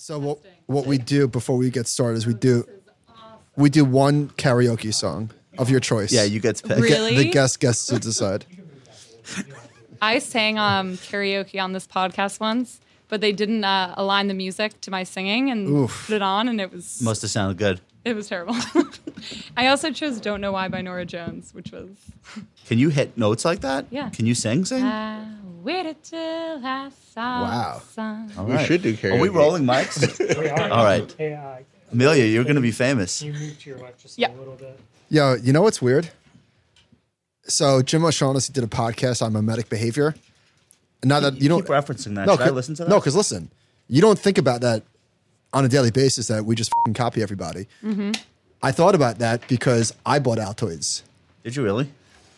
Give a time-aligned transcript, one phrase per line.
[0.00, 2.66] So what what we do before we get started is we do
[3.54, 6.10] we do one karaoke song of your choice.
[6.10, 6.76] Yeah, you get to pick.
[6.76, 7.16] The Really?
[7.16, 8.46] The guest gets to decide.
[10.02, 14.80] I sang um, karaoke on this podcast once, but they didn't uh, align the music
[14.80, 16.06] to my singing and Oof.
[16.06, 17.82] put it on, and it was Must have sounded good.
[18.04, 18.56] It was terrible.
[19.56, 21.88] I also chose "Don't Know Why" by Norah Jones, which was
[22.66, 23.86] Can you hit notes like that?
[23.90, 24.08] Yeah.
[24.10, 24.64] Can you sing?
[24.64, 24.82] Sing.
[24.82, 25.26] I
[25.62, 27.80] waited till I saw Wow.
[27.84, 28.32] the sun.
[28.38, 30.00] All We should do Are we rolling mics?
[30.40, 30.70] We are.
[30.70, 31.14] All right.
[31.18, 31.56] Hey, uh,
[31.92, 33.18] Amelia, you're going to be famous.
[33.18, 34.30] can you move to your left just Yeah.
[34.32, 34.78] a little bit?
[35.10, 36.08] Yo, you know what's weird?
[37.44, 40.14] So Jim O'Shaughnessy did a podcast on mimetic behavior.
[41.02, 42.26] Now that you, don't keep referencing that.
[42.26, 42.90] No, Should I 'cause- listen to that?
[42.90, 43.50] No, because listen,
[43.88, 44.82] you don't think about that
[45.52, 47.66] on a daily basis that we just fing copy everybody.
[47.82, 48.12] Mm-hmm.
[48.62, 51.02] I thought about that because I bought Altoids.
[51.44, 51.90] Did you really?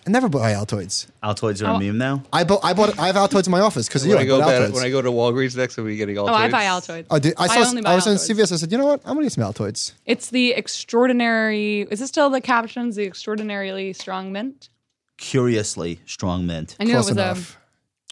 [0.06, 1.06] I never buy Altoids.
[1.22, 1.76] Altoids are Oh.
[1.76, 2.24] a meme now.
[2.32, 4.40] I bought I bought I have Altoids in my office because you When I go
[4.40, 4.74] bought back, Altoids.
[4.74, 6.28] when I go to Walgreens next, I'll be getting all.
[6.28, 7.06] Oh, I buy Altoids.
[7.10, 7.68] Oh, dude, I saw.
[7.68, 8.52] only I, buy was in CVS.
[8.52, 9.00] I said, you know what?
[9.04, 9.92] I'm gonna get some Altoids.
[10.06, 11.82] It's the extraordinary.
[11.82, 12.96] Is this still the captions?
[12.96, 14.70] The extraordinarily strong mint.
[15.18, 16.76] Curiously strong mint.
[16.80, 17.58] I knew Close it was um, enough.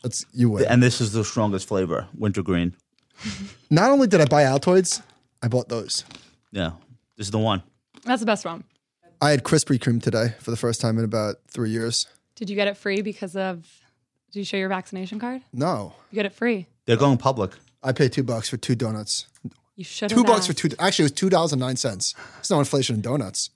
[0.05, 0.65] It's you win.
[0.67, 2.75] And this is the strongest flavor, wintergreen.
[3.71, 5.03] Not only did I buy Altoids,
[5.43, 6.05] I bought those.
[6.53, 6.73] Yeah,
[7.17, 7.63] this is the one.
[8.05, 8.65] That's the best one.
[9.21, 12.07] I had Krispy Kreme today for the first time in about three years.
[12.35, 13.67] Did you get it free because of?
[14.33, 15.43] Did you show your vaccination card?
[15.53, 16.67] No, You get it free.
[16.87, 17.53] They're going public.
[17.83, 19.27] I paid two bucks for two donuts.
[19.77, 20.09] You should.
[20.11, 20.69] Two bucks for two.
[20.79, 22.15] Actually, it was two dollars and nine cents.
[22.39, 23.51] It's no inflation in donuts.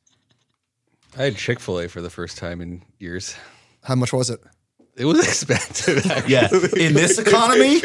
[1.17, 3.37] I had Chick Fil A for the first time in years.
[3.85, 4.41] How much was it?
[4.97, 6.07] It was expensive.
[6.11, 6.33] Actually.
[6.33, 6.49] Yeah,
[6.87, 7.81] in this economy,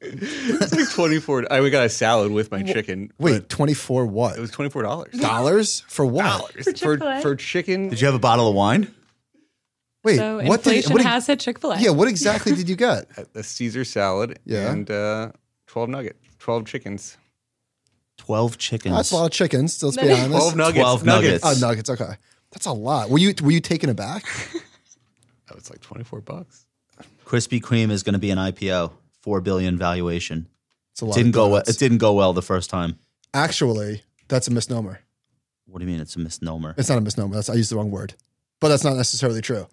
[0.00, 1.44] it's like twenty four.
[1.52, 3.12] I we got a salad with my chicken.
[3.18, 4.36] Wait, twenty four what?
[4.38, 5.12] It was twenty four dollars.
[5.18, 6.52] dollars for what?
[6.54, 7.20] for Chick-fil-A?
[7.20, 7.88] for chicken.
[7.90, 8.92] did you have a bottle of wine?
[10.04, 10.84] Wait, So what did?
[10.86, 11.78] What did- has hit Chick Fil A.
[11.78, 13.06] yeah, what exactly did you get?
[13.34, 14.70] a Caesar salad Yeah.
[14.70, 15.32] and uh,
[15.66, 17.16] twelve nugget, twelve chickens,
[18.16, 18.94] Twelve chickens.
[18.94, 19.82] That's a lot of chickens.
[19.82, 20.28] Let's be honest.
[20.28, 21.44] twelve nuggets, 12 nuggets.
[21.44, 21.90] Oh, nuggets.
[21.90, 22.14] Okay,
[22.52, 23.10] that's a lot.
[23.10, 24.24] Were you were you taken aback?
[25.54, 26.66] Was like twenty four bucks.
[27.24, 30.48] Krispy Kreme is going to be an IPO, four billion valuation.
[30.92, 31.14] It's a lot.
[31.16, 31.62] Didn't of go well.
[31.66, 32.98] It didn't go well the first time.
[33.32, 35.00] Actually, that's a misnomer.
[35.66, 36.00] What do you mean?
[36.00, 36.74] It's a misnomer.
[36.78, 37.34] It's not a misnomer.
[37.34, 38.14] That's, I used the wrong word,
[38.60, 39.66] but that's not necessarily true.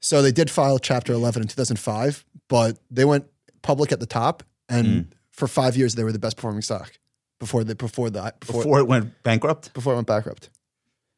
[0.00, 3.24] So they did file Chapter 11 in 2005, but they went
[3.62, 5.06] public at the top, and Mm.
[5.30, 6.92] for five years they were the best performing stock
[7.38, 9.72] before the before the before, Before it went bankrupt.
[9.72, 10.50] before it went bankrupt.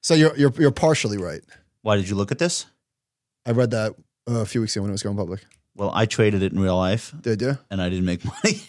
[0.02, 1.42] So you're you're you're partially right.
[1.82, 2.66] Why did you look at this?
[3.46, 3.94] I read that
[4.28, 5.44] uh, a few weeks ago when it was going public.
[5.76, 7.58] Well, I traded it in real life, Did you?
[7.70, 8.60] and I didn't make money.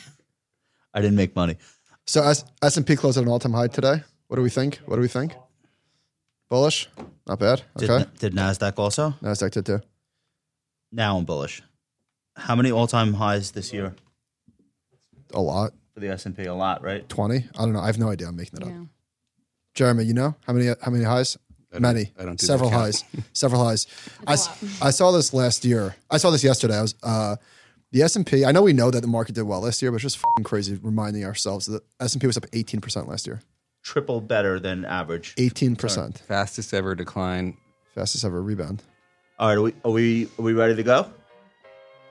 [0.94, 1.58] I didn't make money.
[2.06, 4.04] So S S and P closed at an all time high today.
[4.28, 4.78] What do we think?
[4.86, 5.34] What do we think?
[6.50, 6.88] Bullish?
[7.26, 7.64] Not bad.
[7.78, 8.06] Did, Okay.
[8.20, 9.14] did Nasdaq also?
[9.22, 9.82] Nasdaq did too.
[10.92, 11.62] Now I'm bullish.
[12.38, 13.96] How many all-time highs this year
[15.34, 15.74] A lot.
[15.94, 16.44] for the S&P?
[16.46, 17.08] A lot, right?
[17.10, 17.48] Twenty.
[17.58, 17.80] I don't know.
[17.80, 18.28] I have no idea.
[18.28, 18.70] I'm making it up.
[18.70, 18.84] Yeah.
[19.74, 21.38] Jeremy, you know how many how many highs?
[21.74, 22.12] Don't- Many.
[22.20, 23.04] I don't do Several that highs.
[23.34, 23.88] Several highs.
[24.26, 24.48] I, a s-
[24.80, 24.88] lot.
[24.88, 25.96] I saw this last year.
[26.10, 26.78] I saw this yesterday.
[26.78, 27.36] I was uh,
[27.92, 28.46] the S and P.
[28.46, 30.44] I know we know that the market did well last year, but it's just fucking
[30.44, 33.42] crazy reminding ourselves that S and P was up 18 percent last year.
[33.84, 35.34] Triple better than average.
[35.38, 37.56] 18 percent, Fastest ever decline.
[37.96, 38.84] fastest ever rebound.
[39.40, 41.12] All right, are we, are we are we ready to go?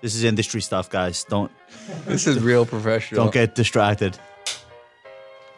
[0.02, 1.24] This is industry stuff, guys.
[1.24, 1.50] Don't
[2.04, 3.24] This is real professional.
[3.24, 4.18] don't get distracted.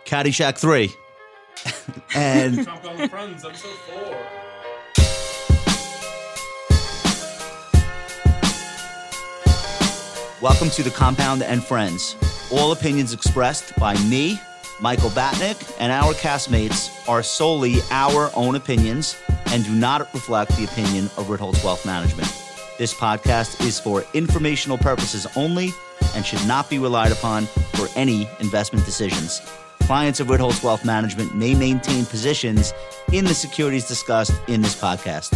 [0.06, 0.90] Caddyshack three,
[2.14, 2.66] and
[3.10, 4.16] Friends, four.
[10.40, 12.16] welcome to the Compound and Friends.
[12.50, 14.40] All opinions expressed by me,
[14.80, 20.64] Michael Batnick, and our castmates are solely our own opinions and do not reflect the
[20.64, 22.28] opinion of Ritholtz Wealth Management.
[22.78, 25.70] This podcast is for informational purposes only
[26.14, 29.40] and should not be relied upon for any investment decisions.
[29.88, 32.74] Clients of Ritholtz Wealth Management may maintain positions
[33.10, 35.34] in the securities discussed in this podcast.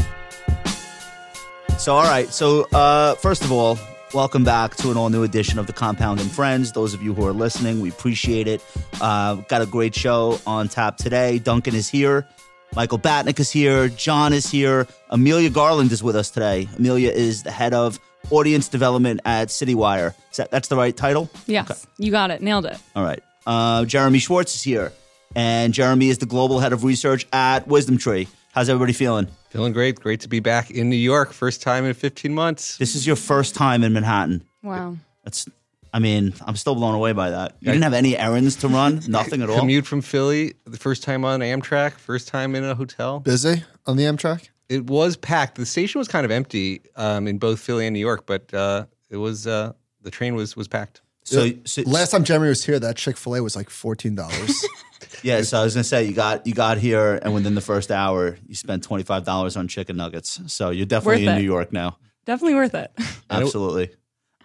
[1.78, 2.28] So, all right.
[2.28, 3.78] So, uh, first of all,
[4.12, 6.70] welcome back to an all new edition of the Compound and Friends.
[6.72, 8.62] Those of you who are listening, we appreciate it.
[9.00, 11.38] Uh, got a great show on tap today.
[11.38, 12.28] Duncan is here.
[12.76, 13.88] Michael Batnick is here.
[13.88, 14.86] John is here.
[15.08, 16.68] Amelia Garland is with us today.
[16.76, 17.98] Amelia is the head of
[18.28, 20.12] audience development at CityWire.
[20.30, 21.30] Is that, that's the right title?
[21.46, 22.42] Yes, you got it.
[22.42, 22.76] Nailed it.
[22.94, 23.22] All right.
[23.46, 24.92] Uh, Jeremy Schwartz is here.
[25.34, 28.28] And Jeremy is the global head of research at Wisdom Tree.
[28.52, 29.28] How's everybody feeling?
[29.50, 29.98] Feeling great.
[29.98, 31.32] Great to be back in New York.
[31.32, 32.76] First time in 15 months.
[32.76, 34.44] This is your first time in Manhattan.
[34.62, 34.96] Wow.
[35.24, 35.48] That's,
[35.94, 37.56] I mean, I'm still blown away by that.
[37.60, 39.58] You didn't have any errands to run, nothing at all.
[39.58, 40.54] Commute from Philly.
[40.66, 41.92] The first time on Amtrak.
[41.92, 43.20] First time in a hotel.
[43.20, 44.48] Busy on the Amtrak.
[44.68, 45.56] It was packed.
[45.56, 48.86] The station was kind of empty um, in both Philly and New York, but uh,
[49.10, 51.01] it was uh, the train was was packed.
[51.24, 54.64] So, so Last time Jeremy was here, that Chick Fil A was like fourteen dollars.
[55.22, 57.90] yeah, so I was gonna say you got you got here, and within the first
[57.90, 60.40] hour, you spent twenty five dollars on chicken nuggets.
[60.46, 61.40] So you're definitely Worth in it.
[61.40, 61.98] New York now.
[62.24, 62.92] Definitely worth it.
[63.30, 63.90] Absolutely.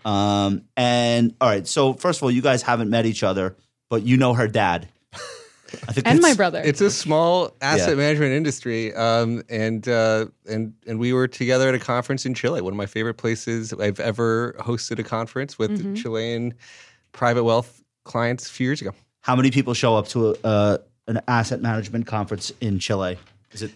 [0.06, 3.58] Um, and all right, so first of all, you guys haven't met each other,
[3.90, 4.88] but you know her dad.
[5.88, 6.62] I think and my brother.
[6.64, 7.96] It's a small asset Yeah.
[7.96, 12.62] management industry, um, and uh, and and we were together at a conference in Chile.
[12.62, 15.96] One of my favorite places I've ever hosted a conference with Mm-hmm.
[15.96, 16.54] Chilean
[17.12, 18.92] private wealth clients a few years ago.
[19.22, 20.78] How many people show up to a, uh,
[21.08, 23.18] an asset management conference in Chile?
[23.52, 23.72] Is it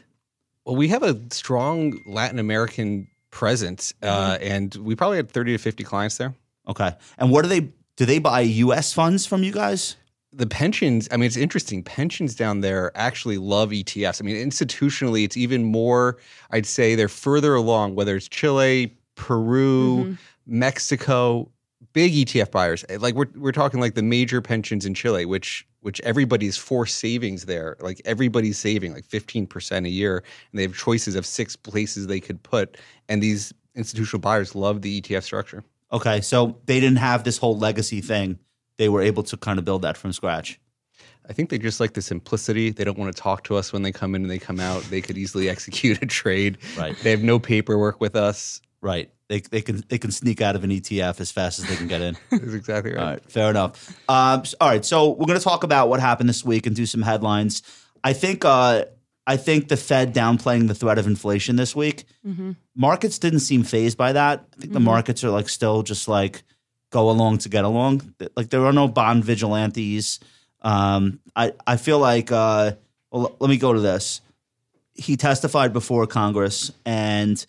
[0.65, 4.44] Well, we have a strong Latin American presence, uh, Mm-hmm.
[4.53, 6.33] and we probably had thirty to fifty clients there.
[6.67, 6.95] okay?
[7.17, 7.61] And what do they
[7.97, 8.05] do?
[8.05, 8.94] They buy U.S.
[8.94, 9.95] funds from you guys?
[10.33, 11.83] The pensions i mean it's interesting.
[11.83, 16.18] Pensions down there actually love etfs i mean institutionally it's even more
[16.51, 20.13] i'd say they're further along whether it's chile peru mm-hmm.
[20.45, 21.50] mexico
[21.94, 22.86] big etf buyers.
[22.89, 26.98] Eh, like we're, we're talking like the major pensions in chile which which everybody's forced
[26.98, 27.75] savings there.
[27.80, 32.19] Like everybody's saving like 15% a year and they have choices of six places they
[32.19, 32.78] could put
[33.10, 35.63] and these institutional buyers love the etf structure.
[35.92, 38.39] Okay, so they didn't have this whole legacy thing.
[38.81, 40.60] They were able to kind of build that from scratch.
[41.30, 42.72] I think they just like the simplicity.
[42.72, 44.81] They don't want to talk to us when they come in and they come out.
[44.89, 46.57] They could easily execute a trade.
[46.75, 46.98] Right.
[47.04, 48.60] They have no paperwork with us.
[48.81, 49.12] Right.
[49.28, 51.88] They, they can they can sneak out of an ETF as fast as they can
[51.88, 52.18] get in.
[52.31, 53.00] That's exactly right.
[53.01, 53.95] All right, fair enough.
[54.10, 56.75] Um, s- all right, so we're going to talk about what happened this week and
[56.75, 57.62] do some headlines.
[58.04, 58.86] I think uh,
[59.28, 62.06] I think the Fed downplaying the threat of inflation this week.
[62.75, 64.45] Markets didn't seem phased by that.
[64.57, 66.44] I think the markets are like still just like
[66.91, 68.13] go along to get along.
[68.35, 70.19] Like there are no bond vigilantes.
[70.61, 72.73] Um, I I feel like uh,
[73.09, 74.21] well, let me go to this.
[74.93, 77.43] He testified before Congress and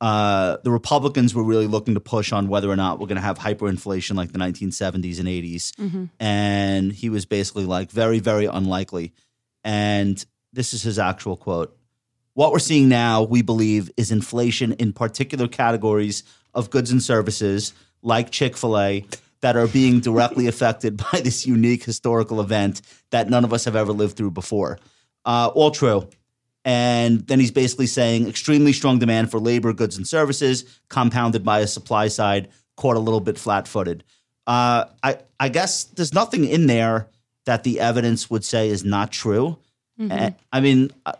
[0.00, 3.22] uh, the Republicans were really looking to push on whether or not we're going to
[3.22, 6.08] have hyperinflation like the 1970s and 80s.
[6.18, 9.12] And he was basically like, very, very unlikely.
[9.62, 11.76] And this is his actual quote
[12.34, 17.72] What we're seeing now, we believe, is inflation in particular categories of goods and services
[18.02, 19.04] like Chick fil A
[19.40, 23.76] that are being directly affected by this unique historical event that none of us have
[23.76, 24.78] ever lived through before.
[25.24, 26.08] Uh, all true.
[26.64, 31.60] And then he's basically saying extremely strong demand for labor, goods, and services, compounded by
[31.60, 34.04] a supply side caught a little bit flat footed.
[34.46, 37.08] Uh, I, I guess there's nothing in there
[37.46, 39.58] that the evidence would say is not true.
[39.98, 41.12] And- I mean, uh,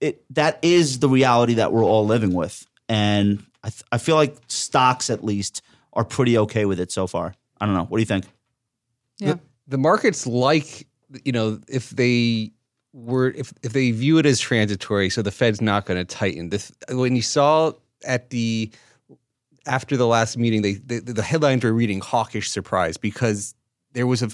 [0.00, 2.66] it, that is the reality that we're all living with.
[2.88, 7.06] And I, th- I feel like stocks, at least, are pretty okay with it so
[7.06, 7.34] far.
[7.60, 7.84] I don't know.
[7.84, 8.26] What do you think?
[9.18, 9.34] yeah.
[9.68, 10.88] The markets like,
[11.24, 12.52] you know, if they
[12.92, 16.48] were, if, if they view it as transitory, so the Fed's not going to tighten.
[16.48, 17.72] This, when you saw
[18.04, 18.70] at the,
[19.66, 23.54] after the last meeting, they, the, the headlines were reading hawkish surprise because
[23.92, 24.30] there was a,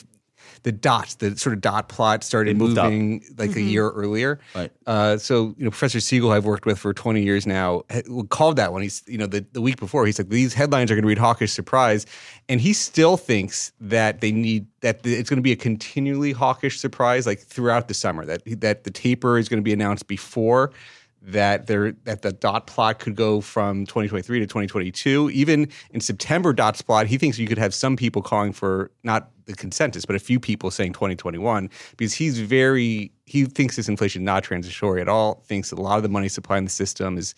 [0.63, 2.85] the dots, the sort of dot plot started They moved up.
[2.85, 4.41] moving like a year earlier.
[4.55, 4.71] Right.
[4.87, 7.83] Uh, so you know, Professor Siegel, I've worked with for 20 years now,
[8.29, 8.83] called that one.
[8.83, 11.19] He's you know the, the week before he's like these headlines are going to read
[11.19, 12.07] hawkish surprise,
[12.49, 16.33] and he still thinks that they need that the, it's going to be a continually
[16.33, 18.25] hawkish surprise like throughout the summer.
[18.25, 20.73] That that the taper is going to be announced before
[21.27, 25.31] that there that the dot plot could go from 2023 to 2022.
[25.31, 29.31] Even in September dot plot, he thinks you could have some people calling for not
[29.47, 34.23] the consensus, but a few people saying 2021 because he's very he thinks this inflation
[34.23, 35.43] is not transitory at all.
[35.47, 37.35] Thinks that a lot of the money supply in the system is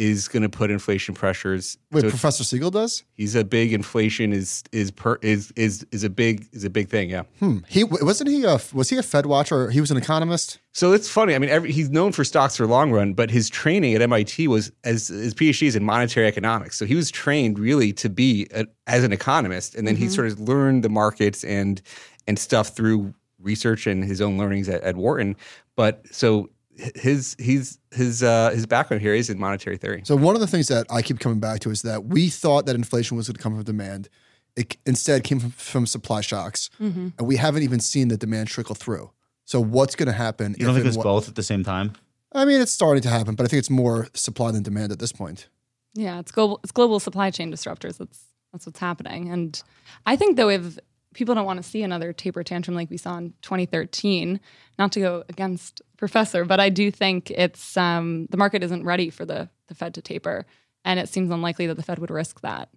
[0.00, 1.76] is going to put inflation pressures.
[1.92, 3.04] Wait, So Professor Siegel does?
[3.12, 6.88] he's a big inflation is is per, is is is a big is a big
[6.88, 7.10] thing.
[7.10, 7.24] Yeah.
[7.38, 7.58] Hmm.
[7.68, 9.70] He wasn't he a was he a Fed watcher?
[9.70, 10.58] He was an economist.
[10.72, 11.34] So it's funny.
[11.34, 14.48] I mean, every, he's known for stocks for long run, but his training at MIT
[14.48, 16.78] was as his PhD is in monetary economics.
[16.78, 20.28] So he was trained really to be a, as an economist, and then he sort
[20.28, 21.82] of learned the markets and
[22.26, 25.36] and stuff through research and his own learnings at, at Wharton.
[25.76, 26.48] But so
[26.96, 30.02] his he's his uh, his background here is in monetary theory.
[30.04, 32.66] So one of the things that I keep coming back to is that we thought
[32.66, 34.08] that inflation was going to come from demand.
[34.56, 38.74] It instead came from, from supply shocks, and we haven't even seen the demand trickle
[38.74, 39.10] through.
[39.44, 40.54] So what's going to happen?
[40.58, 41.92] You don't if think it's what- both at the same time?
[42.32, 45.00] I mean, it's starting to happen, but I think it's more supply than demand at
[45.00, 45.48] this point.
[45.94, 46.60] Yeah, it's global.
[46.62, 47.98] It's global supply chain disruptors.
[47.98, 48.20] That's
[48.52, 49.28] that's what's happening.
[49.30, 49.60] And
[50.06, 50.78] I think though, if
[51.14, 54.40] people don't want to see another taper tantrum like we saw in 2013,
[54.78, 59.10] not to go against Professor, but I do think it's um, the market isn't ready
[59.10, 60.46] for the the Fed to taper,
[60.84, 62.68] and it seems unlikely that the Fed would risk that.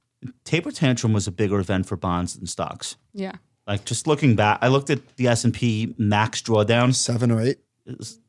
[0.44, 2.96] Taper tantrum was a bigger event for bonds than stocks.
[3.14, 3.34] Yeah.
[3.66, 6.94] Like just looking back, I looked at the S and P max drawdown.
[6.94, 7.60] Seven or eight.
[7.86, 8.20] Was-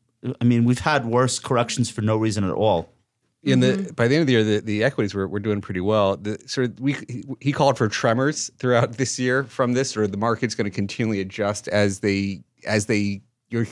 [0.41, 2.89] I mean, we've had worse corrections for no reason at all.
[3.45, 5.81] In the by the end of the year, the, the equities were, were doing pretty
[5.81, 6.17] well.
[6.17, 10.07] The sort of we he- he called for tremors throughout this year from this, or
[10.07, 13.21] the market's going to continually adjust as they as they
[13.51, 13.67] you're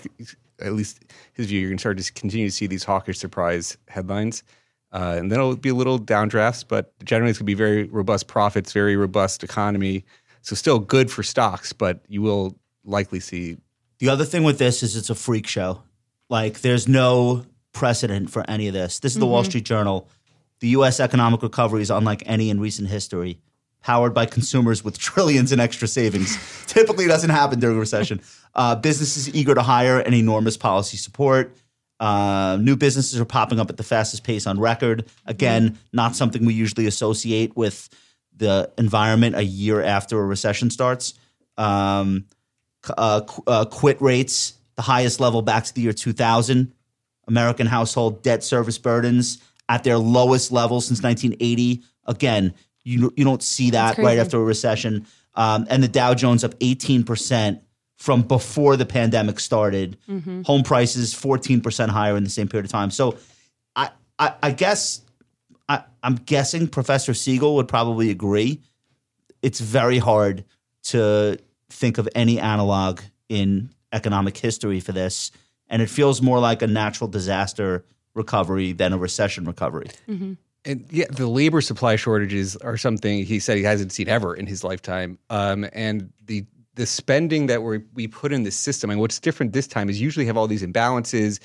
[0.60, 1.60] at least his view.
[1.60, 4.42] You're going to start to continue to see these hawkish surprise headlines,
[4.92, 7.84] uh, and then it'll be a little downdrafts, but generally it's going to be very
[7.84, 10.04] robust profits, very robust economy.
[10.42, 13.56] So still good for stocks, but you will likely see
[14.00, 15.82] The other thing with this is it's a freak show.
[16.28, 19.00] Like there's no precedent for any of this.
[19.00, 20.08] This is the Wall Street Journal.
[20.60, 23.38] The US economic recovery is unlike any in recent history,
[23.82, 26.36] powered by consumers with trillions in extra savings.
[26.66, 28.20] Typically doesn't happen during a recession.
[28.54, 31.56] Uh, businesses eager to hire and enormous policy support.
[31.98, 35.08] Uh, new businesses are popping up at the fastest pace on record.
[35.26, 37.88] Again, not something we usually associate with
[38.36, 41.14] the environment a year after a recession starts.
[41.56, 42.24] Um,
[42.98, 46.72] uh, qu- uh, quit rates, the highest level back to the year 2000.
[47.32, 49.38] American household debt service burdens
[49.70, 51.82] at their lowest level since 1980.
[52.06, 52.52] Again,
[52.84, 55.06] you you don't see that right after a recession.
[55.34, 57.60] Um, and the Dow Jones up 18%
[57.96, 59.96] from before the pandemic started.
[60.44, 62.90] Home prices 14% higher in the same period of time.
[62.90, 63.16] So
[63.74, 65.00] I I, I guess
[65.70, 68.60] I, I'm guessing Professor Siegel would probably agree.
[69.40, 70.44] It's very hard
[70.84, 71.38] to
[71.70, 75.30] think of any analog in economic history for this,
[75.72, 79.88] and it feels more like a natural disaster recovery than a recession recovery.
[80.64, 84.46] And yeah, the labor supply shortages are something he said he hasn't seen ever in
[84.46, 85.18] his lifetime.
[85.30, 89.54] Um, and the the spending that we we put in the system, and what's different
[89.54, 91.40] this time is usually have all these imbalances,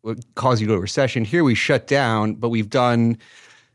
[0.00, 1.24] what cause you to a recession.
[1.24, 3.18] Here we shut down, but we've done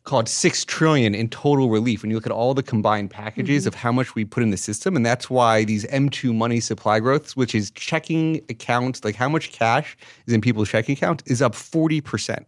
[0.04, 3.68] called six trillion in total relief when you look at all the combined packages mm-hmm.
[3.68, 7.00] of how much we put in the system and that's why these m2 money supply
[7.00, 11.42] growths which is checking accounts like how much cash is in people's checking account is
[11.42, 12.46] up 40%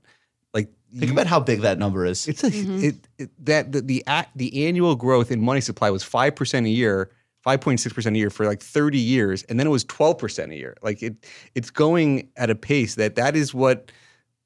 [0.54, 0.70] like
[1.00, 2.28] Think about how big that number is.
[2.28, 2.84] it's a mm-hmm.
[2.84, 6.68] it, it that the the, a- the annual growth in money supply was five percent
[6.68, 7.10] a year,
[7.42, 10.20] five point six percent a year for like thirty years, and then it was twelve
[10.20, 10.76] percent a year.
[10.84, 11.16] Like it,
[11.56, 13.92] it's going at a pace that that is what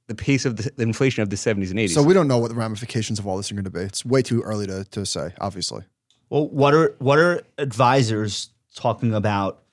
[0.08, 1.94] the pace of the, the inflation of the seventies and eighties.
[1.94, 3.82] So we don't know what the ramifications of all this are going to be.
[3.82, 5.84] It's way too early to, to say, obviously.
[6.30, 9.64] Well, what are what are advisors talking about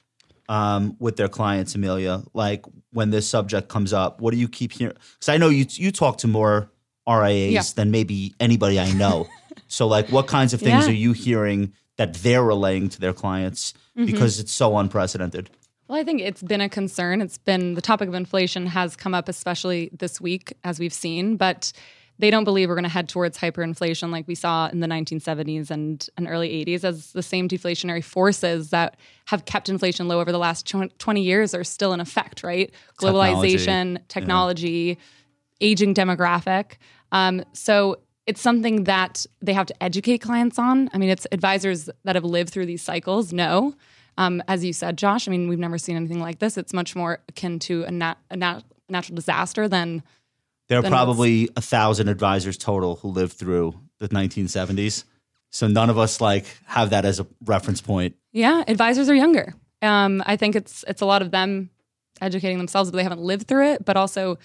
[0.48, 2.22] um, with their clients, Amelia?
[2.32, 4.96] Like when this subject comes up, what do you keep hearing?
[5.14, 6.70] Because I know you you talk to more
[7.08, 7.62] RIAs Yeah.
[7.74, 9.28] than maybe anybody I know.
[9.68, 10.92] so, like, what kinds of things Yeah.
[10.92, 15.50] are you hearing that they're relaying to their clients because it's so unprecedented?
[15.88, 17.20] Well, I think it's been a concern.
[17.20, 21.36] It's been the topic of inflation has come up, especially this week, as we've seen,
[21.36, 21.72] but
[22.18, 25.70] they don't believe we're going to head towards hyperinflation like we saw in the 1970s
[25.70, 30.30] and, and early 80s, as the same deflationary forces that have kept inflation low over
[30.30, 32.72] the last 20 years are still in effect, right?
[33.00, 34.96] Globalization, technology,
[35.60, 36.76] aging demographic.
[37.10, 40.88] Um, so it's something that they have to educate clients on.
[40.94, 43.74] I mean, it's advisors that have lived through these cycles know.
[44.16, 46.56] Um, as you said, Josh, I mean, we've never seen anything like this.
[46.56, 50.02] It's much more akin to a, nat- a nat- natural disaster than
[50.68, 55.04] There are Then probably a thousand advisors total who lived through the 1970s.
[55.50, 58.16] So none of us like have that as a reference point.
[58.32, 59.54] Yeah, advisors are younger.
[59.82, 61.70] Um, I think it's it's a lot of them
[62.20, 64.38] educating themselves, but they haven't lived through it, but also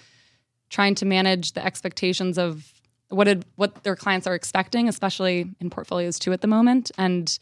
[0.70, 2.72] trying to manage the expectations of
[3.10, 7.40] what what their clients are expecting, especially in portfolios too at the moment, and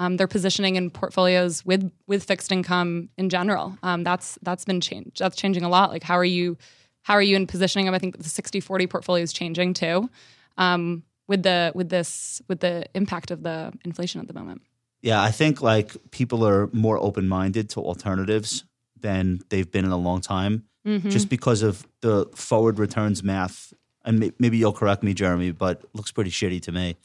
[0.00, 3.76] um, their positioning in portfolios with with fixed income in general.
[3.82, 5.18] Um, that's that's been changed.
[5.18, 5.90] That's changing a lot.
[5.90, 6.56] Like how are you
[7.02, 7.94] how are you in positioning them?
[7.94, 10.08] I think the 60-40 portfolio is changing too.
[10.56, 14.62] Um, with the with this with the impact of the inflation at the moment.
[15.02, 18.64] Yeah, I think like people are more open minded to alternatives
[18.98, 20.64] than they've been in a long time,
[21.10, 23.72] just because of the forward returns math.
[24.04, 26.96] And maybe you'll correct me, Jeremy, but it looks pretty shitty to me.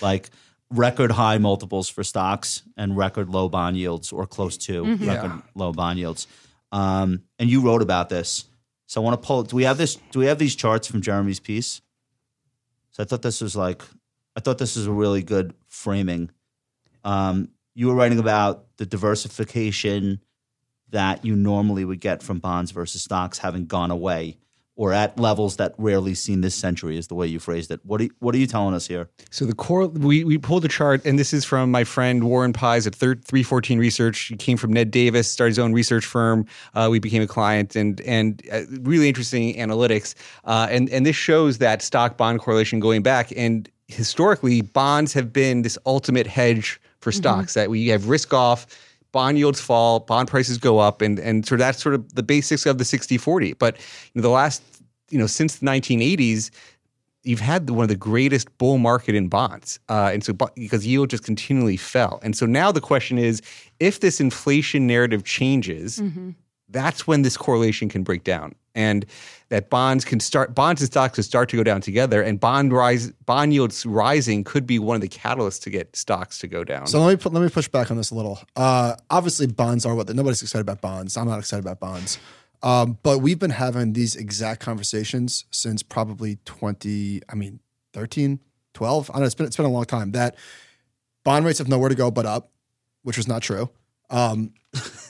[0.00, 0.30] Like
[0.70, 5.72] record high multiples for stocks and record low bond yields, or close to record low
[5.72, 6.26] bond yields.
[6.72, 8.44] Um, and you wrote about this,
[8.86, 9.42] so I want to pull.
[9.44, 9.96] Do we have this?
[10.10, 11.80] Do we have these charts from Jeremy's piece?
[12.90, 13.82] So I thought this was like,
[14.36, 16.30] I thought this was a really good framing
[17.04, 20.20] um, you were writing about the diversification
[20.90, 24.38] that you normally would get from bonds versus stocks having gone away
[24.76, 27.80] or at levels that rarely seen this century is the way you phrased it.
[27.84, 29.08] What are you, what are you telling us here?
[29.30, 32.52] So the core, we, we pulled a chart, and this is from my friend Warren
[32.52, 34.18] Pies at third, 314 Research.
[34.20, 36.46] He came from Ned Davis, started his own research firm.
[36.74, 40.14] Uh, we became a client, and and uh, really interesting analytics.
[40.44, 43.32] Uh, and and this shows that stock bond correlation going back.
[43.36, 47.54] And historically, bonds have been this ultimate hedge for stocks.
[47.54, 48.66] That we have risk off.
[49.14, 52.66] Bond yields fall, bond prices go up, and and so that's sort of the basics
[52.66, 53.56] of the 60-40.
[53.56, 53.76] But
[54.14, 54.60] the last,
[55.08, 56.50] you know, since the 1980s,
[57.22, 61.10] you've had one of the greatest bull market in bonds, uh, and so because yield
[61.10, 63.40] just continually fell, and so now the question is,
[63.78, 66.02] if this inflation narrative changes,
[66.74, 69.06] that's when this correlation can break down, and
[69.48, 72.72] that bonds can start, bonds and stocks can start to go down together, and bond
[72.72, 76.64] rise, bond yields rising could be one of the catalysts to get stocks to go
[76.64, 76.86] down.
[76.86, 78.40] So let me put, let me push back on this a little.
[78.56, 81.16] Uh, obviously, bonds are what nobody's excited about bonds.
[81.16, 82.18] I'm not excited about bonds,
[82.62, 87.22] um, but we've been having these exact conversations since probably 20.
[87.28, 87.60] I mean,
[87.92, 88.40] 13,
[88.74, 89.10] 12.
[89.10, 89.26] I don't know.
[89.26, 90.10] It's been it's been a long time.
[90.10, 90.34] That
[91.22, 92.50] bond rates have nowhere to go but up,
[93.02, 93.70] which was not true.
[94.10, 94.52] Um,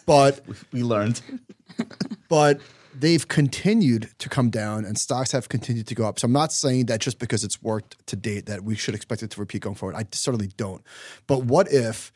[0.06, 0.40] but
[0.73, 1.20] We learned.
[2.28, 2.61] but
[2.94, 6.18] they've continued to come down and stocks have continued to go up.
[6.18, 9.23] So I'm not saying that just because it's worked to date that we should expect
[9.23, 9.96] it to repeat going forward.
[9.96, 10.82] I certainly don't.
[11.26, 12.12] But what if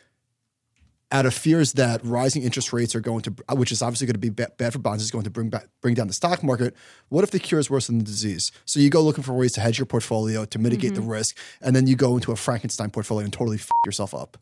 [1.11, 4.18] out of fears that rising interest rates are going to, which is obviously going to
[4.18, 6.75] be bad for bonds, is going to bring back, bring down the stock market.
[7.09, 8.52] What if the cure is worse than the disease?
[8.66, 11.11] So you go looking for ways to hedge your portfolio to mitigate the mm-hmm.
[11.11, 14.37] risk, and then you go into a Frankenstein portfolio and totally f- yourself up.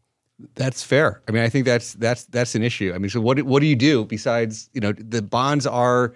[0.54, 1.22] That's fair.
[1.28, 2.92] I mean, I think that's that's that's an issue.
[2.94, 6.14] I mean, so what what do you do besides you know the bonds are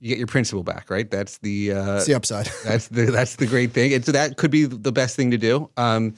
[0.00, 1.10] you get your principal back, right?
[1.10, 2.46] That's the uh, It's the upside.
[2.64, 5.38] that's the that's the great thing, and so that could be the best thing to
[5.38, 5.68] do.
[5.76, 6.14] Um,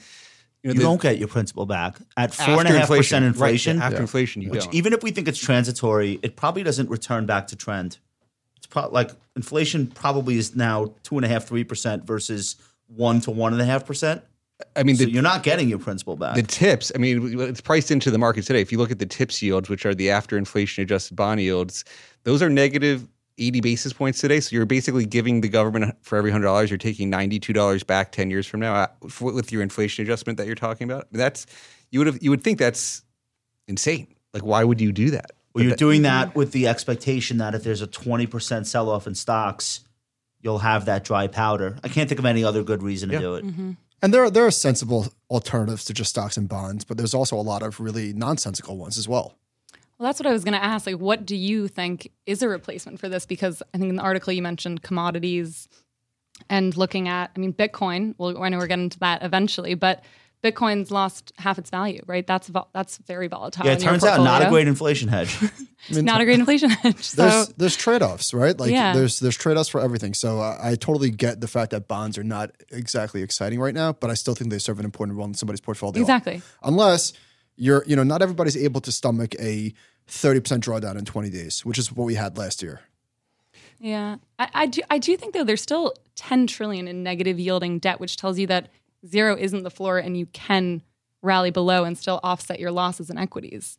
[0.63, 2.87] you know, You the- don't get your principal back at after four and a half
[2.87, 3.81] percent right, inflation.
[3.81, 4.73] after inflation, you which don't.
[4.73, 7.97] even if we think it's transitory, it probably doesn't return back to trend.
[8.57, 12.55] It's probably like inflation probably is now two and a half, three percent versus
[12.87, 14.23] one to one and a half percent.
[14.75, 16.35] I mean, So the, you're not getting your principal back.
[16.35, 16.91] the tips.
[16.95, 18.61] I mean, it's priced into the market today.
[18.61, 21.83] If you look at the tips yields, which are the after inflation adjusted bond yields,
[22.23, 24.39] those are negative 80 basis points today.
[24.39, 28.29] So you're basically giving the government for every hundred dollars, you're taking $92 back 10
[28.29, 28.87] years from now uh,
[29.19, 31.07] with your inflation adjustment that you're talking about.
[31.11, 31.45] That's
[31.89, 33.03] you would have you would think that's
[33.67, 34.07] insane.
[34.33, 35.31] Like, why would you do that?
[35.53, 39.07] well, you're doing that with the expectation that if there's a twenty percent sell off
[39.07, 39.81] in stocks,
[40.41, 41.77] you'll have that dry powder.
[41.83, 43.45] I can't think of any other good reason to do it.
[44.01, 47.35] And there are, there are sensible alternatives to just stocks and bonds, but there's also
[47.35, 49.35] a lot of really nonsensical ones as well.
[49.99, 50.87] Well, that's what I was going to ask.
[50.87, 53.27] Like, what do you think is a replacement for this?
[53.27, 55.67] Because I think in the article you mentioned commodities
[56.49, 58.15] and looking at, I mean, Bitcoin.
[58.17, 60.03] Well, I know we're getting to that eventually, but
[60.43, 62.25] Bitcoin's lost half its value, right?
[62.25, 63.65] That's vol- that's very volatile.
[63.65, 65.37] Yeah, it in turns out not a great inflation hedge.
[65.87, 67.03] It's not a great inflation hedge.
[67.03, 68.59] So There's there's trade offs, right?
[68.59, 68.93] Like Yeah.
[68.93, 70.13] there's there's trade offs for everything.
[70.15, 73.93] So uh, I totally get the fact that bonds are not exactly exciting right now,
[73.93, 76.01] but I still think they serve an important role in somebody's portfolio.
[76.01, 76.41] exactly.
[76.63, 77.13] Unless
[77.55, 79.73] you're you know not everybody's able to stomach a
[80.07, 82.81] 30% drawdown in 20 days, which is what we had last year.
[83.79, 84.81] Yeah, I, I do.
[84.89, 88.47] I do think though there's still 10 trillion in negative yielding debt, which tells you
[88.47, 88.69] that
[89.05, 90.81] zero isn't the floor, and you can
[91.21, 93.77] rally below and still offset your losses in equities.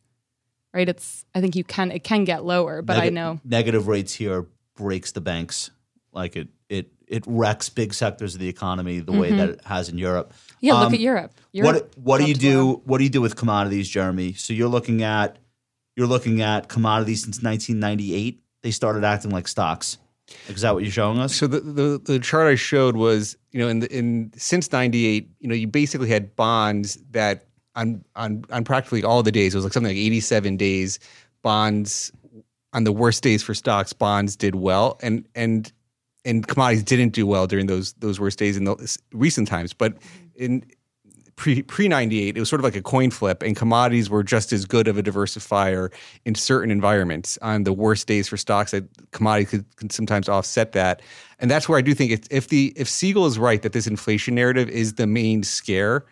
[0.73, 0.89] Right?
[0.89, 1.25] It's.
[1.35, 1.91] I think you can.
[1.91, 3.39] It can get lower, but I know.
[3.43, 5.69] negative rates here breaks the banks.
[6.11, 9.89] Like it, it, it wrecks big sectors of the economy the way that it has
[9.89, 10.31] in Europe.
[10.31, 10.55] Mm-hmm.
[10.61, 11.31] Yeah, look Um, at Europe.
[11.51, 12.81] Europe what what do you do?
[12.85, 14.33] What do you do with commodities, Jeremy?
[14.33, 15.37] So you're looking at
[15.95, 18.41] you're looking at commodities since 1998.
[18.63, 19.97] They started acting like stocks.
[20.47, 21.35] Is that what you're showing us?
[21.35, 25.29] So the, the the chart I showed was, you know, in the, in since '98,
[25.39, 29.57] you know, you basically had bonds that on on on practically all the days, it
[29.57, 30.99] was like something like 87 days,
[31.41, 32.11] bonds
[32.73, 35.71] on the worst days for stocks, bonds did well, and and
[36.25, 39.97] and commodities didn't do well during those those worst days in the recent times, but
[40.35, 40.63] in
[41.35, 44.53] pre pre 98 it was sort of like a coin flip and commodities were just
[44.53, 45.91] as good of a diversifier
[46.25, 47.37] in certain environments.
[47.41, 51.01] On the worst days for stocks that commodities could, sometimes offset that.
[51.39, 54.35] And that's where i do think if the if siegel is right that this inflation
[54.35, 56.05] narrative is the main scare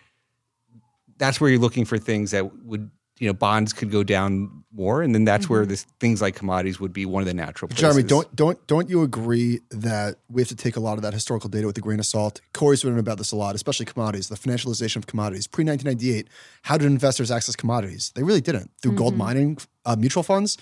[1.17, 2.89] that's where you're looking for things that would
[3.21, 6.79] you know bonds could go down more and then that's where this things like commodities
[6.79, 7.81] would be one of the natural places.
[7.81, 11.13] Jeremy, don't don't don't you agree that we have to take a lot of that
[11.13, 12.41] historical data with a grain of salt?
[12.53, 15.45] Corey's written about this a lot, especially commodities, the financialization of commodities.
[15.45, 16.29] Pre 1998,
[16.63, 18.11] how did investors access commodities?
[18.15, 20.57] They really didn't through gold mining, uh, mutual funds,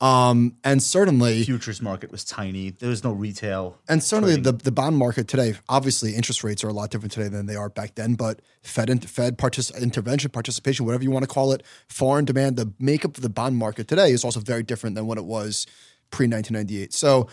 [0.00, 2.70] um, and certainly Futures market was tiny.
[2.70, 3.78] There was no retail.
[3.88, 7.28] And certainly the, the bond market today, obviously interest rates are a lot different today
[7.28, 11.22] than they are back then, but Fed, in- Fed partic- intervention, participation, whatever you want
[11.22, 14.62] to call it, foreign demand, the makeup of the bond market today is also very
[14.62, 15.66] different than what it was
[16.10, 16.92] pre 1998.
[16.92, 17.28] So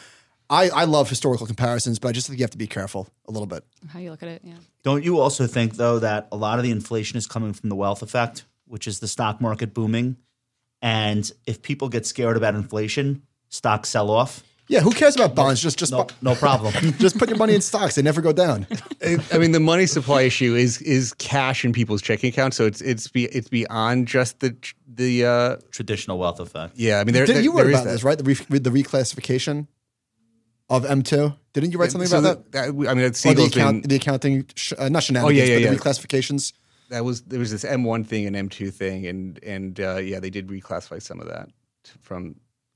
[0.50, 3.32] I, I love historical comparisons, but I just think you have to be careful a
[3.32, 3.66] little bit.
[3.90, 4.42] How you look at it?
[4.44, 4.54] Yeah.
[4.84, 7.76] Don't you also think though that a lot of the inflation is coming from the
[7.76, 10.18] wealth effect, which is the stock market booming?
[10.84, 14.44] And if people get scared about inflation, stocks sell off.
[14.68, 15.62] Yeah, who cares about bonds?
[15.62, 16.74] Just just No, no problem.
[17.00, 18.68] just put your money in stocks; they never go down.
[19.34, 22.82] I mean, the money supply issue is is cash in people's checking accounts, so it's
[22.82, 24.56] it's be, it's beyond just the
[24.88, 26.74] the uh, Traditional wealth effect.
[26.78, 27.00] yeah.
[27.00, 28.18] I mean, there, Did there- you there read is about this, right?
[28.18, 29.68] The, re- the reclassification.
[30.70, 31.36] of M2?
[31.54, 32.52] Didn't you write something So about that?
[32.54, 35.44] that- I mean, that Or the, account, been, the accounting, sh- uh, not shenanigans, yeah,
[35.58, 35.80] yeah, but the yeah.
[35.94, 36.54] reclassifications.
[36.90, 40.30] That was there was this M1 thing and M2 thing, and and uh, yeah, they
[40.30, 41.50] did reclassify some of that
[42.02, 42.36] from.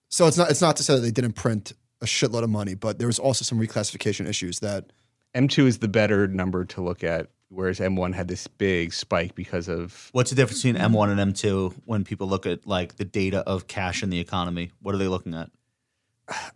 [0.09, 2.75] So it's not it's not to say that they didn't print a shitload of money,
[2.75, 4.91] but there was also some reclassification issues that
[5.35, 9.67] M2 is the better number to look at, whereas M1 had this big spike because
[9.67, 13.39] of What's the difference between M1 and M2 when people look at like the data
[13.39, 14.71] of cash in the economy?
[14.81, 15.49] What are they looking at?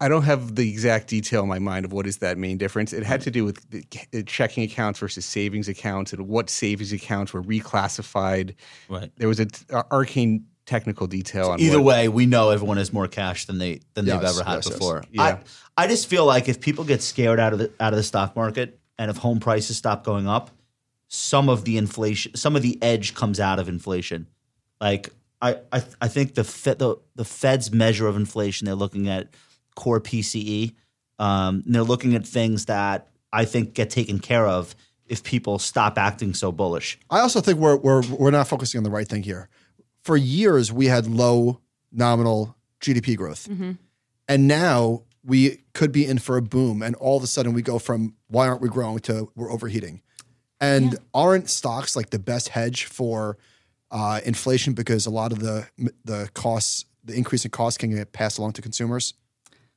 [0.02, 2.92] I don't have the exact detail in my mind of what is that main difference.
[2.92, 7.34] It had to do with the checking accounts versus savings accounts and what savings accounts
[7.34, 8.56] were reclassified.
[8.90, 9.12] Right.
[9.18, 13.46] There was an arcane technical detail on Either way, we know everyone has more cash
[13.46, 14.70] than they than they've ever had yes, yes.
[14.70, 15.04] before.
[15.12, 15.40] Yeah.
[15.78, 18.04] I I just feel like if people get scared out of the out of the
[18.04, 20.52] stock market and if home prices stop going up,
[21.08, 24.28] some of the inflation, some of the edge comes out of inflation.
[24.80, 25.10] Like
[25.42, 29.30] I I, I think the Fed, the the Fed's measure of inflation, they're looking at
[29.76, 30.74] core PCE.
[31.20, 34.76] Um, and they're looking at things that I think get taken care of
[35.08, 36.98] if people stop acting so bullish.
[37.10, 39.50] I also think we're we're we're not focusing on the right thing here.
[40.04, 41.60] For years, we had low
[41.92, 43.48] nominal GDP growth,
[44.28, 46.82] and now we could be in for a boom.
[46.82, 50.02] And all of a sudden, we go from why aren't we growing to we're overheating.
[50.60, 53.38] And aren't stocks like the best hedge for
[53.90, 55.68] uh, inflation because a lot of the
[56.06, 59.14] the costs, the increase in costs, can get passed along to consumers?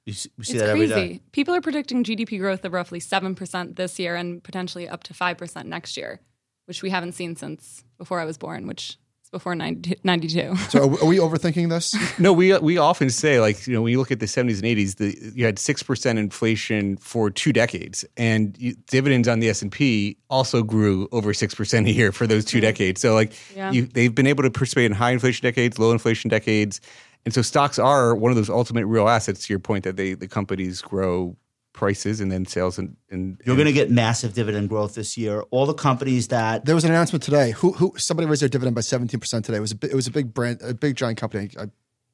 [0.06, 1.14] You see, we see It's that every crazy.
[1.14, 1.20] day.
[1.32, 5.64] People are predicting GDP growth of roughly 7% this year and potentially up to 5%
[5.66, 6.20] next year,
[6.66, 10.56] which we haven't seen since before I was born, which is before 90, 92.
[10.68, 11.94] So are, are we overthinking this?
[12.18, 14.66] No, we we often say like you know when you look at the seventies and
[14.66, 19.48] eighties, the you had six percent inflation for two decades, and you, dividends on the
[19.48, 23.00] S and P also grew over six percent a year for those two decades.
[23.00, 23.72] So like Yeah.
[23.72, 26.80] you, they've been able to participate in high inflation decades, low inflation decades,
[27.24, 29.46] and so stocks are one of those ultimate real assets.
[29.46, 31.36] To your point that they the companies grow
[31.72, 35.42] prices and then sales and and You're going to get massive dividend growth this year.
[35.50, 37.50] All the companies that There was an announcement today.
[37.52, 39.58] Who who somebody raised their dividend by seventeen percent today.
[39.58, 41.50] It was a it was a big brand, a big giant company.
[41.58, 41.66] I,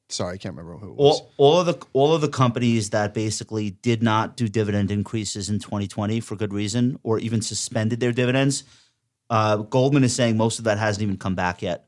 [0.09, 1.21] sorry, I can't remember who it was.
[1.21, 5.49] all, all of the all of the companies that basically did not do dividend increases
[5.49, 8.63] in 2020 for good reason, or even suspended their dividends.
[9.29, 11.87] Uh, Goldman is saying most of that hasn't even come back yet.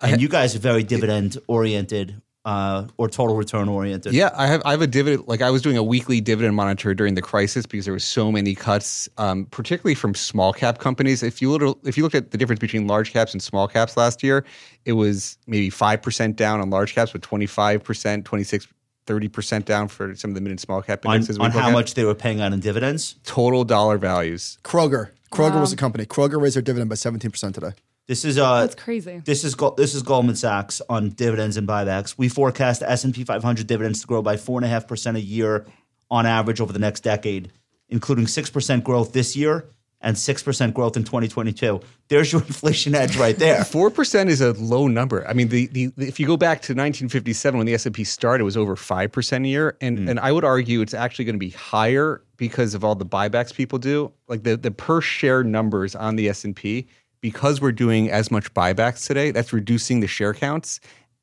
[0.00, 4.14] And you guys are very dividend oriented uh, or total return oriented.
[4.14, 6.94] Yeah, I have I have a dividend like I was doing a weekly dividend monitor
[6.94, 11.22] during the crisis because there was so many cuts, um, particularly from small cap companies.
[11.22, 13.98] If you look, if you looked at the difference between large caps and small caps
[13.98, 14.46] last year,
[14.86, 18.66] it was maybe five percent down on large caps, but 25 percent, 26
[19.04, 21.38] 30 percent down for some of the mid and small cap On, indexes.
[21.38, 21.72] we on how at.
[21.72, 23.16] much they were paying out in dividends.
[23.24, 24.56] total dollar values?
[24.64, 25.10] Kroger.
[25.30, 26.06] Kroger was a company.
[26.06, 27.72] Kroger raised their dividend by seventeen percent today.
[28.08, 29.20] This is uh, That's crazy.
[29.22, 32.16] This is this is Goldman Sachs on dividends and buybacks.
[32.16, 35.18] We forecast S and P 500 dividends to grow by four and a half percent
[35.18, 35.66] a year
[36.10, 37.52] on average over the next decade,
[37.90, 39.66] including six percent growth this year
[40.00, 41.82] and six percent growth in 2022.
[42.08, 43.62] There's your inflation edge right there.
[43.64, 45.28] Four percent is a low number.
[45.28, 48.04] I mean, the, the if you go back to 1957 when the S and P
[48.04, 51.26] started, it was over five percent a year, and and I would argue it's actually
[51.26, 54.10] going to be higher because of all the buybacks people do.
[54.28, 56.86] Like the the per share numbers on the S and P,
[57.20, 60.80] because we're doing as much buybacks today, that's reducing the share counts,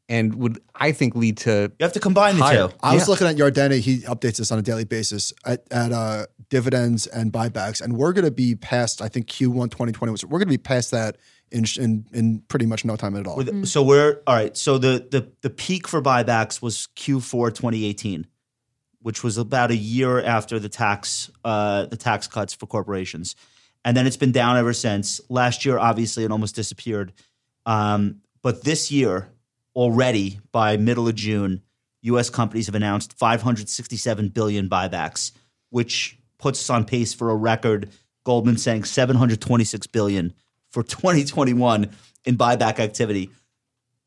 [0.07, 2.67] and would I think lead to You have to combine the Higher.
[2.67, 2.73] two.
[2.81, 3.79] I was looking at Yardeni.
[3.79, 8.13] He updates us on a daily basis at, at uh, dividends and buybacks, and we're
[8.13, 9.01] going to be past.
[9.01, 10.23] I think Q1 2020 was.
[10.23, 11.17] We're going to be past that
[11.51, 13.37] in in in pretty much no time at all.
[13.37, 14.55] With- So we're all right.
[14.55, 18.27] So the the the peak for buybacks was Q4 2018,
[19.01, 23.35] which was about a year after the tax uh, the tax cuts for corporations,
[23.85, 25.21] and then it's been down ever since.
[25.29, 27.13] Last year, obviously, it almost disappeared,
[27.65, 29.29] um, but this year
[29.75, 31.61] already by middle of June,
[32.01, 32.29] U.S.
[32.29, 35.31] companies have announced 567 billion buybacks,
[35.69, 37.91] which puts us on pace for a record.
[38.23, 40.33] Goldman saying 726 billion
[40.71, 41.89] for 2021
[42.25, 43.29] in buyback activity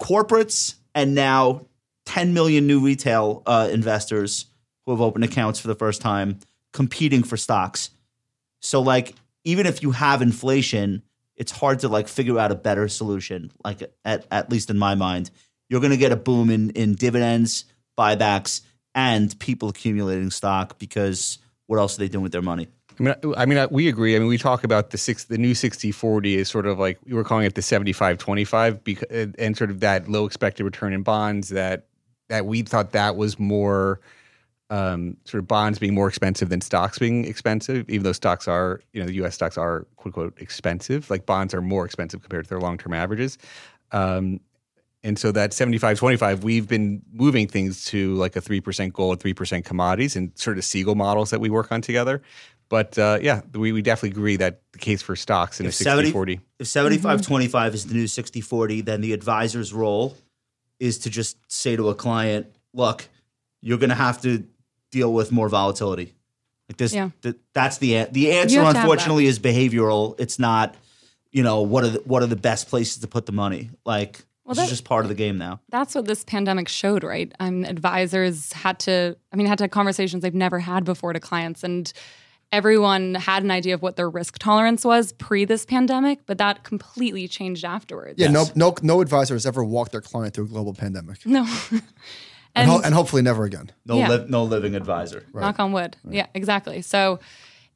[0.00, 1.66] corporates and now
[2.06, 4.46] 10 million new retail uh, investors
[4.84, 6.38] who have opened accounts for the first time
[6.72, 7.90] competing for stocks.
[8.60, 9.14] So like
[9.48, 11.02] even if you have inflation,
[11.34, 13.50] it's hard to like figure out a better solution.
[13.64, 15.30] Like at at least in my mind,
[15.70, 17.64] you're going to get a boom in in dividends,
[17.98, 18.60] buybacks,
[18.94, 22.68] and people accumulating stock because what else are they doing with their money?
[23.00, 24.16] I mean, I mean, we agree.
[24.16, 27.14] I mean, we talk about the six, the new 60-40 is sort of like we
[27.14, 29.06] were calling it the 75-25 because,
[29.38, 31.86] and sort of that low expected return in bonds that
[32.28, 34.00] that we thought that was more
[34.70, 38.80] um, sort of bonds being more expensive than stocks being expensive, even though stocks are,
[38.92, 39.34] you know, the U.S.
[39.34, 41.08] stocks are quote unquote expensive.
[41.10, 43.38] Like bonds are more expensive compared to their long term averages.
[43.92, 44.40] Um,
[45.04, 49.64] And so that 75 25, we've been moving things to like a 3% gold, 3%
[49.64, 52.20] commodities and sort of Siegel models that we work on together.
[52.68, 56.10] But uh, yeah, we, we definitely agree that the case for stocks in a 60
[56.10, 56.40] 40.
[56.58, 60.16] If 75 25 is the new 60 40, then the advisor's role
[60.78, 63.08] is to just say to a client, look,
[63.62, 64.44] you're going to have to
[64.90, 66.14] deal with more volatility.
[66.68, 67.10] Like this, Yeah.
[67.22, 68.56] th- that's the an- the answer.
[68.56, 68.80] have to have that.
[68.80, 70.14] Unfortunately, is behavioral.
[70.20, 70.74] It's not,
[71.32, 73.70] you know, what are the, what are the best places to put the money?
[73.86, 75.60] Like Well, this is just part of the game now.
[75.70, 77.32] That's what this pandemic showed, right?
[77.40, 81.20] Um, advisors had to, I mean, had to have conversations they've never had before to
[81.20, 81.90] clients, and
[82.50, 86.64] everyone had an idea of what their risk tolerance was pre this pandemic, but that
[86.64, 88.14] completely changed afterwards.
[88.18, 91.46] Yeah, no, no, no advisor has ever walked their client through a global pandemic, no,
[92.54, 93.70] and, and ho- and hopefully never again.
[93.86, 94.08] No, Yeah.
[94.08, 95.24] li- no living advisor.
[95.34, 95.96] knock on wood.
[96.08, 96.82] Yeah, exactly.
[96.82, 97.20] So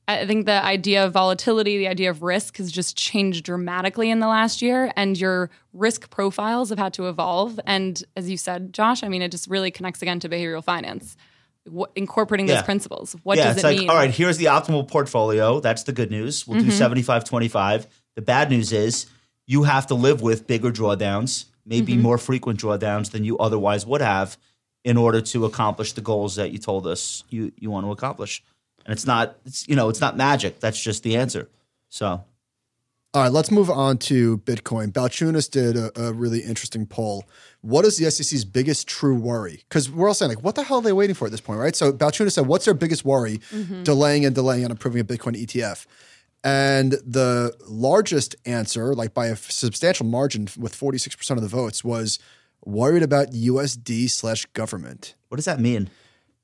[0.09, 4.19] I think the idea of volatility, the idea of risk has just changed dramatically in
[4.19, 7.61] the last year, and your risk profiles have had to evolve.
[7.67, 11.17] And as you said, Josh, I mean, it just really connects again to behavioral finance.
[11.71, 12.57] What, incorporating Yeah.
[12.57, 13.15] those principles.
[13.23, 13.91] What yeah, does it's it like, mean?
[13.91, 15.61] all right, here's the optimal portfolio.
[15.61, 16.49] That's the good news.
[16.49, 16.77] We'll do mm-hmm.
[16.77, 17.87] 75 25.
[18.17, 19.07] The bad news is
[19.47, 22.03] you have to live with bigger drawdowns, maybe mm-hmm.
[22.03, 24.37] more frequent drawdowns than you otherwise would have
[24.85, 28.43] in order to accomplish the goals that you told us you, you want to accomplish.
[28.85, 30.59] And it's not, it's, you know, it's not magic.
[30.61, 31.49] That's just the answer.
[31.89, 32.25] So,
[33.15, 34.91] All right, let's move on to Bitcoin.
[34.91, 37.25] Balchunas did a, a really interesting poll.
[37.61, 39.63] What is the SEC's biggest true worry?
[39.69, 41.61] Because we're all saying, like, what the hell are they waiting for at this point,
[41.61, 41.77] right?
[41.77, 43.39] So Balchunas said, what's their biggest worry?
[43.53, 43.83] Mm-hmm.
[43.85, 45.87] Delaying and delaying on approving a Bitcoin ETF.
[46.43, 52.19] And the largest answer, like by a substantial margin with 46% of the votes, was
[52.65, 55.15] worried about USD slash government.
[55.29, 55.91] what does that mean?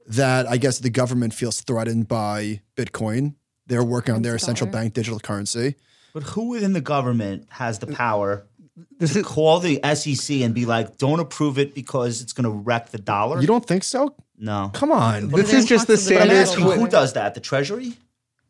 [0.07, 3.35] That I guess the government feels threatened by Bitcoin.
[3.67, 5.75] They're working on their Against the central bank digital currency.
[6.15, 8.47] But who within the government has the power
[8.99, 12.51] This to call the SEC and be like, don't approve it because it's going to
[12.51, 13.41] wreck the dollar?
[13.41, 14.15] You don't think so?
[14.39, 14.71] no.
[14.73, 15.29] Come on.
[15.29, 16.65] this is just the talk to the But I'm standard.
[16.69, 17.35] asking, who does that?
[17.35, 17.93] The Treasury?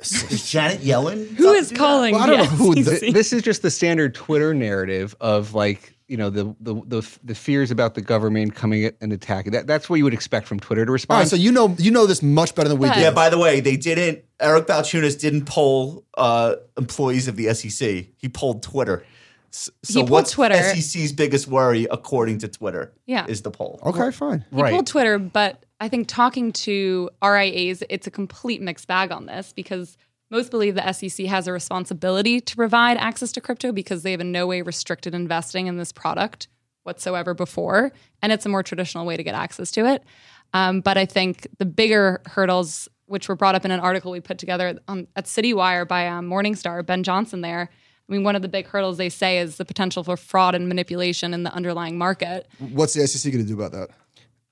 [0.01, 1.27] Is Janet Yellen?
[1.37, 2.15] Who is calling?
[2.15, 5.55] Well, I don't the know who the- this is just the standard Twitter narrative of
[5.55, 9.53] like you know the the the, the fears about the government coming and attacking.
[9.53, 11.21] That that's what you would expect from Twitter to respond.
[11.21, 12.99] right, so you know you know this much better than we do.
[13.01, 14.25] Yeah, by the way, they didn't.
[14.41, 18.07] Eric Balchunas didn't poll uh, employees of the SEC.
[18.17, 19.05] He polled Twitter.
[19.53, 20.55] S- So polled what's Twitter.
[20.57, 22.93] SEC's biggest worry, according to Twitter?
[23.07, 23.25] Yeah.
[23.27, 23.81] is the poll.
[23.85, 24.45] okay, fine.
[24.51, 24.73] He Right.
[24.73, 29.53] pulled Twitter, but I think talking to RIAs, it's a complete mixed bag on this
[29.55, 29.97] because
[30.31, 34.21] most believe the SEC has a responsibility to provide access to crypto because they have
[34.21, 36.49] in no way restricted investing in this product
[36.83, 40.03] whatsoever before, and it's a more traditional way to get access to it.
[40.55, 44.21] Um, but I think the bigger hurdles, which were brought up in an article we
[44.21, 47.69] put together on, at CityWire by um, Morningstar, Ben Johnson there.
[48.09, 50.67] I mean, one of the big hurdles they say is the potential for fraud and
[50.67, 52.49] manipulation in the underlying market.
[52.59, 53.91] What's the SEC going to do about that?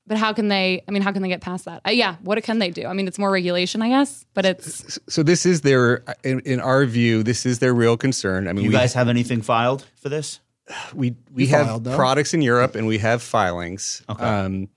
[0.07, 0.83] But how can they?
[0.87, 1.83] I mean, how can they get past that?
[1.87, 2.87] Uh, yeah, what can they do?
[2.87, 6.61] I mean, it's more regulation, I guess, but it's so this is their in, in
[6.61, 8.47] our view this is their real concern.
[8.47, 10.41] I mean, You we guys have anything filed for this?
[10.95, 14.03] we we You have filed, products in Europe and we have filings.
[14.09, 14.69] Um,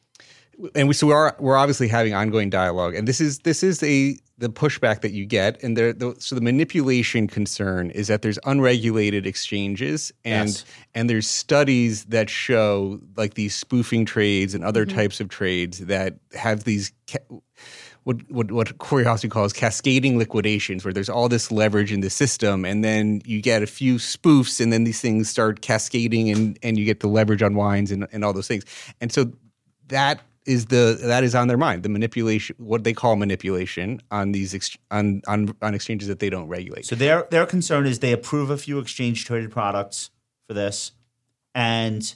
[0.76, 4.18] and we so we're we're obviously having ongoing dialogue, and this is this is a
[4.40, 8.40] the pushback that you get, and there the, so the manipulation concern is that there's
[8.46, 10.66] unregulated exchanges, and Yes.
[10.96, 14.98] and there's studies that show like these spoofing trades and other mm-hmm.
[14.98, 16.94] types of trades that have these.
[17.10, 17.20] Ca-
[18.06, 22.66] what, what what Curiosity calls cascading liquidations, where there's all this leverage in the system,
[22.66, 26.80] and then you get a few spoofs, and then these things start cascading, and and
[26.80, 28.64] you get the leverage unwinds and, and all those things,
[29.02, 29.32] and so
[29.90, 34.32] that is the that is on their mind, the manipulation, what they call manipulation on
[34.32, 36.86] these ex, on, on on exchanges that they don't regulate.
[36.86, 40.10] So their their concern is they approve a few exchange traded products
[40.48, 40.92] for this,
[41.54, 42.14] and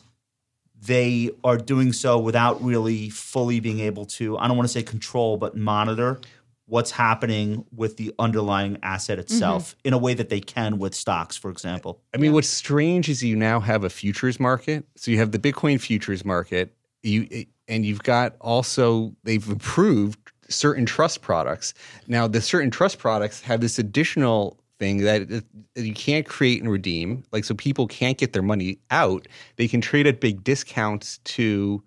[0.81, 4.37] they are doing so without really fully being able to.
[4.37, 6.19] I don't want to say control, but monitor
[6.65, 9.33] what's happening with the underlying asset mm-hmm.
[9.33, 12.01] itself in a way that they can with stocks, for example.
[12.13, 14.85] I mean, what's strange is you now have a futures market.
[14.95, 16.73] So you have the Bitcoin futures market.
[17.03, 21.73] You and you've got also they've approved certain trust products.
[22.07, 25.43] Now, the certain trust products have this additional thing that
[25.75, 27.23] you can't create and redeem.
[27.31, 29.27] Like, so people can't get their money out.
[29.55, 31.83] They can trade at big discounts to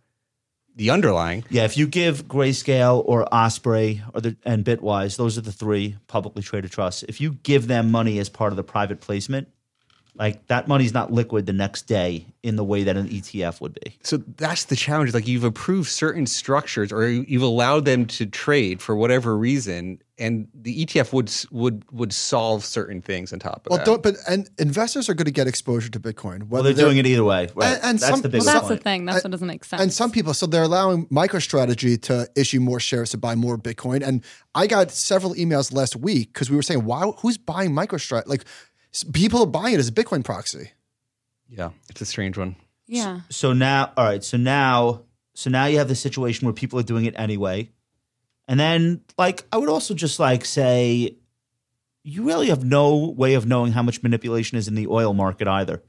[0.74, 1.44] the underlying.
[1.48, 5.96] Yeah, if you give Grayscale or Osprey or the, and Bitwise, those are the three
[6.06, 7.02] publicly traded trusts.
[7.04, 9.48] If you give them money as part of the private placement,
[10.18, 13.78] like that money's not liquid the next day in the way that an ETF would
[13.84, 13.96] be.
[14.02, 15.12] So that's the challenge.
[15.14, 20.48] Like you've approved certain structures or you've allowed them to trade for whatever reason, and
[20.54, 23.84] the ETF would would would solve certain things on top of Well, that.
[23.86, 24.02] don't.
[24.02, 26.48] But and investors are going to get exposure to Bitcoin.
[26.48, 27.48] Well, they're doing it either way.
[27.54, 27.74] Right.
[27.74, 28.80] And- and that's some- the big Well, that's point.
[28.80, 29.04] the thing.
[29.04, 29.82] That's what doesn't make sense.
[29.82, 34.06] And some people, so they're allowing MicroStrategy to issue more shares to buy more Bitcoin.
[34.06, 34.22] And
[34.54, 37.02] I got several emails last week because we were saying, "Why?
[37.18, 38.26] Who's buying MicroStrategy?
[38.26, 38.46] Like, s-
[39.04, 40.70] people are buying it as a Bitcoin proxy."
[41.48, 42.56] yeah, it's a strange one.
[42.86, 43.20] yeah.
[43.30, 44.24] So now, all right.
[44.24, 45.02] So now,
[45.34, 47.70] so now you have the situation where people are doing it anyway,
[48.48, 51.16] and then like I would also just like say,
[52.02, 55.48] you really have no way of knowing how much manipulation is in the oil market
[55.48, 55.82] either.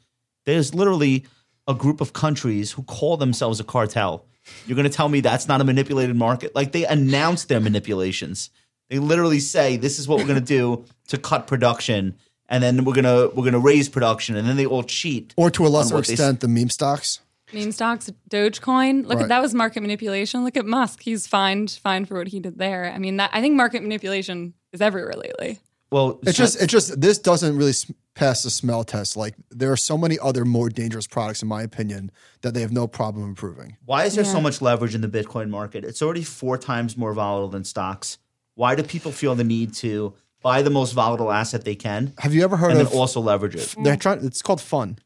[0.45, 1.25] There's literally
[1.67, 4.25] a group of countries who call themselves a cartel.
[4.65, 6.55] You're going to tell me that's not a manipulated market?
[6.55, 8.49] Like they announce their manipulations.
[8.89, 12.15] They literally say this is what we're going to do to cut production,
[12.49, 15.33] and then we're gonna we're gonna raise production, and then they all cheat.
[15.37, 17.19] Or to a lesser what they s- extent, the meme stocks.
[17.53, 19.05] Meme stocks, Dogecoin.
[19.05, 19.23] Look Right.
[19.23, 20.43] at that was market manipulation.
[20.43, 21.01] Look at Musk.
[21.01, 22.91] He's fined fined for what he did there.
[22.93, 25.59] I mean, that, I think market manipulation is everywhere lately.
[25.89, 27.71] Well, It's so- just, it's just, this doesn't really
[28.13, 29.15] pass the smell test.
[29.15, 32.73] Like, there are so many other more dangerous products, in my opinion, that they have
[32.73, 33.77] no problem improving.
[33.85, 35.85] Why is there so much leverage in the Bitcoin market?
[35.85, 38.17] It's already four times more volatile than stocks.
[38.55, 40.13] Why do people feel the need to
[40.47, 42.89] buy the most volatile asset they can Have you ever heard and of?
[42.89, 43.75] then also leverage it?
[43.83, 44.25] they're trying.
[44.25, 44.97] It's called fun.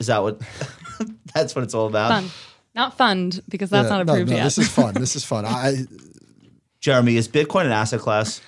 [0.00, 0.40] Is that what?
[1.34, 2.10] that's what it's all about.
[2.10, 2.30] Fund,
[2.74, 4.44] not fund, because that's Yeah, not approved no, yet.
[4.44, 4.94] This is fun.
[4.94, 5.44] This is fun.
[5.44, 5.84] I,
[6.80, 8.40] Jeremy, is Bitcoin an asset class?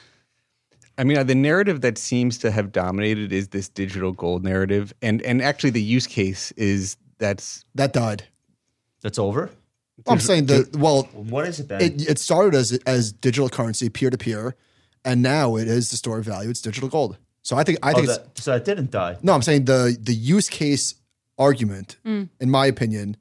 [0.96, 4.92] I mean, uh, the narrative that seems to have dominated is this digital gold narrative,
[5.02, 8.24] and and actually the use case is that's that died.
[9.02, 9.50] That's over.
[10.08, 10.76] I'm saying that.
[10.76, 11.82] Well, What is it then?
[11.82, 14.54] it, it started as as digital currency, peer to peer,
[15.04, 16.50] and now it is the store of value.
[16.50, 17.16] It's digital gold.
[17.42, 19.16] So I think I oh, think it's that, so It didn't die.
[19.22, 19.32] no.
[19.32, 20.94] I'm saying the the use case
[21.38, 22.28] argument, mm.
[22.38, 23.16] in my opinion,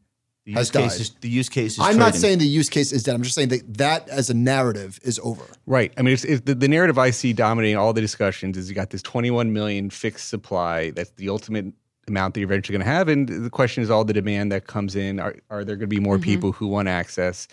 [0.45, 0.91] The has died.
[0.91, 3.15] is the use case is I'm not saying the use case is dead.
[3.15, 5.43] I'm just saying that that as a narrative is over.
[5.65, 5.93] right.
[5.97, 8.75] I mean, it's, it's the, the narrative I see dominating all the discussions is you
[8.75, 10.91] got this 21 million fixed supply.
[10.91, 11.73] That's the ultimate
[12.07, 14.67] amount that you're eventually going to have, and the question is all the demand that
[14.67, 15.19] comes in.
[15.19, 16.23] Are are there going to be more mm-hmm.
[16.23, 17.47] people who want access?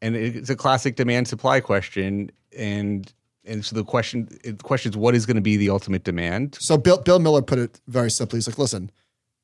[0.00, 3.12] And it's a classic demand supply question, and
[3.48, 6.56] and so the question the question is what is going to be the ultimate demand?
[6.60, 8.36] So Bill Bill Miller put it very simply.
[8.36, 8.90] He's like, listen,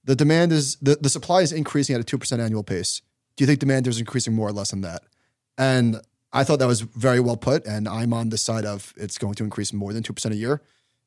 [0.05, 3.03] the demand is the, the supply is increasing at a two percent annual pace.
[3.37, 5.03] Do you think demand is increasing more or less than that?
[5.59, 6.01] And
[6.33, 7.67] I thought that was very well put.
[7.67, 10.39] And I'm on the side of it's going to increase more than two percent a
[10.39, 10.63] year.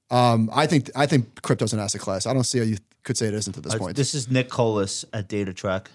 [0.09, 2.25] Um, I think I think crypto's an asset class.
[2.25, 3.95] I don't see how you could say it isn't at this Uh, point.
[3.95, 5.87] This is Nick Colas at DataTrek.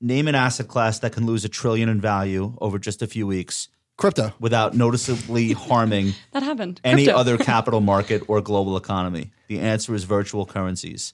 [0.00, 3.26] Name an asset class that can lose a trillion in value over just a few
[3.26, 4.32] weeks Crypto.
[4.40, 6.80] without noticeably harming that happened.
[6.84, 7.18] any Crypto.
[7.20, 9.30] other capital market or global economy?
[9.48, 11.12] The answer is virtual currencies.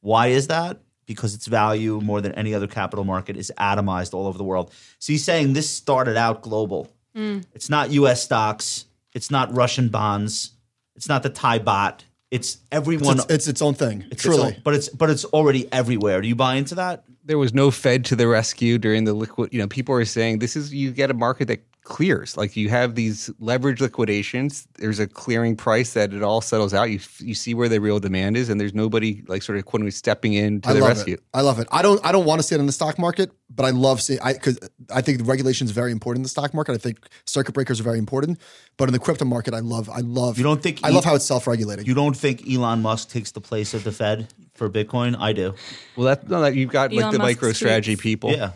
[0.00, 0.78] Why is that?
[1.06, 4.72] Because its value, more than any other capital market, is atomized all over the world.
[4.98, 6.88] So he's saying this started out global.
[7.16, 7.44] Mm.
[7.54, 10.50] It's not US stocks, it's not Russian bonds,
[10.94, 12.00] it's not the Thai baht.
[12.30, 13.18] It's everyone.
[13.18, 13.98] It's, it's its own thing.
[13.98, 14.60] it's- it's truly.
[14.64, 16.20] but it's but it's already everywhere.
[16.20, 17.04] Do you buy into that?
[17.24, 19.52] there was no Fed to the rescue during the liquid.
[19.52, 22.36] You know, people are saying this is you get a market that clears.
[22.36, 24.66] Like you have these leverage liquidations.
[24.74, 26.90] There's a clearing price that it all settles out.
[26.90, 29.80] You you see where the real demand is, and there's nobody like sort of quote
[29.80, 31.14] unquote stepping in to I the love rescue.
[31.14, 31.22] it.
[31.32, 31.68] I love it.
[31.70, 32.04] I don't.
[32.04, 34.20] I don't want to see it in the stock market, but I love seeing.
[34.20, 34.58] I because
[34.92, 36.72] I think the regulation is very important in the stock market.
[36.72, 38.40] I think circuit breakers are very important,
[38.76, 39.88] but in the crypto market, I love.
[39.88, 40.38] I love.
[40.38, 41.86] You don't think I e- love how it's self-regulating.
[41.86, 45.16] You don't think Elon Musk takes the place of the Fed for Bitcoin?
[45.18, 45.54] I do.
[45.96, 48.32] Well, that no, that you've got like the Musk MicroStrategy people.
[48.32, 48.52] Yeah.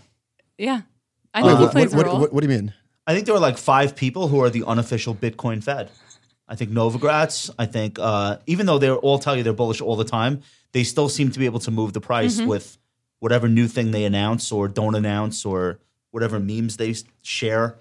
[0.58, 0.80] Yeah.
[1.32, 2.20] I Wait, think he plays what, a role.
[2.20, 2.74] what, what do you mean?
[3.10, 5.90] I think there are like five people who are the unofficial Bitcoin Fed.
[6.48, 7.50] I think Novogratz.
[7.58, 10.42] I think uh, even though they all tell you they're bullish all the time,
[10.72, 12.48] they still seem to be able to move the price Mm-hmm.
[12.48, 12.78] with
[13.18, 15.78] whatever new thing they announce or don't announce or
[16.10, 17.76] whatever memes they share.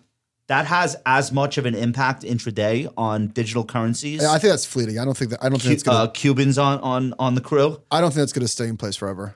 [0.48, 4.22] That has as much of an impact intraday on digital currencies.
[4.22, 4.98] Yeah, I think that's fleeting.
[5.00, 5.44] I don't think that.
[5.44, 6.06] I don't think it's gonna.
[6.06, 7.80] uh, Cubans on, on on the crew.
[7.92, 9.36] I don't think that's gonna stay in place forever.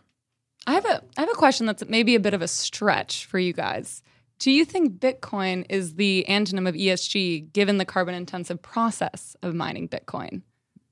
[0.65, 3.37] I have a I have a question that's maybe a bit of a stretch for
[3.37, 4.01] you guys.
[4.43, 9.55] Do you think Bitcoin is the antonym of ESG given the carbon intensive process of
[9.55, 10.41] mining Bitcoin?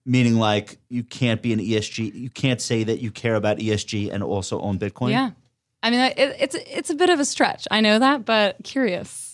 [0.06, 4.12] meaning like you can't be an ESG, you can't say that you care about ESG
[4.12, 5.12] and also own Bitcoin.
[5.12, 5.32] Yeah.
[5.84, 7.68] I mean, it, it's it's a bit of a stretch.
[7.70, 9.31] I know that, but curious.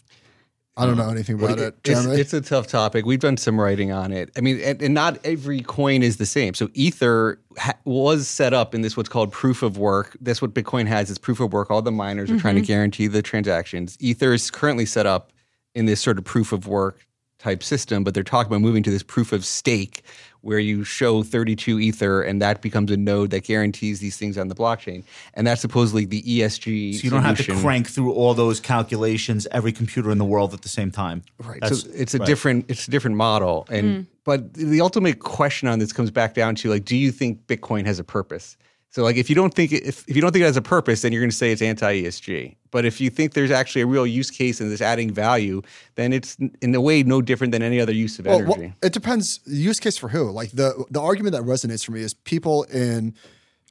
[0.78, 1.76] I don't know anything about it.
[1.84, 3.06] It's, it's a tough topic.
[3.06, 4.30] We've done some writing on it.
[4.38, 6.54] I mean, and, and not every coin is the same.
[6.54, 10.16] So Ether ha- was set up in this what's called proof of work.
[10.22, 11.72] That's what Bitcoin has is proof of work.
[11.72, 12.68] All the miners are trying to mm-hmm.
[12.68, 13.98] guarantee the transactions.
[14.00, 15.32] Ether is currently set up
[15.74, 17.08] in this sort of proof of work
[17.40, 20.04] type system, but they're talking about moving to this proof of stake,
[20.48, 24.48] where you show 32 ether and that becomes a node that guarantees these things on
[24.48, 25.04] the blockchain.
[25.34, 26.96] And that's supposedly the ESG.
[26.96, 30.54] So you don't have to crank through all those calculations, every computer in the world
[30.54, 31.22] at the same time.
[31.44, 31.60] Right.
[31.60, 32.26] That's- so it's a right.
[32.26, 33.68] different it's a different model.
[33.70, 34.08] And mm.
[34.24, 37.86] but the ultimate question on this comes back down to like, do you think Bitcoin
[37.86, 38.56] has a purpose?
[38.98, 40.62] So like if you don't think it, if, if you don't think it has a
[40.64, 42.56] purpose, then you're going to say it's anti ESG.
[42.72, 45.62] But if you think there's actually a real use case and it's adding value,
[45.94, 48.60] then it's in a way no different than any other use of Well, energy.
[48.60, 49.40] well, it depends.
[49.46, 50.32] Use case for who?
[50.32, 53.14] Like the the argument that resonates for me is people in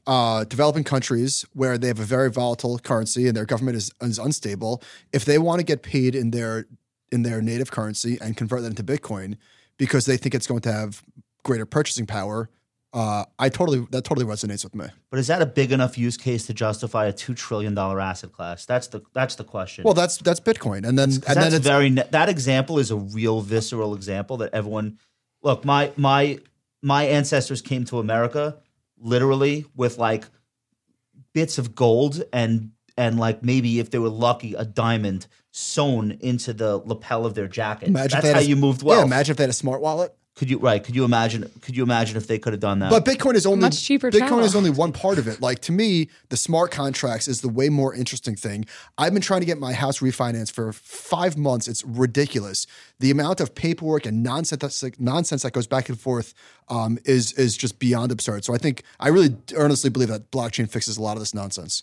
[0.06, 4.20] uh, developing countries where they have a very volatile currency and their government is, is
[4.20, 4.80] unstable.
[5.12, 6.66] If they want to get paid in their
[7.10, 9.38] in their native currency and convert that into Bitcoin
[9.76, 11.02] because they think it's going to have
[11.42, 12.48] greater purchasing power,
[12.96, 14.86] uh, I totally that totally resonates with me.
[15.10, 18.32] But is that a big enough use case to justify a two trillion dollar asset
[18.32, 18.64] class?
[18.64, 19.84] That's the that's the question.
[19.84, 22.96] Well, that's that's Bitcoin, and then and then that's it's very that example is a
[22.96, 24.98] real visceral example that everyone
[25.42, 26.38] look my my
[26.82, 28.56] my ancestors came to America
[28.98, 30.24] literally with like
[31.34, 36.54] bits of gold and and like maybe if they were lucky a diamond sewn into
[36.54, 37.88] the lapel of their jacket.
[37.88, 39.00] imagine That's how a- you moved wealth.
[39.00, 40.16] Yeah, imagine if they had a smart wallet.
[40.36, 40.84] Could you right?
[40.84, 41.50] Could you imagine?
[41.62, 42.90] Could you imagine if they could have done that?
[42.90, 44.40] But Bitcoin is only Much cheaper Bitcoin travel.
[44.40, 45.40] is only one part of it.
[45.40, 48.66] Like to me, the smart contracts is the way more interesting thing.
[48.98, 51.68] I've been trying to get my house refinanced for five months.
[51.68, 52.66] It's ridiculous.
[53.00, 56.34] The amount of paperwork and nonsense nonsense that goes back and forth
[56.68, 58.44] um, is is just beyond absurd.
[58.44, 61.82] So I think I really earnestly believe that blockchain fixes a lot of this nonsense.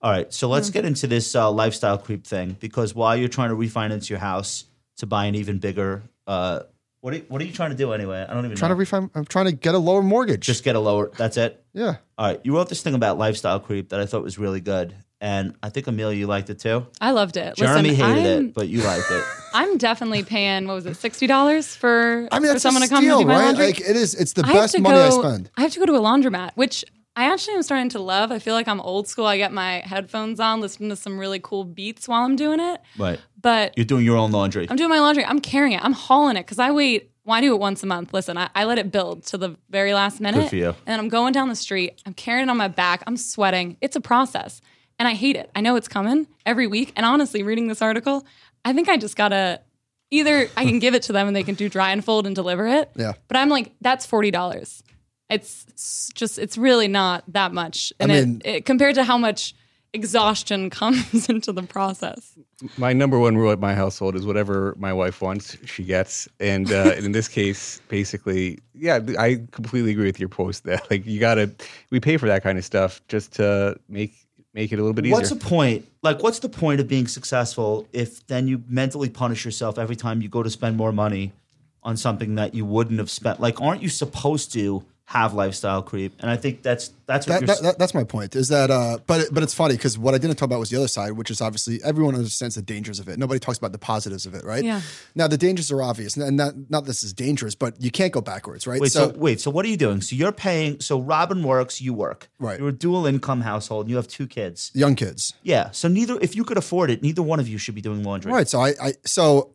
[0.00, 3.50] All right, so let's get into this uh, lifestyle creep thing because while you're trying
[3.50, 4.64] to refinance your house
[4.96, 6.60] to buy an even bigger, uh,
[7.02, 8.24] what are you, what are you trying to do anyway?
[8.26, 8.76] I don't even trying know.
[8.76, 9.10] to refine.
[9.16, 10.46] I'm trying to get a lower mortgage.
[10.46, 11.10] Just get a lower.
[11.16, 11.62] That's it.
[11.72, 11.96] yeah.
[12.16, 14.94] All right, you wrote this thing about lifestyle creep that I thought was really good,
[15.20, 16.86] and I think Amelia, you liked it too.
[17.00, 17.56] I loved it.
[17.56, 19.24] Jeremy Listen, hated I'm, it, but you liked it.
[19.52, 20.68] I'm definitely paying.
[20.68, 23.18] What was it, sixty dollars for I mean, for that's someone a to come steal,
[23.18, 23.44] and do my right?
[23.46, 23.66] laundry?
[23.66, 24.14] Like it is.
[24.14, 25.50] It's the I best to money I spend.
[25.56, 26.84] I have to go to a laundromat, which
[27.14, 28.32] I actually am starting to love.
[28.32, 29.26] I feel like I'm old school.
[29.26, 32.80] I get my headphones on, listening to some really cool beats while I'm doing it.
[32.96, 34.66] Right, But you're doing your own laundry.
[34.70, 35.24] I'm doing my laundry.
[35.24, 35.84] I'm carrying it.
[35.84, 37.10] I'm hauling it because I wait.
[37.24, 38.12] Well, I do it once a month.
[38.14, 40.48] Listen, I, I let it build to the very last minute.
[40.48, 40.74] for you.
[40.86, 42.00] And I'm going down the street.
[42.06, 43.02] I'm carrying it on my back.
[43.06, 43.76] I'm sweating.
[43.80, 44.60] It's a process.
[44.98, 45.50] And I hate it.
[45.54, 46.92] I know it's coming every week.
[46.96, 48.26] And honestly, reading this article,
[48.64, 49.60] I think I just gotta
[50.10, 52.34] either I can give it to them and they can do dry and fold and
[52.34, 52.90] deliver it.
[52.96, 53.12] Yeah.
[53.28, 54.82] But I'm like, that's forty dollars.
[55.32, 57.92] It's just it's really not that much.
[57.98, 59.54] And mean- it, it compared to how much
[59.92, 62.32] exhaustion comes into the process.
[62.76, 66.28] my number one rule at my household is whatever my wife wants, she gets.
[66.40, 71.06] And uh, in this case, basically, yeah, I completely agree with your post that like
[71.06, 71.50] you gotta
[71.90, 74.14] we pay for that kind of stuff just to make
[74.54, 75.16] make it a little bit easier.
[75.16, 75.86] What's the point?
[76.02, 80.20] Like, what's the point of being successful if then you mentally punish yourself every time
[80.20, 81.32] you go to spend more money
[81.82, 83.40] on something that you wouldn't have spent?
[83.40, 86.14] Like, aren't you supposed to have lifestyle creep?
[86.20, 87.46] And I think that's that's what That, you're.
[87.56, 88.34] that, that- that's my point.
[88.34, 90.78] Is that, uh, but but it's funny because what I didn't talk about was the
[90.78, 93.18] other side, which is obviously everyone understands the dangers of it.
[93.18, 94.64] Nobody talks about the positives of it, right?
[94.64, 94.80] Yeah.
[95.14, 98.20] Now the dangers are obvious, and not not this is dangerous, but you can't go
[98.22, 98.80] backwards, right?
[98.80, 100.00] Wait, so, wait, so what are you doing?
[100.00, 100.80] So you're paying.
[100.80, 102.30] So Robin works, you work.
[102.38, 102.58] Right.
[102.58, 103.84] You're a dual income household.
[103.86, 104.70] and You have two kids.
[104.74, 105.70] young kids, Yeah.
[105.72, 108.32] So neither, if you could afford it, neither one of you should be doing laundry.
[108.32, 108.48] right?
[108.48, 109.50] So I, I so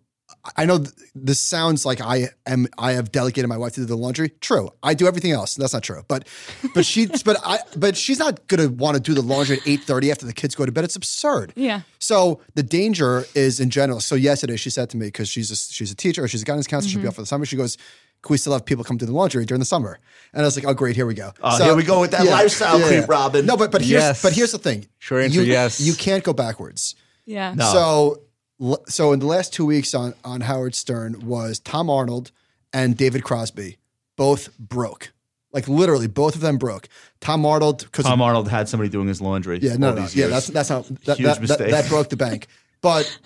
[0.56, 3.86] I know th- this sounds like I am I have delegated my wife to do
[3.86, 4.30] the laundry.
[4.42, 5.56] True, I do everything else.
[5.56, 6.28] That's not true, but
[6.74, 9.84] but she but I but she's not gonna want to do the laundry at eight
[9.84, 10.84] thirty after the kids go to bed.
[10.84, 11.54] It's absurd.
[11.56, 11.82] Yeah.
[12.00, 14.00] So the danger is in general.
[14.00, 16.46] So yesterday she said to me because she's a, she's a teacher or she's a
[16.46, 16.90] guidance counselor.
[16.90, 17.10] She'll be mm-hmm.
[17.10, 17.46] off for the summer.
[17.46, 17.78] She goes,
[18.22, 20.00] "Can we still have people come do the laundry during the summer?"
[20.34, 22.26] And I was like, "Oh, great, here we go." Oh, here we go with that
[22.26, 23.46] lifestyle creep, Robin.
[23.46, 24.22] No, but but here's Yes.
[24.22, 24.88] but here's the thing.
[25.00, 25.80] Sure answer, you, yes.
[25.80, 26.96] You can't go backwards.
[27.26, 27.54] Yeah.
[27.54, 27.66] No.
[27.72, 28.27] So l-
[28.88, 32.32] so in the last two weeks on on Howard Stern was Tom Arnold
[32.74, 33.78] and David Crosby,
[34.16, 35.12] both broke.
[35.54, 36.88] Like literally, both of them broke.
[37.22, 39.60] Tom Arnold because Tom Arnold had somebody doing his laundry.
[39.60, 40.32] yeah, no, all no, these yeah, years.
[40.32, 41.72] that's that's how that, Huge that, that, mistake.
[41.72, 42.48] that broke the bank.
[42.80, 43.20] But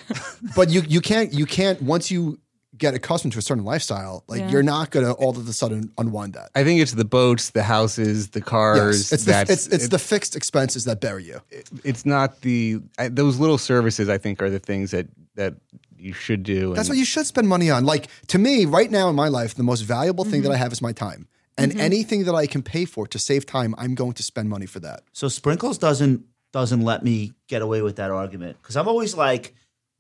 [0.55, 2.39] but you you can't you can't once you
[2.77, 4.49] get accustomed to a certain lifestyle, like Yeah.
[4.49, 6.51] you're not gonna all of a sudden unwind that.
[6.55, 9.11] I think it's the boats, the houses, the cars.
[9.11, 11.41] Yes, it's the that's- it's, it's the fixed expenses that bury you.
[11.84, 14.07] it's not the I, those little services.
[14.07, 15.55] I think are the things that that
[15.97, 16.73] you should do.
[16.73, 17.86] That's what you should spend money on.
[17.86, 20.63] Like to me, right now in my life, the most valuable thing that I mm-hmm.
[20.63, 21.27] have is my time.
[21.57, 21.82] And mm-hmm.
[21.82, 24.79] anything that I can pay for to save time, I'm going to spend money for
[24.79, 25.03] that.
[25.13, 29.55] So Sprinkles doesn't doesn't let me get away with that argument because I'm always like,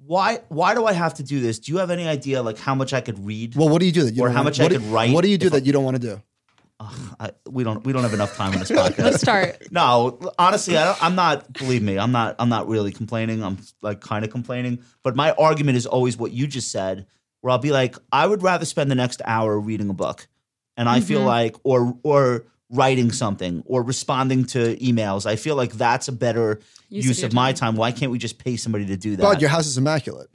[0.05, 1.59] why why do I have to do this?
[1.59, 3.55] Do you have any idea like how much I could read?
[3.55, 4.79] Well, what do you do that you Or don't how wanna- much I what do-
[4.79, 6.21] could write What do you do if that you don't want to do?
[7.19, 8.97] I, we don't we don't have enough time on this podcast.
[8.99, 9.71] Let's start.
[9.71, 11.51] No, honestly, I don't, I'm not.
[11.53, 12.35] Believe me, I'm not.
[12.39, 13.43] I'm not really complaining.
[13.43, 14.79] I'm like kind of complaining.
[15.03, 17.05] But my argument is always what you just said,
[17.41, 20.27] where I'll be like, I would rather spend the next hour reading a book,
[20.77, 21.07] and I Mm-hmm.
[21.07, 25.25] feel like or or writing something or responding to emails.
[25.25, 27.75] I feel like that's a better Use use, of your of my time.
[27.75, 29.21] Why can't we just pay somebody to do that?
[29.21, 30.29] But your house is immaculate.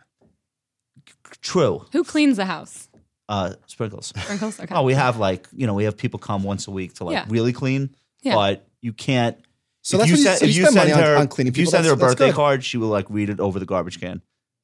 [1.42, 1.84] True.
[1.92, 2.88] Who cleans the house?
[3.28, 4.12] Uh, sprinkles.
[4.16, 4.60] Sprinkles.
[4.60, 4.74] Okay.
[4.74, 7.14] Oh, we have like you know we have people come once a week to like
[7.14, 7.24] Yeah.
[7.28, 8.34] really clean, Yeah.
[8.34, 9.36] but you can't.
[9.82, 11.08] So if that's you what you- send, so if you you spend send money on-
[11.08, 12.36] her on cleaning if you people, send her a that's- that's birthday good.
[12.36, 14.22] card, she will like read it over the garbage can.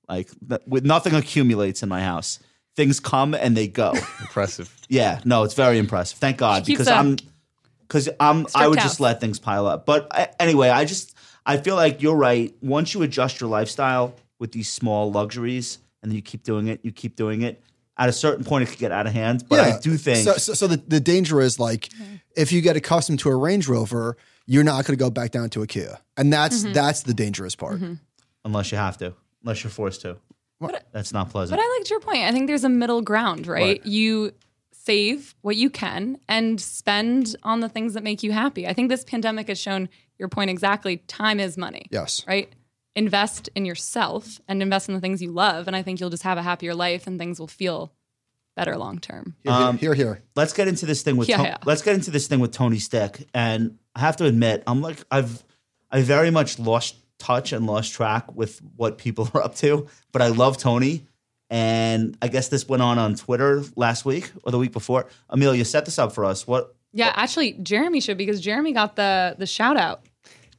[0.09, 2.39] Like that, with nothing accumulates in my house.
[2.75, 3.93] Things come and they go.
[4.21, 4.75] Impressive.
[4.89, 6.19] yeah, no, it's very impressive.
[6.19, 7.17] Thank God She keeps because a I'm
[7.81, 8.89] because I'm I strict would house.
[8.91, 9.85] just let things pile up.
[9.87, 12.55] But I, anyway, I just I feel like you're right.
[12.63, 16.81] Once you adjust your lifestyle with these small luxuries, and then you keep doing it,
[16.83, 17.63] you keep doing it.
[17.99, 19.45] At a certain point, it could get out of hand.
[19.49, 21.91] But I do think So, so, so the, the danger is like
[22.37, 24.17] if you get accustomed to a Range Rover,
[24.47, 26.73] you're not going to go back down to a Kia, and that's Mm-hmm.
[26.73, 27.81] that's the dangerous part.
[28.45, 30.17] unless you have to, unless you're forced to.
[30.93, 31.59] That's not pleasant.
[31.59, 32.19] But I liked your point.
[32.25, 33.85] I think there's a middle ground, right?
[33.85, 34.33] You
[34.73, 38.67] save what you can and spend on the things that make you happy.
[38.67, 39.89] I think this pandemic has shown
[40.19, 40.99] your point exactly.
[41.09, 41.87] Time is money.
[41.91, 42.25] Yes.
[42.29, 42.53] Right?
[42.95, 45.67] Invest in yourself and invest in the things you love.
[45.67, 47.93] And I think you'll just have a happier life and things will feel
[48.55, 49.35] better long term.
[49.45, 50.23] Here, Um, here, here, here.
[50.37, 51.57] let's get into this thing with Yeah, To- yeah.
[51.65, 53.27] let's get into this thing with Tony Stick.
[53.33, 55.43] And I have to admit, I'm like I've
[55.91, 59.87] I very much lost touch and lost track with what people are up to.
[60.13, 61.07] But I love Tony,
[61.51, 65.07] and I guess this went on on Twitter last week or the week before.
[65.31, 66.47] Amelia set this up for us.
[66.47, 66.75] What?
[66.93, 70.05] Yeah, actually, Jeremy should because Jeremy got the the shout out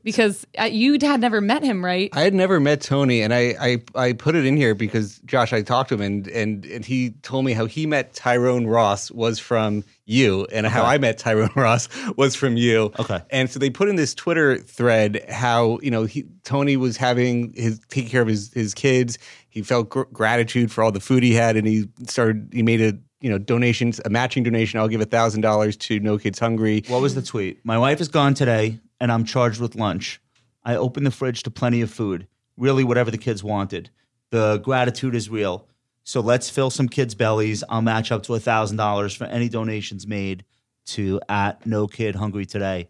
[0.04, 2.10] because uh, you had never met him, right?
[2.14, 5.54] I had never met Tony, and I, I I put it in here because Josh,
[5.54, 9.10] I talked to him, and and and he told me how he met Tyrone Ross
[9.12, 12.91] was from you, and how I met Tyrone Ross was from you.
[12.99, 13.22] Okay.
[13.30, 17.54] and so they put in this Twitter thread how you know he, Tony was having
[17.54, 19.18] his taking care of his his kids.
[19.49, 22.49] He felt gr- gratitude for all the food he had, and he started.
[22.51, 24.80] He made a you know donations, a matching donation.
[24.80, 26.84] I'll give a thousand dollars to No Kids Hungry.
[26.88, 27.60] What was the tweet?
[27.64, 30.22] My wife is gone today, and I'm charged with lunch.
[30.64, 32.26] I open the fridge to plenty of food,
[32.56, 33.89] really whatever the kids wanted.
[34.30, 35.68] The gratitude is real.
[36.06, 37.66] So let's fill some kids' bellies.
[37.68, 40.45] I'll match up to thousand dollars for any donations made
[40.86, 42.88] to at No Kid Hungry today.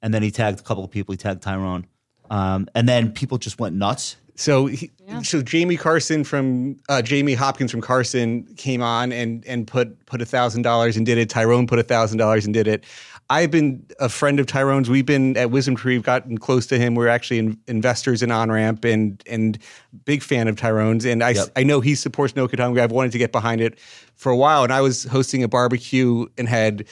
[0.00, 1.12] And then he tagged a couple of people.
[1.12, 1.88] He tagged Tyrone,
[2.30, 4.16] um, and then people just went nuts.
[4.36, 4.92] So, he,
[5.22, 10.22] so Jamie Carson from uh, Jamie Hopkins from Carson came on and and put put
[10.22, 11.28] a thousand dollars and did it.
[11.28, 12.84] Tyrone put a thousand dollars and did it.
[13.28, 14.88] I've been a friend of Tyrone's.
[14.88, 15.84] We've been at WisdomTree.
[15.84, 16.94] We've gotten close to him.
[16.94, 19.58] We're actually in, investors in OnRamp and and
[20.04, 21.04] big fan of Tyrone's.
[21.04, 21.48] And I Yep.
[21.56, 22.80] I know he supports No Hungry.
[22.80, 23.78] I've wanted to get behind it
[24.14, 24.62] for a while.
[24.62, 26.84] And I was hosting a barbecue and had.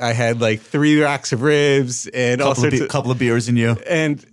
[0.00, 3.10] I had like three racks of ribs and all Couple of, sorts be- of couple
[3.10, 3.76] of beers in you.
[3.88, 4.24] and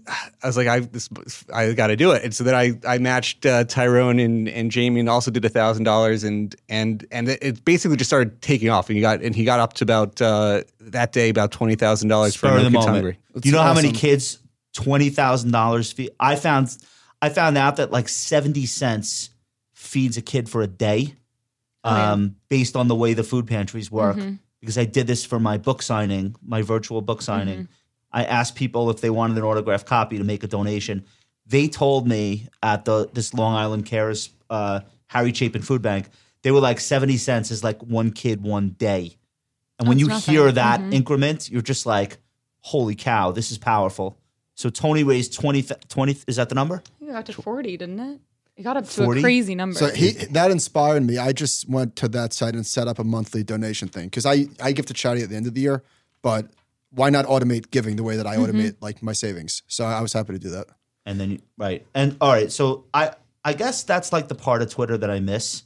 [0.44, 1.10] I was like, I this,
[1.54, 2.24] I got to do it.
[2.24, 5.50] And so then I I matched uh, Tyrone and, and Jamie and also did a
[5.50, 8.90] thousand dollars and and and it, it basically just started taking off.
[8.90, 12.10] And he got and he got up to about uh, that day about twenty thousand
[12.10, 12.90] dollars for Spur the moment.
[12.90, 13.20] Hungry.
[13.40, 14.40] Do you know how many kids
[14.74, 16.12] twenty thousand dollars feed?
[16.20, 16.78] I found
[17.22, 19.32] I found out that like seventy cents
[19.74, 21.16] feeds a kid for a day,
[21.84, 22.12] yeah.
[22.12, 24.18] um, based on the way the food pantries work.
[24.66, 27.68] Because I did this for my book signing, my virtual book signing.
[28.12, 31.06] I asked people if they wanted an autographed copy to make a donation.
[31.46, 36.08] They told me at the this Long Island Cares uh, Harry Chapin Food Bank,
[36.42, 39.18] they were like seventy cents is like one kid one day.
[39.78, 40.34] And when you nothing.
[40.34, 42.18] hear that increment, you're just like,
[42.62, 44.18] holy cow, this is powerful.
[44.56, 46.82] So Tony raised 20, th- 20 is that the number?
[47.02, 48.20] It got to 40, didn't it?
[48.58, 49.20] It got up to 40?
[49.20, 49.78] a crazy number.
[49.78, 51.18] So he that inspired me.
[51.18, 54.46] I just went to that site and set up a monthly donation thing because I
[54.64, 55.84] I give to charity at the end of the year,
[56.22, 56.50] but
[56.92, 58.58] why not automate giving the way that I Mm-hmm.
[58.58, 59.64] automate like my savings?
[59.68, 60.68] So I was happy to do that.
[61.06, 61.86] And then, right.
[61.94, 62.50] And all right.
[62.52, 63.12] So I,
[63.44, 65.64] I guess that's like the part of Twitter that I miss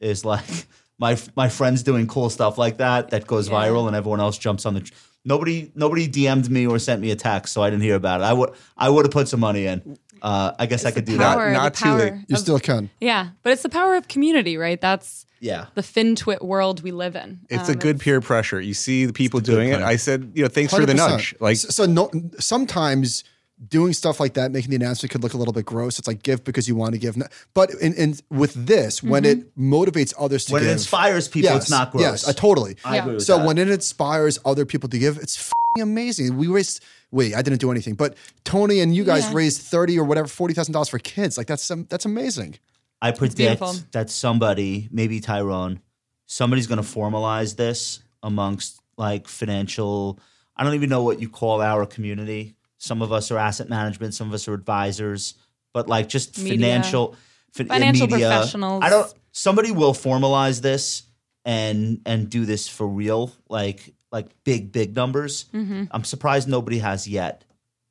[0.00, 0.66] is like
[0.98, 3.54] my, my friends doing cool stuff like that, that goes Yeah.
[3.54, 4.92] viral and everyone else jumps on the, tr-
[5.24, 7.54] nobody, nobody DM'd me or sent me a text.
[7.54, 8.24] So I didn't hear about it.
[8.24, 9.96] I would, I would have put some money in.
[10.22, 11.52] Uh, I guess I could do that.
[11.52, 12.12] Not the too late.
[12.28, 12.88] You of- still can.
[13.00, 14.80] yeah, but it's the power of community, right?
[14.80, 15.66] That's Yeah.
[15.74, 17.40] the FinTwit world we live in.
[17.50, 18.60] It's Um, a good peer pressure.
[18.60, 19.80] You see the people doing it.
[19.82, 21.34] I said, you know, thanks for the nudge.
[21.40, 22.08] Like so, so no,
[22.38, 23.24] sometimes
[23.68, 25.98] doing stuff like that, making the announcement could look a little bit gross.
[25.98, 27.16] It's like give because you want to give,
[27.54, 31.56] but in, in with this, when it motivates others to give, When it inspires people,
[31.56, 32.02] it's not gross.
[32.02, 32.76] Yes, I totally.
[32.84, 33.02] I Yeah.
[33.02, 33.46] agree with so that.
[33.46, 36.36] when it inspires other people to give, it's fing amazing.
[36.36, 36.82] We raised.
[37.10, 39.34] Wait, I didn't do anything, but Tony and you guys Yeah.
[39.34, 41.36] raised thirty or whatever, forty thousand dollars for kids.
[41.38, 42.58] Like that's some, that's amazing.
[43.00, 45.80] I predict that somebody, maybe Tyrone,
[46.26, 50.18] somebody's going to formalize this amongst like financial.
[50.56, 52.54] I don't even know what you call our community.
[52.78, 55.34] Some of us are asset management, some of us are advisors,
[55.72, 56.52] but like just Media.
[56.58, 57.16] financial,
[57.52, 58.28] fin- Financial media.
[58.28, 58.82] professionals.
[58.84, 59.12] I don't.
[59.32, 61.02] Somebody will formalize this,
[61.44, 65.46] and and do this for real, like like big big numbers.
[65.54, 67.44] I'm surprised nobody has yet,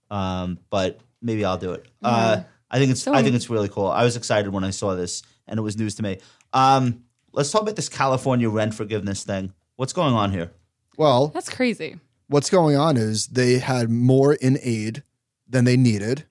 [0.10, 1.86] um, but maybe I'll do it.
[2.02, 3.88] Uh, I think it's So- I think it's really cool.
[3.88, 6.20] I was excited when I saw this, and it was news to me.
[6.54, 7.04] Um,
[7.34, 9.54] let's talk about this California rent forgiveness thing.
[9.76, 10.52] What's going on here?
[10.98, 11.98] Well, That's crazy.
[12.28, 15.04] what's going on is they had more in aid
[15.50, 16.26] than they needed.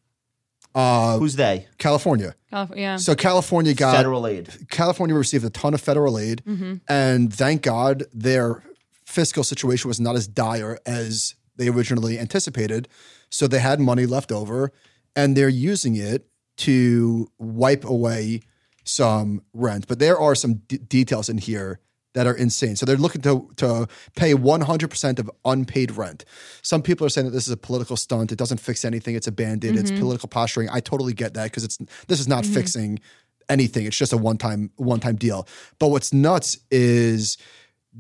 [0.75, 1.67] Uh, Who's they?
[1.79, 2.35] California.
[2.49, 2.83] California.
[2.83, 2.97] Yeah.
[2.97, 4.49] So California got Federal aid.
[4.71, 6.43] California received a ton of federal aid,
[6.89, 8.63] and thank God their
[9.11, 12.89] fiscal situation was not as dire as they originally anticipated.
[13.31, 14.73] So they had money left over,
[15.15, 16.27] and they're using it
[16.59, 18.41] to wipe away
[18.85, 19.87] some rent.
[19.89, 21.81] But there are some d- details in here
[22.15, 22.77] that are insane.
[22.77, 23.87] So they're looking to to
[24.17, 26.25] pay 100% of unpaid rent.
[26.63, 28.33] Some people are saying that this is a political stunt.
[28.33, 29.15] It doesn't fix anything.
[29.15, 29.77] It's a band-aid.
[29.77, 30.01] It's mm-hmm.
[30.01, 30.69] political posturing.
[30.71, 32.55] I totally get that because it's this is not mm-hmm.
[32.55, 33.01] fixing
[33.49, 33.87] anything.
[33.87, 35.47] It's just a one-time one-time deal.
[35.79, 37.39] But what's nuts is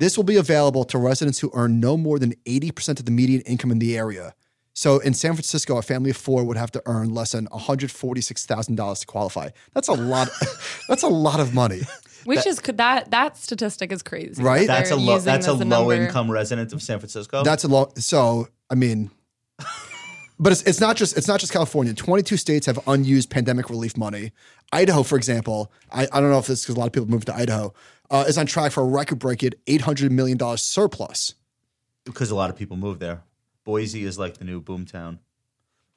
[0.01, 3.42] this will be available to residents who earn no more than 80% of the median
[3.42, 4.34] income in the area.
[4.72, 9.01] So in San Francisco, a family of four would have to earn less than $146,000
[9.01, 9.51] to qualify.
[9.74, 10.30] That's a lot.
[10.88, 11.82] that's a lot of money.
[12.24, 14.42] Which is could that that statistic is crazy.
[14.42, 14.66] Right?
[14.66, 15.14] that That's a they're low.
[15.14, 15.94] using That's a as low number.
[15.94, 17.42] income resident of San Francisco.
[17.42, 17.98] That's a lot.
[17.98, 19.11] So I mean,
[20.38, 21.94] but it's, it's not just it's not just California.
[21.94, 24.32] Twenty two states have unused pandemic relief money.
[24.72, 27.09] Idaho, for example, I, I don't know if this is because a lot of people
[27.09, 27.72] moved to Idaho,
[28.11, 31.35] uh, is on track for a record breaking eight hundred million dollars surplus.
[32.05, 33.23] because a lot of people move there.
[33.65, 35.19] Boise is like the new boomtown.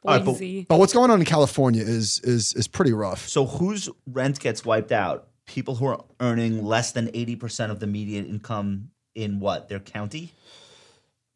[0.05, 3.27] All right, but- But what's going on in California is is is pretty rough.
[3.27, 5.27] So whose rent gets wiped out?
[5.45, 9.79] People who are earning less than eighty percent of the median income in what their
[9.79, 10.33] county.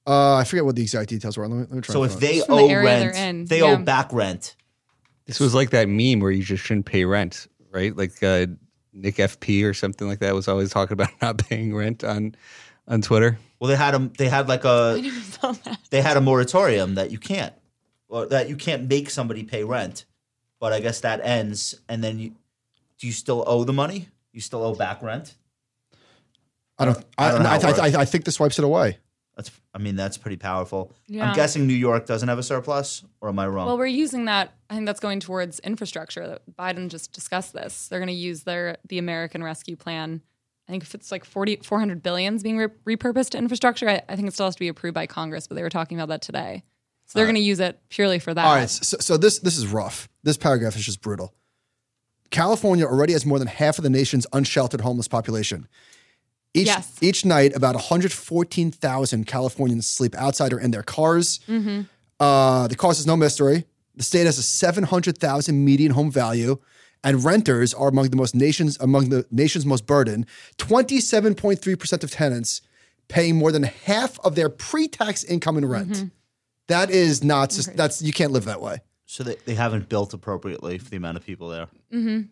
[0.06, 1.48] Uh, I forget what the exact details were.
[1.48, 1.94] Let me, let me try.
[1.94, 2.28] So if find it.
[2.28, 3.74] they From the owe rent, they're they yeah.
[3.74, 4.56] owe back rent.
[5.26, 7.96] This was like that meme where you just shouldn't pay rent, right?
[7.96, 8.48] Like uh,
[8.98, 12.36] Nick FP or something like that was always talking about not paying rent on
[12.88, 13.38] on Twitter.
[13.60, 15.80] Well, they had a they had like a Saw that.
[15.90, 17.54] they had a moratorium that you can't
[18.10, 20.06] or that you can't make somebody pay rent.
[20.60, 22.34] But I guess that ends, and then you
[22.98, 24.10] do you still owe the money?
[24.34, 25.36] You still owe back rent?
[26.80, 26.98] I don't.
[27.18, 28.98] I, I don't know I, I, I, I think this wipes it away.
[29.78, 30.92] That's I mean that's pretty powerful.
[31.08, 31.30] Yeah.
[31.30, 33.68] I'm guessing New York doesn't have a surplus, or am I wrong?
[33.68, 34.54] Well, we're using that.
[34.70, 36.40] I think that's going towards infrastructure.
[36.58, 37.88] Biden just discussed this.
[37.88, 40.22] They're going to use their the American Rescue Plan.
[40.68, 42.68] I think if it's like 40, 400 billions being re-
[42.98, 45.48] repurposed to infrastructure, I, I think it still has to be approved by Congress.
[45.48, 46.64] But they were talking about that today,
[47.06, 48.46] so they're going to use it purely for that.
[48.46, 48.70] All right.
[48.70, 50.10] So, so this this is rough.
[50.24, 51.34] This paragraph is just brutal.
[52.30, 55.68] California already has more than half of the nation's unsheltered homeless population.
[56.58, 56.96] Each Yes.
[57.02, 61.40] each night, about 114,000 Californians sleep outside or in their cars.
[61.48, 61.82] Mm-hmm.
[62.20, 63.66] Uh, the cause is no mystery.
[63.96, 66.58] The state has a 700,000 median home value,
[67.04, 70.26] and renters are among the most nations among the nation's most burdened.
[70.58, 72.62] 27.3 percent of tenants
[73.08, 75.92] paying more than half of their pre-tax income in rent.
[75.92, 76.08] Mm-hmm.
[76.68, 77.52] That is not.
[77.76, 78.80] That's you can't live that way.
[79.06, 81.68] so they, they haven't built appropriately for the amount of people there.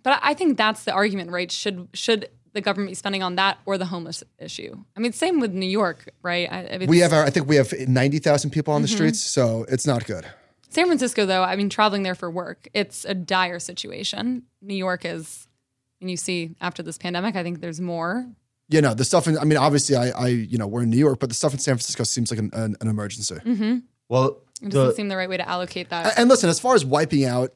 [0.04, 1.50] But I think that's the argument, right?
[1.52, 4.76] Should should the government be spending on that or the homeless issue?
[4.98, 6.52] I mean, same with New York, right?
[6.52, 8.96] I, it's- We have our, I think we have 90,000 people on the Mm-hmm.
[8.96, 10.26] streets, so it's not good.
[10.70, 11.44] San Francisco, though.
[11.44, 14.44] I mean, traveling there for work, it's a dire situation.
[14.62, 15.48] New York is,
[16.02, 18.26] and you see after this pandemic, I think there's more.
[18.68, 20.98] You know, the stuff in, I mean, obviously, I, I, you know, we're in New
[20.98, 23.36] York, but the stuff in San Francisco seems like an, an, an emergency.
[24.10, 26.18] Well, It doesn't seem the right way to allocate that.
[26.20, 27.54] And listen, as far as wiping out,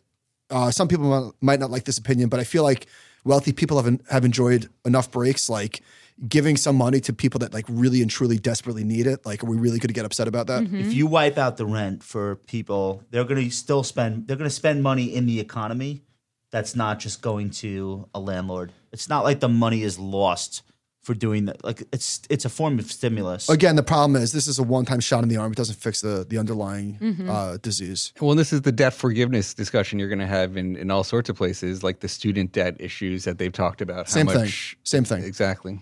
[0.50, 2.88] uh, some people might- might not like this opinion, but I feel like
[3.24, 5.82] wealthy people have have enjoyed enough breaks, like
[6.28, 9.26] giving some money to people that like really and truly desperately need it.
[9.26, 10.64] Like, are we really going to get upset about that?
[10.64, 10.80] Mm-hmm.
[10.80, 14.28] if you wipe out the rent for people, they're going to still spend.
[14.28, 16.04] They're going to spend money in the economy.
[16.52, 18.74] That's not just going to a landlord.
[18.92, 20.64] It's not like the money is lost
[21.10, 21.64] for doing that.
[21.64, 23.50] Like it's it's a form of stimulus.
[23.50, 25.52] Again, the problem is this is a one time shot in the arm.
[25.52, 27.28] It doesn't fix the the underlying Mm-hmm.
[27.30, 28.14] uh, disease.
[28.22, 31.28] Well, this is the debt forgiveness discussion you're going to have in, in all sorts
[31.30, 34.06] of places, like the student debt issues that they've talked about.
[34.06, 34.50] How Same thing.
[34.84, 35.24] Same thing.
[35.24, 35.80] Exactly.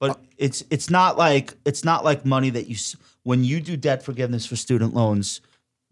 [0.00, 3.76] But it's it's not like it's not like money that you s- when you do
[3.76, 5.40] debt forgiveness for student loans,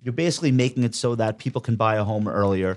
[0.02, 2.76] you're basically making it so that people can buy a home earlier,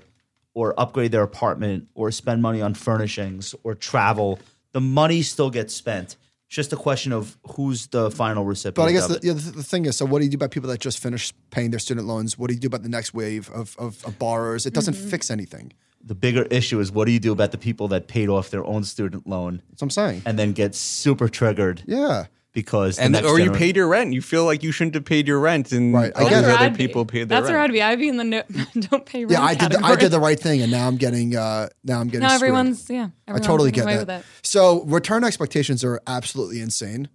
[0.53, 4.37] or upgrade their apartment, or spend money on furnishings, or travel.
[4.77, 6.17] The money still gets spent.
[6.45, 8.75] It's just a question of who's the final recipient.
[8.75, 9.23] But I guess of the, it.
[9.23, 11.33] yeah, the, the thing is, so what do you do about people that just finished
[11.49, 12.37] paying their student loans?
[12.37, 14.67] What do you do about the next wave of, of, of borrowers?
[14.67, 15.09] It doesn't mm-hmm.
[15.09, 15.73] fix anything.
[16.03, 18.63] the bigger issue is what do you do about the people that paid off their
[18.65, 20.21] own student loan That's what I'm saying.
[20.27, 22.27] and then get super triggered Yeah.
[22.57, 24.13] Because the and next or you paid your rent.
[24.13, 26.75] You feel like you shouldn't have paid your rent, and Right, I all get other
[26.75, 27.45] people paid their rent.
[27.45, 27.59] That's where.
[27.59, 27.83] I'd be.
[27.83, 28.41] I'd be in the no,
[28.89, 29.73] don't pay rent Yeah, I did.
[29.73, 31.35] The, I did the right thing, and now I'm getting.
[31.35, 32.21] Uh, now I'm getting.
[32.21, 32.41] No, screwed.
[32.41, 33.09] everyone's yeah.
[33.27, 34.23] I totally get away that.
[34.41, 37.09] So return expectations are absolutely insane.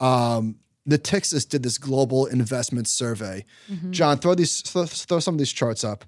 [0.00, 0.56] Um,
[0.86, 3.46] Natixis did this global investment survey.
[3.72, 3.92] Mm-hmm.
[3.92, 6.04] John, throw these throw, throw some of these charts up.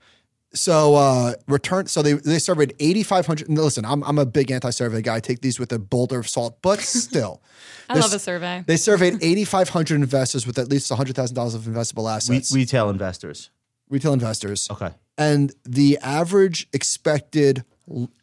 [0.54, 1.86] So uh, return.
[1.86, 3.48] So they they surveyed 8,500.
[3.48, 5.16] Listen, I'm I'm a big anti-survey guy.
[5.16, 7.42] I take these with a boulder of salt, but still,
[7.90, 8.64] I This- love a survey.
[8.66, 13.50] they surveyed 8,500 investors with at least $100,000 of investable Re- assets, retail investors.
[13.90, 14.68] retail investors.
[14.70, 14.90] Okay.
[15.18, 17.64] And the average expected,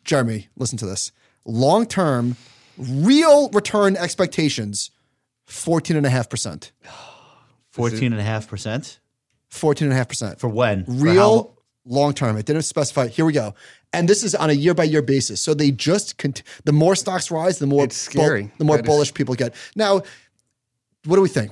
[0.04, 1.12] Jeremy, listen to this
[1.46, 2.36] long term
[2.78, 4.90] real return expectations
[5.48, 6.72] 14.5%.
[7.76, 8.98] 14.5%
[9.52, 10.40] 14.5%.
[10.40, 10.86] for when?
[10.86, 11.53] For how- Real
[11.86, 12.38] long term.
[12.38, 13.08] It didn't specify.
[13.08, 13.54] Here we go.
[13.92, 15.42] And this is on a year by year basis.
[15.42, 18.52] So they just, cont- the more stocks rise, the more, It's scary.
[18.58, 19.54] the more That is- bullish people get.
[19.76, 20.02] Now,
[21.06, 21.52] what do we think?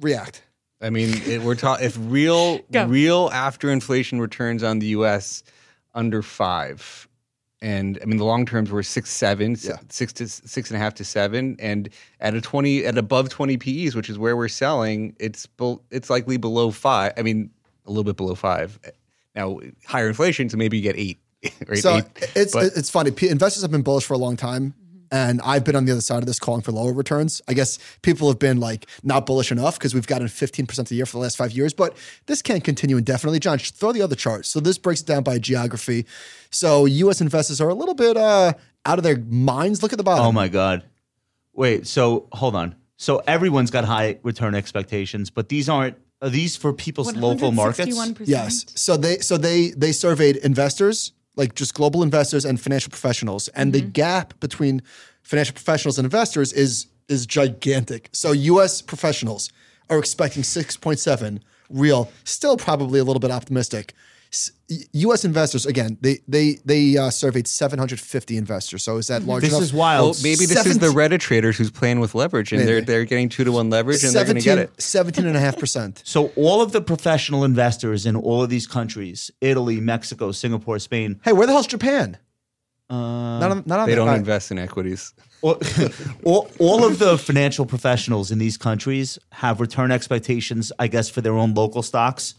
[0.00, 0.42] React.
[0.80, 2.86] I mean, it, we're talking if real Go.
[2.86, 5.42] real after inflation returns on the U.S.
[5.94, 7.08] under five,
[7.62, 9.76] and I mean the long terms were six seven, Yeah.
[9.88, 11.88] six to six and a half to seven, and
[12.20, 16.10] at a twenty at above twenty PEs, which is where we're selling, it's bel- it's
[16.10, 17.14] likely below five.
[17.16, 17.50] I mean,
[17.86, 18.78] a little bit below five.
[19.36, 21.20] Now higher inflation, so maybe you get eight.
[21.68, 22.04] Right, So eight.
[22.34, 23.10] it's But- it's funny.
[23.10, 24.74] P- Investors have been bullish for a long time,
[25.12, 27.40] and I've been on the other side of this, calling for lower returns.
[27.46, 30.94] I guess people have been like not bullish enough because we've gotten 15 percent a
[30.94, 33.38] year for the last five years, but this can't continue indefinitely.
[33.38, 34.46] John, sh- throw the other chart.
[34.46, 36.06] So this breaks it down by geography.
[36.50, 37.20] So U.S.
[37.20, 39.82] investors are a little bit uh, out of their minds.
[39.82, 40.24] Look at the bottom.
[40.24, 40.82] Oh my God.
[41.52, 42.74] Wait, so hold on.
[42.96, 45.96] So everyone's got high return expectations, but these aren't,
[46.26, 47.96] are these for people's local markets?
[48.28, 48.66] Yes.
[48.74, 53.72] So they so they they surveyed investors, like just global investors and financial professionals, and
[53.72, 54.82] the gap between
[55.22, 58.08] financial professionals and investors is is gigantic.
[58.12, 58.82] So U.S.
[58.82, 59.50] professionals
[59.88, 63.94] are expecting six point seven real, still probably a little bit optimistic.
[64.32, 64.50] S-
[64.92, 65.24] U.S.
[65.24, 68.82] investors again, they they they uh, surveyed 750 investors.
[68.82, 69.62] So is that large This enough?
[69.62, 70.16] is wild.
[70.16, 73.28] well, maybe this is the Reddit traders who's playing with leverage, and they're they're getting
[73.28, 74.82] two to one leverage, and they're going to get it.
[74.82, 76.02] 17 and a half percent.
[76.04, 81.20] So all of the professional investors in all of these countries, Italy, Mexico, Singapore, Spain,
[81.24, 82.18] Hey, where the hell's Japan?
[82.90, 82.94] Uh,
[83.40, 83.96] Not on, not on They that.
[83.96, 84.18] don't All right.
[84.18, 85.12] invest in equities.
[85.42, 85.60] all,
[86.24, 91.20] all, all of the financial professionals in these countries have return expectations, I guess, for
[91.20, 92.34] their own local stocks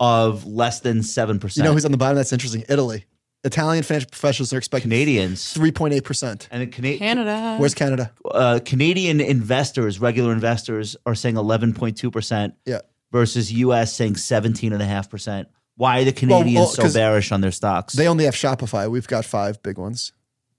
[0.00, 1.56] of less than 7%.
[1.56, 2.16] You know who's on the bottom?
[2.16, 2.64] That's interesting.
[2.68, 3.04] Italy.
[3.44, 5.54] Italian financial professionals are expecting Canadians.
[5.54, 6.48] 3.8%.
[6.50, 7.56] And the Cana- Canada.
[7.58, 8.10] Where's Canada?
[8.30, 12.80] uh, Canadian investors, regular investors, are saying 11.2% Yeah.
[13.12, 15.46] versus US saying 17.5%.
[15.78, 17.94] Why are the Canadians well, so 'cause bearish on their stocks?
[17.94, 18.90] They only have Shopify.
[18.90, 20.12] We've got five big ones.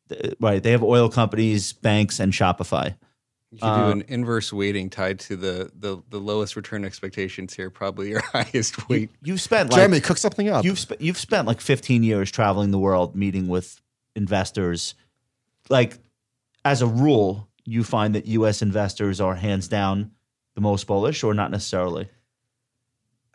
[0.10, 0.64] Uh, right.
[0.64, 2.96] They have oil companies, banks, and Shopify.
[3.52, 7.70] You should do an inverse weighting tied to the, the the lowest return expectations here,
[7.70, 9.10] probably your highest weight.
[9.24, 10.64] You've spent like Jeremy, cook something up.
[10.64, 13.82] you've sp- you've spent like 15 years traveling the world meeting with
[14.16, 14.94] investors.
[15.70, 15.98] Like
[16.64, 20.12] as a rule, you find that US investors are hands down
[20.56, 22.08] the most bullish or not necessarily.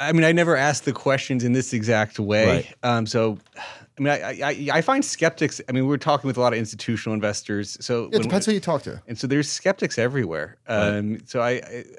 [0.01, 2.47] I mean, I never asked the questions in this exact way.
[2.47, 2.75] Right.
[2.83, 5.61] Um, so, I mean, I, I I find skeptics.
[5.69, 7.77] I mean, we're talking with a lot of institutional investors.
[7.81, 9.01] So it depends who you talk to.
[9.07, 10.57] and so there's skeptics everywhere.
[10.67, 11.53] Um, So I,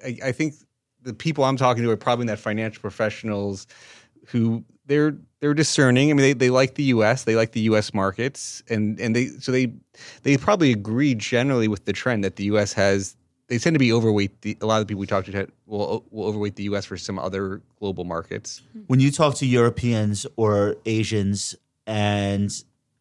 [0.03, 0.55] I I think
[1.03, 3.67] the people I'm talking to are probably that financial professionals
[4.27, 6.09] who they're they're discerning.
[6.09, 7.23] I mean, they, they like the U.S.
[7.23, 7.93] They like the U.S.
[7.93, 9.71] markets, and and they so they
[10.23, 12.73] they probably agree generally with the trend that the U.S.
[12.73, 13.15] has.
[13.47, 14.41] They tend to be overweight.
[14.41, 16.85] The, a lot of the people we talk to will will overweight the U.S.
[16.85, 18.61] for some other global markets.
[18.73, 18.81] Hmm.
[18.87, 22.51] When you talk to Europeans or Asians and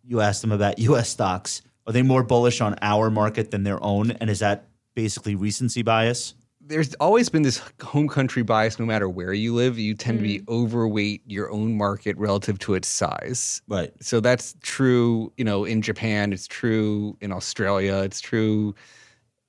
[0.05, 3.83] you ask them about US stocks, are they more bullish on our market than their
[3.83, 4.11] own?
[4.13, 6.35] And is that basically recency bias?
[6.67, 10.23] there's always been this home country bias no matter where you live you tend to
[10.23, 10.45] be hmm.
[10.49, 13.93] overweight your own market relative to its size Right.
[14.01, 18.75] so that's true you know in japan it's true in australia it's true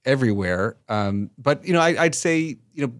[0.06, 2.93] everywhere um, but you know I, i'd say you know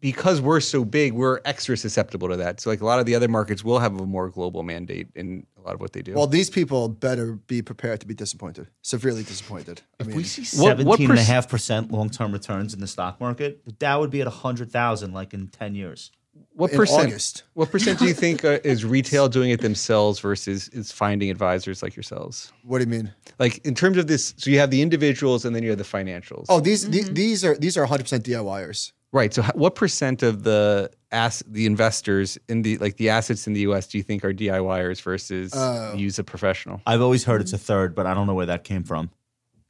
[0.00, 3.14] because we're so big we're extra susceptible to that so like a lot of the
[3.14, 6.14] other markets will have a more global mandate in a lot of what they do
[6.14, 9.80] Well, these people better be prepared to be disappointed, severely disappointed.
[10.00, 12.74] I If mean, we see What- what seventeen and a half percent long term returns
[12.74, 16.10] in the stock market, the Dow would be at hundred thousand like in ten years.
[16.54, 17.44] What in percent August.
[17.54, 21.82] what percent do you think uh, is retail doing it themselves versus is finding advisors
[21.82, 23.12] like yourselves what do you mean?
[23.38, 25.84] like in terms of this so you have the individuals and then you have the
[25.84, 28.92] financials Oh, these the- these are these are 100 percent DIYers.
[29.12, 33.52] right so what percent of the ass the investors in the like the assets in
[33.54, 37.40] the us do you think are diyers versus Uh, use a professional I've always heard
[37.40, 39.10] it's a third, but I don't know where that came from.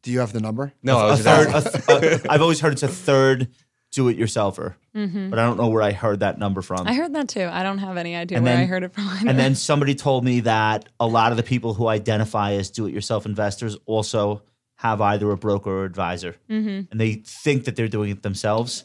[0.02, 0.72] Do you have the number?
[0.82, 1.48] No, I a was just third.
[1.54, 1.96] asking.
[1.96, 3.48] a th- I've always heard it's a third
[3.92, 6.78] do-it-yourselfer, but I don't know where I heard that number from.
[6.80, 6.88] Mm-hmm.
[6.88, 7.48] I heard that too.
[7.50, 9.08] I don't have any idea And where then- I heard it from.
[9.28, 13.26] and then somebody told me that a lot of the people who identify as do-it-yourself
[13.26, 14.42] investors also
[14.76, 16.90] have either a broker or advisor, Mm-hmm.
[16.90, 18.84] and they think that they're doing it themselves,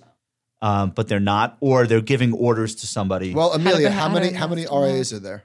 [0.61, 3.33] um, but they're not, or they're giving orders to somebody.
[3.33, 4.71] Well, Amelia, I how many how many It's.
[4.71, 5.43] RAs are there?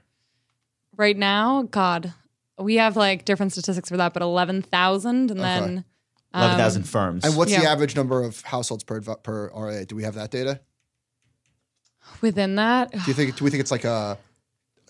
[0.95, 2.13] right now, God,
[2.59, 5.85] we have like different statistics for that, but eleven thousand, and then
[6.33, 7.25] Eleven um, firms.
[7.25, 9.83] And what's the average number of households per per RA?
[9.85, 10.59] Do we have that data?
[12.21, 14.17] within that, Do you think do we think it's like a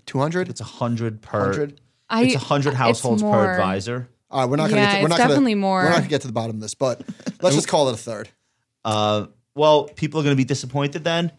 [0.05, 0.49] 200?
[0.49, 1.39] it's a hundred per.
[1.39, 1.81] 100?
[2.09, 4.07] I It's a hundred it's households per advisor.
[4.29, 5.79] All right, we're not going to Yeah, get to, we're it's not gonna, definitely more.
[5.79, 7.01] We're not going to get to the bottom of this, but
[7.41, 8.29] let's just call it a third.
[8.83, 11.31] Uh, well, people are going to be disappointed then.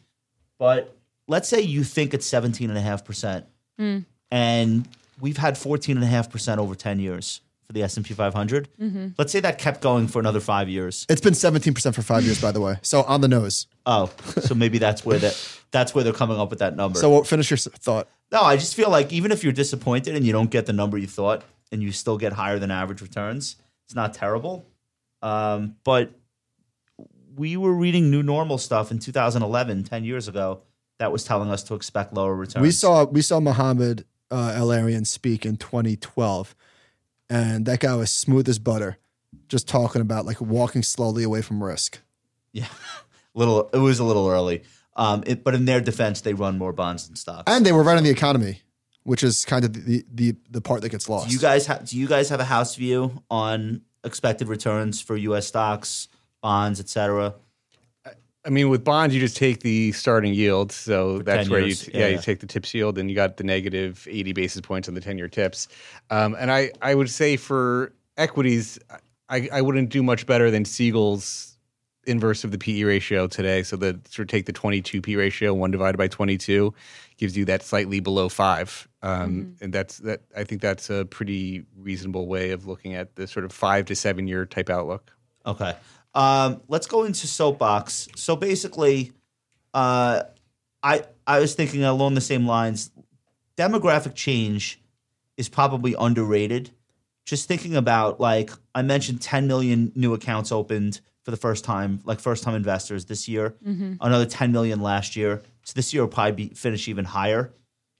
[0.58, 0.96] But
[1.26, 3.44] let's say you think it's 17.5%.
[3.78, 3.98] Hmm.
[4.30, 4.88] And
[5.20, 8.68] we've had 14.5% over 10 years for the S&P 500.
[8.80, 9.08] Mm-hmm.
[9.18, 11.06] Let's say that kept going for another five years.
[11.08, 12.76] It's been 17% for 5 years by the way.
[12.82, 13.66] So on the nose.
[13.86, 14.10] Oh,
[14.40, 16.98] so maybe that's where that that's where they're coming up with that number.
[16.98, 18.08] So we'll finish your thought.
[18.30, 20.98] no, I just feel like even if you're disappointed and you don't get the number
[20.98, 21.42] you thought
[21.72, 24.66] and you still get higher than average returns, it's not terrible.
[25.22, 26.12] Um, but
[27.36, 30.62] we were reading new normal stuff in 2011, 10 years ago,
[30.98, 32.62] that was telling us to expect lower returns.
[32.62, 36.54] We saw we saw Mohamed uh, El-Erian speak in 2012,
[37.28, 38.98] and that guy was smooth as butter,
[39.48, 42.00] just talking about like walking slowly away from risk.
[42.52, 42.66] yeah,
[43.34, 43.68] little.
[43.72, 44.62] It was a little early,
[44.96, 47.44] um, it, but in their defense, they run more bonds than stocks.
[47.46, 48.60] And they were running the economy,
[49.02, 51.28] which is kind of the the, the part that gets lost.
[51.28, 51.88] do you guys have?
[51.88, 55.46] Do you guys have a house view on expected returns for U.S.
[55.46, 56.08] stocks,
[56.42, 57.34] bonds, etc.?
[58.46, 60.70] I mean, with bonds, you just take the starting yield.
[60.70, 62.16] So that's where years, you, yeah, yeah, yeah.
[62.16, 65.00] you take the tips yield, and you got the negative 80 basis points on the
[65.00, 65.68] 10 year tips.
[66.10, 68.78] Um, and I, I would say for equities,
[69.28, 71.56] I, I wouldn't do much better than Siegel's
[72.06, 73.62] inverse of the PE ratio today.
[73.62, 76.74] So the sort of take the 22 P ratio, one divided by 22,
[77.16, 78.86] gives you that slightly below five.
[79.02, 80.20] Um, And that's that.
[80.36, 83.96] I think that's a pretty reasonable way of looking at the sort of five to
[83.96, 85.12] seven year type outlook.
[85.46, 85.74] Okay.
[86.14, 88.08] Um, let's go into soapbox.
[88.16, 89.12] So basically,
[89.72, 90.22] uh,
[90.82, 92.90] I I was thinking along the same lines.
[93.56, 94.80] Demographic change
[95.36, 96.70] is probably underrated.
[97.24, 102.00] Just thinking about like I mentioned, 10 million new accounts opened for the first time,
[102.04, 103.54] like first time investors this year.
[104.00, 105.42] Another 10 million last year.
[105.64, 107.52] So this year will probably be, finish even higher.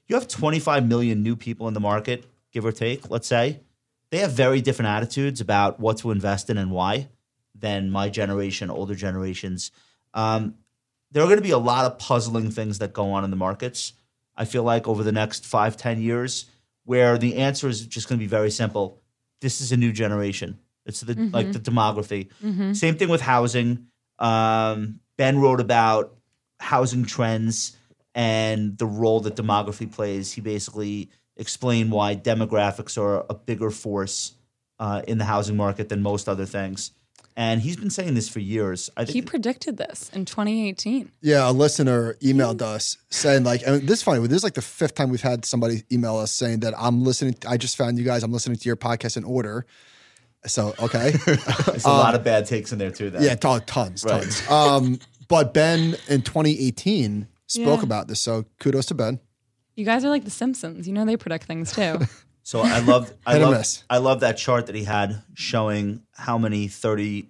[0.07, 3.09] You have 25 million new people in the market, give or take.
[3.09, 3.61] Let's say
[4.11, 7.09] they have very different attitudes about what to invest in and why
[7.55, 9.71] than my generation, older generations.
[10.13, 10.55] Um,
[11.11, 13.37] there are going to be a lot of puzzling things that go on in the
[13.37, 13.93] markets.
[14.37, 16.47] I feel like over the next five, ten years,
[16.85, 19.01] where the answer is just going to be very simple.
[19.41, 20.59] This is a new generation.
[20.87, 22.29] It's the like the demography.
[22.75, 23.87] Same thing with housing.
[24.19, 26.17] Um, ben wrote about
[26.61, 27.77] housing trends
[28.15, 30.33] and the role that demography plays.
[30.33, 34.35] He basically explained why demographics are a bigger force
[34.79, 36.93] uh, in the housing market than most other things.
[37.37, 38.91] And he's been saying this for years.
[38.97, 41.11] I He predicted this in 2018.
[41.21, 44.25] Yeah, a listener emailed us saying like, and this is funny.
[44.29, 47.35] This is like the fifth time we've had somebody email us saying that I'm listening.
[47.49, 48.23] I just found you guys.
[48.23, 49.67] I'm listening to your podcast in order.
[50.47, 53.11] So okay, there's a lot of bad takes in there too.
[53.11, 53.23] Then.
[53.23, 54.23] yeah, ton- tons, Right.
[54.23, 54.49] tons.
[54.49, 57.83] Um, but Ben in 2018 spoke Yeah.
[57.83, 58.21] about this.
[58.21, 59.19] So kudos to Ben.
[59.75, 60.87] You guys are like the Simpsons.
[60.87, 61.99] You know they predict things too.
[62.47, 63.83] So I love I love miss.
[63.91, 67.27] I love that chart that he had showing how many 30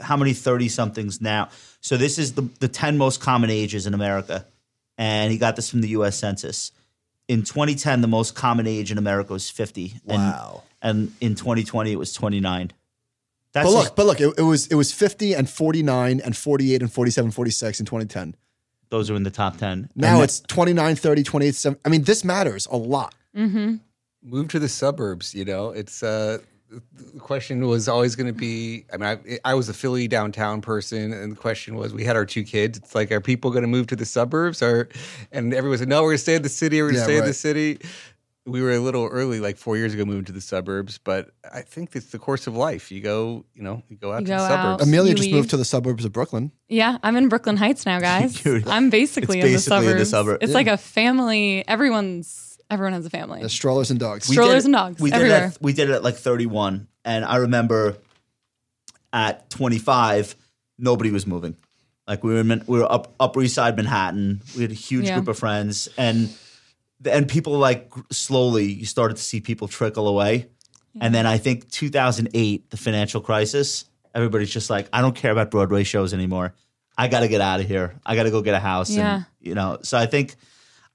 [0.00, 1.50] how many 30 somethings now.
[1.80, 4.46] So this is the the 10 most common ages in America.
[4.96, 6.70] And he got this from the US Census.
[7.28, 9.94] In 2010 the most common age in America was 50.
[10.08, 10.62] And- Wow.
[10.84, 12.72] And, in 2020 it was 29.
[13.52, 16.36] That's But just- look, but look, it, it was it was 50 and 49 and
[16.36, 18.34] 48 and 47, 46 in 2010.
[18.90, 19.90] those are in the top 10.
[19.96, 21.78] Now And it's 29, 30, 28, 7.
[21.84, 23.14] I mean, this matters a lot.
[23.36, 23.76] Mm-hmm.
[24.22, 25.34] Move to the suburbs.
[25.34, 26.38] You know, it's uh,
[26.70, 28.84] the question was always going to be.
[28.92, 32.16] I mean, I, I was a Philly downtown person, and the question was, we had
[32.16, 32.78] our two kids.
[32.78, 34.88] It's like, are people going to move to the suburbs, or?
[35.30, 36.80] And everyone said, no, we're going to stay in the city.
[36.80, 37.78] We're going to Yeah, stay in the city.
[38.44, 40.98] We were a little early, like four years ago, moving to the suburbs.
[40.98, 42.90] But I think it's the course of life.
[42.90, 44.48] You go, you know, you go out You to go the out.
[44.78, 44.88] suburbs.
[44.88, 45.34] Amelia just leave.
[45.36, 46.50] moved to the suburbs of Brooklyn.
[46.68, 48.42] yeah, I'm in Brooklyn Heights now, guys.
[48.42, 50.10] Dude, I'm basically, it's in, the basically in the suburbs.
[50.10, 50.54] suburb- It's yeah.
[50.56, 51.64] like a family.
[51.68, 53.42] Everyone's everyone has a family.
[53.42, 54.28] The strollers and dogs.
[54.28, 56.88] We Strollers did- and dogs We did, it at, we did it at like 31.
[57.04, 57.98] And I remember
[59.12, 60.34] at 25,
[60.78, 61.56] nobody was moving.
[62.06, 64.42] Like we were, in, we were up Upper East Side Manhattan.
[64.56, 65.14] We had a huge Yeah.
[65.16, 66.30] group of friends, and
[67.04, 70.48] and people like slowly you started to see people trickle away.
[71.00, 75.50] And then I think 2008, the financial crisis, everybody's just like, I don't care about
[75.50, 76.54] Broadway shows anymore.
[76.98, 77.98] I got to get out of here.
[78.04, 78.90] I got to go get a house.
[78.90, 79.14] Yeah.
[79.14, 80.36] And, you know, so I think,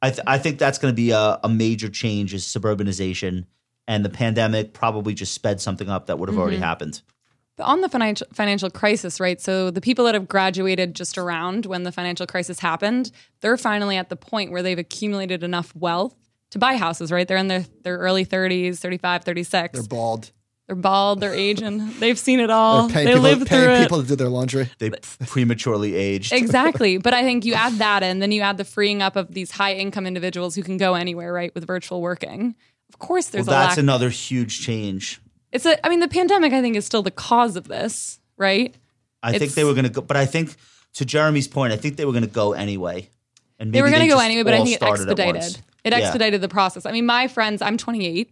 [0.01, 3.45] I, th- I think that's going to be a, a major change is suburbanization.
[3.87, 6.65] And the pandemic probably just sped something up that would have already mm-hmm.
[6.65, 7.01] happened.
[7.55, 9.41] But on the financial financial crisis, right?
[9.41, 13.97] So the people that have graduated just around when the financial crisis happened, they're finally
[13.97, 16.15] at the point where they've accumulated enough wealth
[16.51, 17.27] to buy houses, right?
[17.27, 19.73] They're in their, their early 30s, 35, 36.
[19.73, 20.31] They're bald.
[20.67, 22.87] They're bald, they're aging, they've seen it all.
[22.87, 23.81] They're paying They people, lived paying through it.
[23.83, 24.69] people to do their laundry.
[24.79, 24.89] They
[25.25, 26.33] prematurely aged.
[26.33, 26.97] Exactly.
[27.07, 29.51] But I think you add that in, then you add the freeing up of these
[29.51, 32.53] high income individuals who can go anywhere, right, with virtual working.
[32.89, 33.77] Of course, Well, there's a that's lack.
[33.77, 35.21] another huge change.
[35.53, 38.75] it's a, I mean, the pandemic, I think, is still the cause of this, right?
[39.23, 40.55] I think they were going to go, but I think
[40.95, 43.09] to Jeremy's point, I think they were going to go anyway.
[43.59, 45.61] And They were going to go anyway, but I think it started at expedited.
[45.85, 45.99] It Yeah.
[45.99, 46.85] expedited the process.
[46.85, 48.29] I mean, my friends, I'm 28.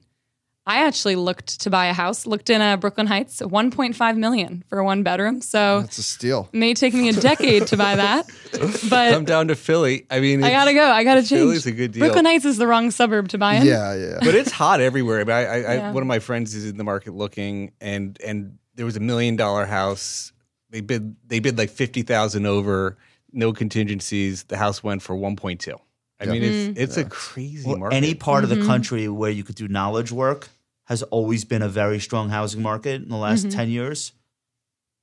[0.68, 4.80] I actually looked to buy a house, looked in uh, Brooklyn Heights, 1.5 million for
[4.80, 5.42] a one bedroom.
[5.42, 6.50] So It's a steal.
[6.54, 8.26] may take me a decade to buy that,
[8.90, 10.08] but Come down to Philly.
[10.10, 10.84] I mean, I gotta go.
[10.90, 11.30] I gotta change.
[11.42, 12.00] Philly's a good deal.
[12.02, 13.66] Brooklyn Heights is the wrong suburb to buy in.
[13.66, 14.18] Yeah, yeah.
[14.22, 15.24] but it's hot everywhere.
[15.24, 15.90] But I, I, Yeah.
[15.90, 19.00] I, one of my friends is in the market looking, and and there was a
[19.02, 20.32] million dollar house.
[20.72, 22.98] They bid they bid like fifty thousand over,
[23.32, 24.44] no contingencies.
[24.46, 25.76] The house went for one point two.
[26.20, 27.96] I mean, it's it's a crazy Well, market.
[27.98, 28.54] any part Mm-hmm.
[28.54, 30.48] of the country where you could do knowledge work
[30.86, 33.58] has always been a very strong housing market in the last Mm-hmm.
[33.58, 34.12] 10 years.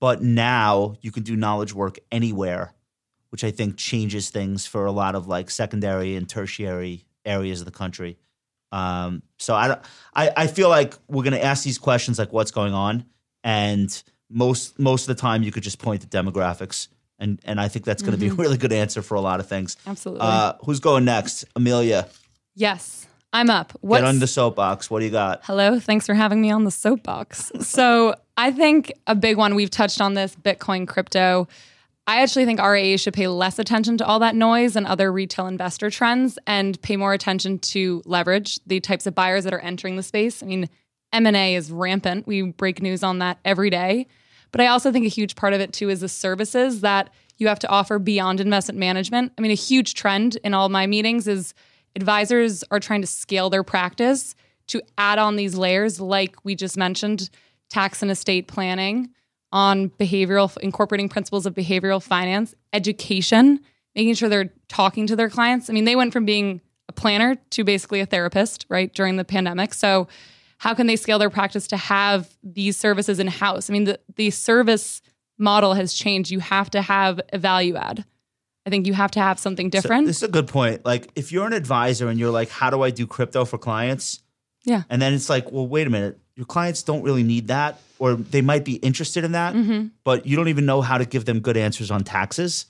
[0.00, 2.74] But now you can do knowledge work anywhere,
[3.30, 7.66] which I think changes things for a lot of like secondary and tertiary areas of
[7.66, 8.18] the country.
[8.72, 9.78] Um, so I,
[10.14, 13.04] I, I feel like we're going to ask these questions like what's going on.
[13.44, 16.88] And most, most of the time you could just point to demographics.
[17.18, 19.38] And, and I think that's going to be a really good answer for a lot
[19.40, 19.76] of things.
[19.76, 19.90] Mm-hmm.
[19.90, 20.26] Absolutely.
[20.26, 21.44] Uh, who's going next?
[21.54, 22.08] Amelia.
[22.54, 23.72] yes, I'm up.
[23.80, 24.90] What's, Get on the soapbox.
[24.90, 25.40] What do you got?
[25.44, 27.50] Hello, thanks for having me on the soapbox.
[27.60, 31.48] so, I think a big one, we've touched on this Bitcoin, crypto.
[32.06, 35.46] I actually think RIA should pay less attention to all that noise and other retail
[35.46, 39.96] investor trends and pay more attention to leverage, the types of buyers that are entering
[39.96, 40.42] the space.
[40.42, 40.68] I mean,
[41.12, 42.26] M&A is rampant.
[42.26, 44.08] We break news on that every day.
[44.50, 47.48] But I also think a huge part of it too is the services that you
[47.48, 49.32] have to offer beyond investment management.
[49.36, 51.54] I mean, a huge trend in all my meetings is
[51.96, 54.34] advisors are trying to scale their practice
[54.68, 57.30] to add on these layers, like we just mentioned,
[57.68, 59.10] tax and estate planning,
[59.52, 63.60] on behavioral, incorporating principles of behavioral finance, education,
[63.94, 65.68] making sure they're talking to their clients.
[65.68, 69.24] I mean, they went from being a planner to basically a therapist, right, during the
[69.24, 69.74] pandemic.
[69.74, 70.08] So,
[70.58, 73.68] how can they scale their practice to have these services in house?
[73.68, 75.02] I mean, the, the service
[75.36, 76.30] model has changed.
[76.30, 78.04] You have to have a value add.
[78.66, 80.06] I think you have to have something different.
[80.06, 80.84] This is a good point.
[80.84, 84.20] Like, if you're an advisor and you're like, how do I do crypto for clients?
[84.64, 84.82] yeah.
[84.88, 86.18] And then it's like, well, wait a minute.
[86.36, 89.88] Your clients don't really need that, or they might be interested in that, Mm-hmm.
[90.04, 92.66] but you don't even know how to give them good answers on taxes.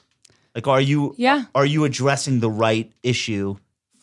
[0.54, 1.44] Like, are you Yeah.
[1.54, 3.56] are you addressing the right issue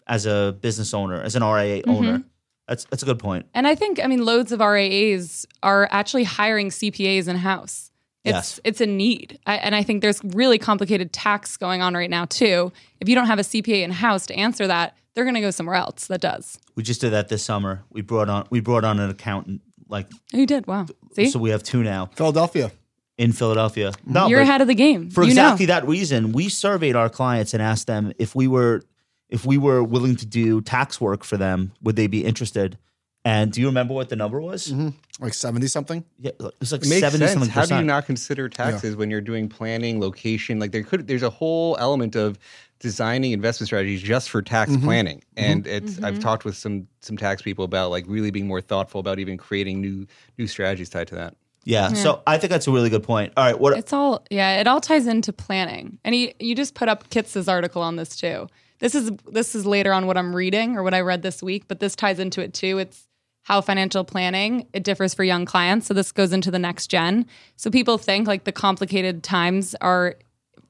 [0.08, 1.90] as a business owner, as an RIA Mm-hmm.
[1.92, 2.24] owner?
[2.68, 3.48] That's that's a good point.
[3.56, 7.89] And I think, I mean, loads of RIAs are actually hiring CPAs in house.
[8.26, 8.60] It's Yes.
[8.64, 12.26] it's a need, I, and I think there's really complicated tax going on right now
[12.26, 12.72] too.
[13.00, 15.52] If you don't have a CPA in house to answer that, they're going to go
[15.52, 16.60] somewhere else that does.
[16.76, 17.84] We just did that this summer.
[17.90, 19.62] We brought on we brought on an accountant.
[19.88, 20.86] Like, Oh, you did, wow.
[21.14, 22.72] See, so we have two now Philadelphia.
[23.18, 23.94] in Philadelphia.
[24.06, 25.10] No, you're ahead of the game.
[25.10, 25.74] for you exactly know.
[25.74, 28.84] that reason we surveyed our clients and asked them if we were
[29.30, 32.78] if we were willing to do tax work for them would they be interested
[33.26, 34.90] and do you remember what the number was mm-hmm.
[35.22, 36.06] Like 70 something.
[36.18, 37.34] yeah it was like It makes 70 sense.
[37.34, 40.60] something How do you not consider taxes when you're doing planning, location?
[40.60, 42.40] Like there could, there's a whole element of
[42.80, 44.86] designing investment strategies just for tax mm-hmm.
[44.86, 45.18] planning.
[45.36, 45.52] Mm-hmm.
[45.52, 49.02] And it's, I've talked with some some tax people about like really being more thoughtful
[49.02, 50.08] about even creating new
[50.38, 51.36] new strategies tied to that.
[51.66, 54.60] yeah so i think that's a really good point all right what It's all yeah,
[54.62, 56.00] it all ties into planning.
[56.06, 58.48] And he, you just put up Kitces' article on this too.
[58.80, 61.66] This is this is later on what I'm reading or what I read this week,
[61.68, 62.78] but this ties into it too.
[62.78, 63.09] It's
[63.50, 65.88] how financial planning it differs for young clients.
[65.88, 67.26] So this goes into the next gen.
[67.56, 70.18] So people think like the complicated times are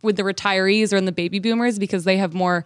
[0.01, 2.63] with the retirees or in the baby boomers because they have more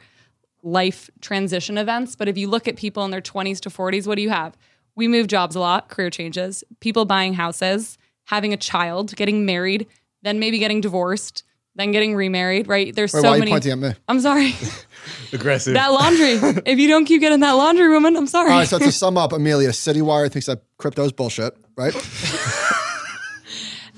[0.61, 2.15] life transition events.
[2.15, 4.55] But if you look at people in their 20s to 40s, what do you have?
[4.95, 9.87] We move jobs a lot, career changes, people buying houses, having a child, getting married,
[10.21, 11.43] then maybe getting divorced,
[11.73, 12.95] then getting remarried, right?
[12.95, 13.51] There's Wait, so why are you many.
[13.51, 13.93] pointing at me?
[14.07, 14.53] I'm sorry.
[15.31, 15.73] Aggressive.
[15.73, 16.61] that laundry.
[16.65, 18.51] if you don't keep getting that laundry, woman, I'm sorry.
[18.51, 21.93] All right, so to sum up, Amelia, CityWire thinks that crypto is bullshit, right?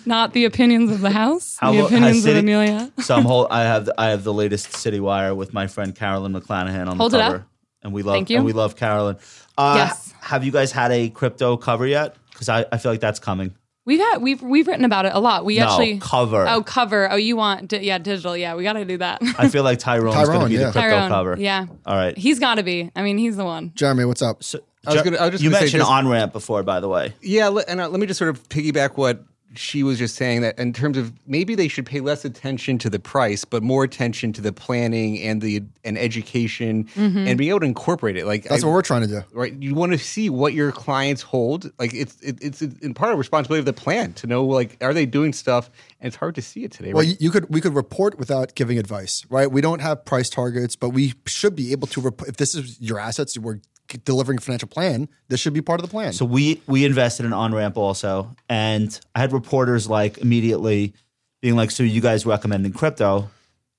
[0.08, 2.91] Not the opinions of the house, How the about- has opinions of Amelia.
[3.01, 6.88] so I'm whole, i have i have the latest Citywire with my friend carolyn mcclanahan
[6.88, 7.43] on Hold the it cover up.
[7.82, 8.38] and we love Thank you.
[8.38, 9.18] and we love carolyn
[9.58, 10.14] uh, Yes.
[10.22, 13.56] have you guys had a crypto cover yet Because I, I feel like that's coming.
[13.86, 15.45] We've had we've we've written about it a lot.
[15.45, 16.47] We No, actually cover.
[16.47, 17.11] Oh, cover.
[17.11, 18.36] Oh, you want di- yeah, digital.
[18.36, 19.21] Yeah, we got to do that.
[19.38, 20.59] I feel like Tyrone's going to Tyrone, be yeah.
[20.67, 21.36] the crypto Tyrone, cover.
[21.39, 22.17] Yeah, All right.
[22.17, 22.91] he's got to be.
[22.95, 23.71] I mean, he's the one.
[23.75, 24.43] Jeremy, what's up?
[24.43, 26.33] So, I was Jer- gonna- I was just you gonna say mentioned just- on ramp
[26.33, 27.13] before, by the way.
[27.21, 29.23] Yeah, le- and uh, let me just sort of piggyback what
[29.58, 32.89] she was just saying that in terms of maybe they should pay less attention to
[32.89, 37.28] the price, but more attention to the planning and the and education mm-hmm.
[37.28, 38.26] and being able to incorporate it.
[38.26, 39.24] Like That's I- what we're trying to do.
[39.34, 39.53] right.
[39.53, 41.72] You want to see what your clients hold.
[41.80, 44.93] Like it's it, it's in part of responsibility of the plan to know like are
[44.93, 46.93] they doing stuff, and it's hard to see it today.
[46.93, 47.10] Well, right?
[47.10, 49.51] you, you could we could report without giving advice, right?
[49.51, 52.01] We don't have price targets, but we should be able to.
[52.01, 53.60] Rep- if this is your assets, we're
[54.03, 55.07] delivering a financial plan.
[55.27, 56.13] This should be part of the plan.
[56.13, 60.93] So we we invested in Onramp also, and I had reporters like immediately
[61.41, 63.29] being like, "So you guys recommending crypto?"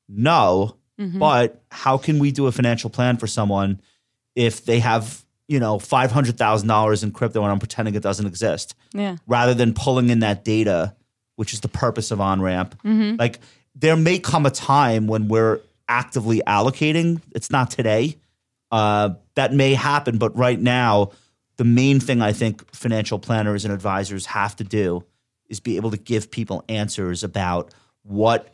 [0.08, 0.76] No,
[1.18, 3.80] but how can we do a financial plan for someone
[4.34, 8.02] if they have you know five hundred thousand dollars in crypto and I'm pretending it
[8.02, 8.74] doesn't exist?
[8.94, 9.16] Yeah.
[9.26, 10.94] rather than pulling in that data,
[11.34, 12.72] which is the purpose of Onramp.
[13.18, 13.40] Like
[13.74, 17.20] there may come a time when we're actively allocating.
[17.34, 18.16] It's not today.
[18.72, 21.12] Uh, that may happen, but right now,
[21.56, 25.04] the main thing I think financial planners and advisors have to do
[25.48, 27.72] is be able to give people answers about
[28.02, 28.52] what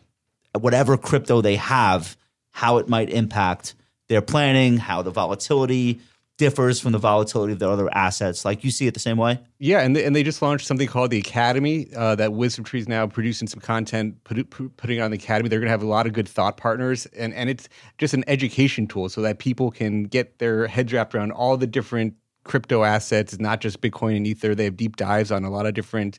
[0.59, 2.17] whatever crypto they have,
[2.51, 3.75] how it might impact
[4.09, 6.01] their planning, how the volatility
[6.39, 8.45] differs from the volatility of their other assets.
[8.45, 9.39] Like you see it the same way.
[9.59, 11.89] Yeah, and they, and they just launched something called the Academy.
[11.95, 15.49] Uh, that WisdomTree is now producing some content, put, put, putting on the Academy.
[15.49, 17.69] They're going to have a lot of good thought partners, and and it's
[17.99, 21.67] just an education tool so that people can get their heads wrapped around all the
[21.67, 22.15] different
[22.45, 24.55] crypto assets, not just Bitcoin and Ether.
[24.55, 26.19] They have deep dives on a lot of different.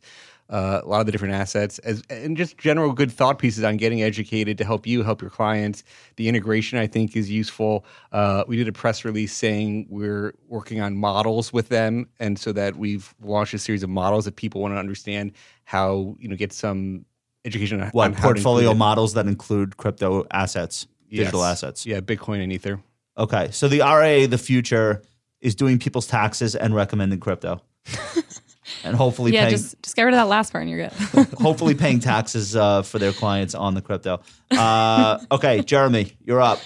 [0.49, 3.77] Uh, a lot of the different assets as and just general good thought pieces on
[3.77, 5.83] getting educated to help you help your clients.
[6.17, 7.85] The integration i think is useful.
[8.11, 12.51] Uh, we did a press release saying we're working on models with them and so
[12.51, 15.31] that we've launched a series of models that people want to understand
[15.63, 17.05] how you know get some
[17.45, 21.51] education on, What on how to portfolio models that include crypto assets, digital Yes.
[21.63, 21.85] assets?
[21.85, 22.79] yeah bitcoin and ether.
[23.17, 25.03] Okay, so the RA, the future,
[25.39, 27.61] is doing people's taxes and recommending crypto,
[28.83, 31.27] and hopefully Yeah, paying just just get rid of that last part and you're good.
[31.39, 34.21] hopefully paying taxes uh, for their clients on the crypto.
[34.51, 36.59] Uh, okay, Jeremy, you're up.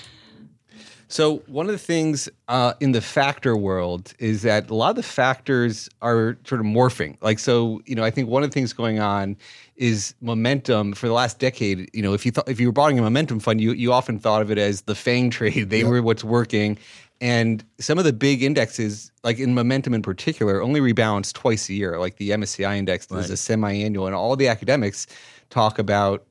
[1.10, 4.96] So one of the things uh, in the factor world is that a lot of
[4.98, 7.18] the factors are sort of morphing.
[7.22, 9.38] Like so, you know, I think one of the things going on
[9.78, 11.90] is momentum for the last decade.
[11.94, 14.20] You know, if you thought if you were buying a momentum fund, you you often
[14.20, 15.70] thought of it as the FANG trade.
[15.70, 16.78] They were what's working.
[17.20, 21.74] And some of the big indexes, like in momentum in particular, only rebalance twice a
[21.74, 22.00] year.
[22.00, 25.08] Like the MSCI index is a semi-annual, and all the academics
[25.50, 26.26] talk about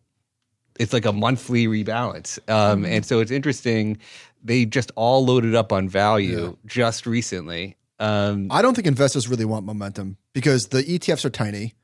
[0.78, 2.38] it's like a monthly rebalance.
[2.50, 3.98] Um, And so it's interesting.
[4.44, 7.76] They just all loaded up on value just recently.
[7.98, 11.74] Um, I don't think investors really want momentum because the ETFs are tiny,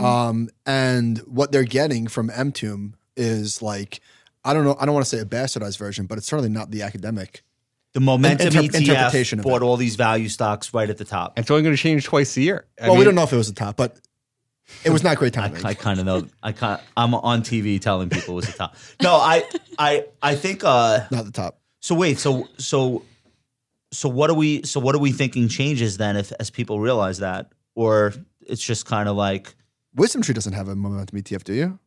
[0.00, 4.00] um, and what they're getting from MTUM is like
[4.44, 4.76] I don't know.
[4.78, 7.42] I don't want to say a bastardized version, but it's certainly not the academic.
[7.96, 9.64] The momentum Inter- ETF interpretation bought it.
[9.64, 11.32] all these value stocks right at the top.
[11.34, 12.66] And it's only going to change twice a year.
[12.78, 13.98] I well, we don't know if it was the top, but
[14.84, 15.64] it was not great I, timing.
[15.64, 16.26] I kind of know.
[16.42, 16.78] I kind.
[16.94, 18.76] I'm on TV telling people it was the top.
[19.02, 19.44] No, I,
[19.78, 20.62] I, I think.
[20.62, 21.58] Uh, not the top.
[21.80, 22.18] so wait.
[22.18, 23.02] So so
[23.92, 24.62] so what are we?
[24.64, 26.18] So what are we thinking changes then?
[26.18, 28.12] If as people realize that, or
[28.46, 29.54] it's just kind of like
[29.96, 31.78] WisdomTree doesn't have a momentum ETF, do you?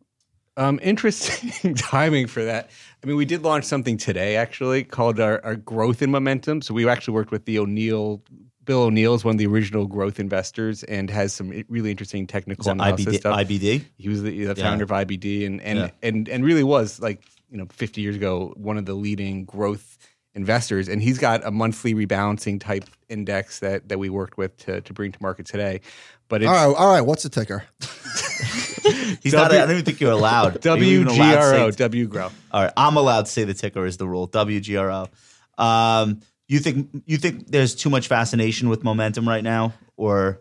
[0.60, 2.70] Um, interesting timing for that.
[3.02, 6.62] I mean, we did launch something today actually called our, our growth in momentum.
[6.62, 8.22] So we actually worked with the O'Neill.
[8.66, 12.64] Bill O'Neill is one of the original growth investors and has some really interesting technical
[12.64, 13.40] is that analysis IBD, stuff.
[13.40, 13.86] IBD.
[13.98, 14.54] He was the, the Yeah.
[14.54, 15.90] founder of IBD and and, Yeah.
[16.04, 19.98] and and really was like you know 50 years ago one of the leading growth
[20.36, 20.90] investors.
[20.90, 24.94] And he's got a monthly rebalancing type index that that we worked with to to
[24.94, 25.80] bring to market today.
[26.28, 27.02] But it's All right, all right.
[27.02, 27.64] What's the ticker?
[29.22, 29.52] He's not.
[29.52, 30.64] I don't even think you're allowed.
[30.66, 32.30] You even allowed to WGRO grow.
[32.52, 34.28] All right, I'm allowed to say the ticker is the rule.
[34.28, 35.10] WGRO.
[35.58, 40.40] Um, you think you think there's too much fascination with momentum right now, or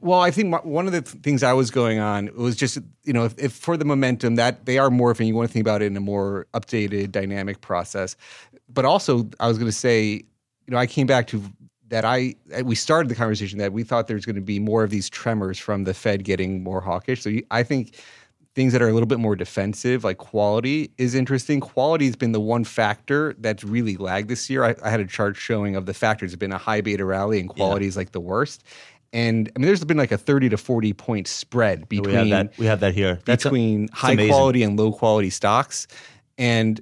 [0.00, 2.78] Well, I think my- one of the th- things I was going on was just
[3.04, 5.62] you know if, if for the momentum that they are morphing, you want to think
[5.64, 8.16] about it in a more updated, dynamic process.
[8.68, 10.22] But also, I was going to say, you
[10.68, 11.42] know, I came back to
[11.90, 12.04] that.
[12.04, 12.34] I
[12.64, 15.58] we started the conversation that we thought there's going to be more of these tremors
[15.58, 17.22] from the Fed getting more hawkish.
[17.22, 17.96] So you, I think
[18.54, 21.60] things that are a little bit more defensive, like quality, is interesting.
[21.60, 24.64] Quality has been the one factor that's really lagged this year.
[24.64, 26.32] I, I had a chart showing of the factors.
[26.32, 28.64] It's been a high beta rally, and quality is like the worst.
[29.12, 32.28] And I mean, there's been like a 30 to 40 point spread between we have
[32.28, 32.58] that?
[32.58, 33.18] We have that here.
[33.24, 34.32] That's between high amazing.
[34.32, 35.86] quality and low quality stocks.
[36.38, 36.80] And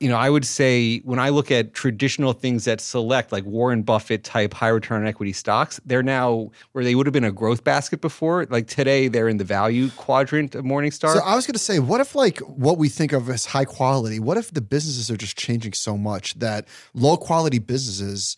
[0.00, 3.82] you know, I would say when I look at traditional things that select like Warren
[3.82, 7.32] Buffett type high return on equity stocks, they're now where they would have been a
[7.32, 8.46] growth basket before.
[8.46, 11.14] Like today, they're in the value quadrant of Morningstar.
[11.14, 13.64] So I was going to say, what if like what we think of as high
[13.64, 14.18] quality?
[14.18, 18.36] What if the businesses are just changing so much that low quality businesses,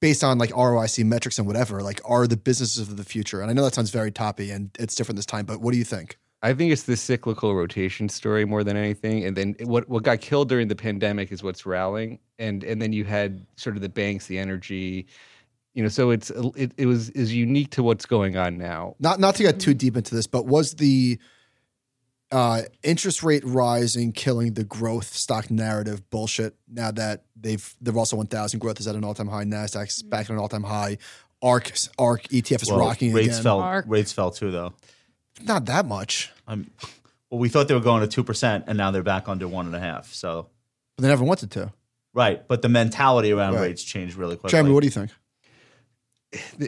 [0.00, 3.40] based on like ROIC metrics and whatever, like are the businesses of the future?
[3.40, 5.78] And I know that sounds very toppy and it's different this time, but what do
[5.78, 6.18] you think?
[6.42, 9.24] I think it's the cyclical rotation story more than anything.
[9.24, 12.20] And then what what got killed during the pandemic is what's rallying.
[12.38, 15.06] And and then you had sort of the banks, the energy,
[15.74, 15.88] you know.
[15.88, 18.94] So it's it, it was is unique to what's going on now.
[19.00, 21.18] Not not to get too deep into this, but was the
[22.30, 26.54] uh, interest rate rising killing the growth stock narrative bullshit?
[26.70, 30.26] Now that they've the Russell 1000 growth is at an all time high, Nasdaq's back
[30.26, 30.98] at an all time high.
[31.42, 33.42] ARK ARK ETF is Well, rocking rates again.
[33.42, 33.60] fell.
[33.60, 33.84] Mark.
[33.88, 34.72] Rates fell too, though.
[35.44, 36.70] Not that much, Um,
[37.30, 39.66] well, we thought they were going to two percent, and now they're back under one
[39.66, 40.12] and a half.
[40.12, 40.48] So
[40.96, 41.72] but they never wanted to.
[42.14, 43.62] right, but the mentality around Right.
[43.68, 44.50] rates changed really quickly.
[44.50, 45.10] Jeremy, what do you think?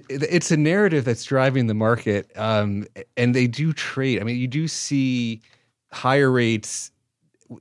[0.09, 2.87] it's a narrative that's driving the market um,
[3.19, 5.43] and they do trade i mean you do see
[5.93, 6.91] higher rates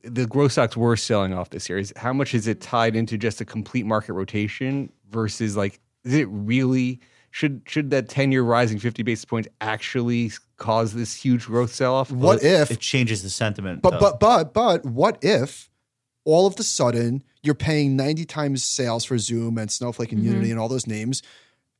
[0.04, 3.18] the growth stocks were selling off this year is how much is it tied into
[3.18, 8.44] just a complete market rotation versus like is it really should should that 10 year
[8.44, 13.24] rising 50 basis points actually cause this huge growth sell off What if It changes
[13.24, 13.82] the sentiment.
[13.82, 14.00] But though.
[14.00, 15.70] but but but what if
[16.26, 20.44] all of the sudden you're paying 90 times sales for Zoom and Snowflake and Unity
[20.44, 20.52] mm-hmm.
[20.52, 21.24] and all those names,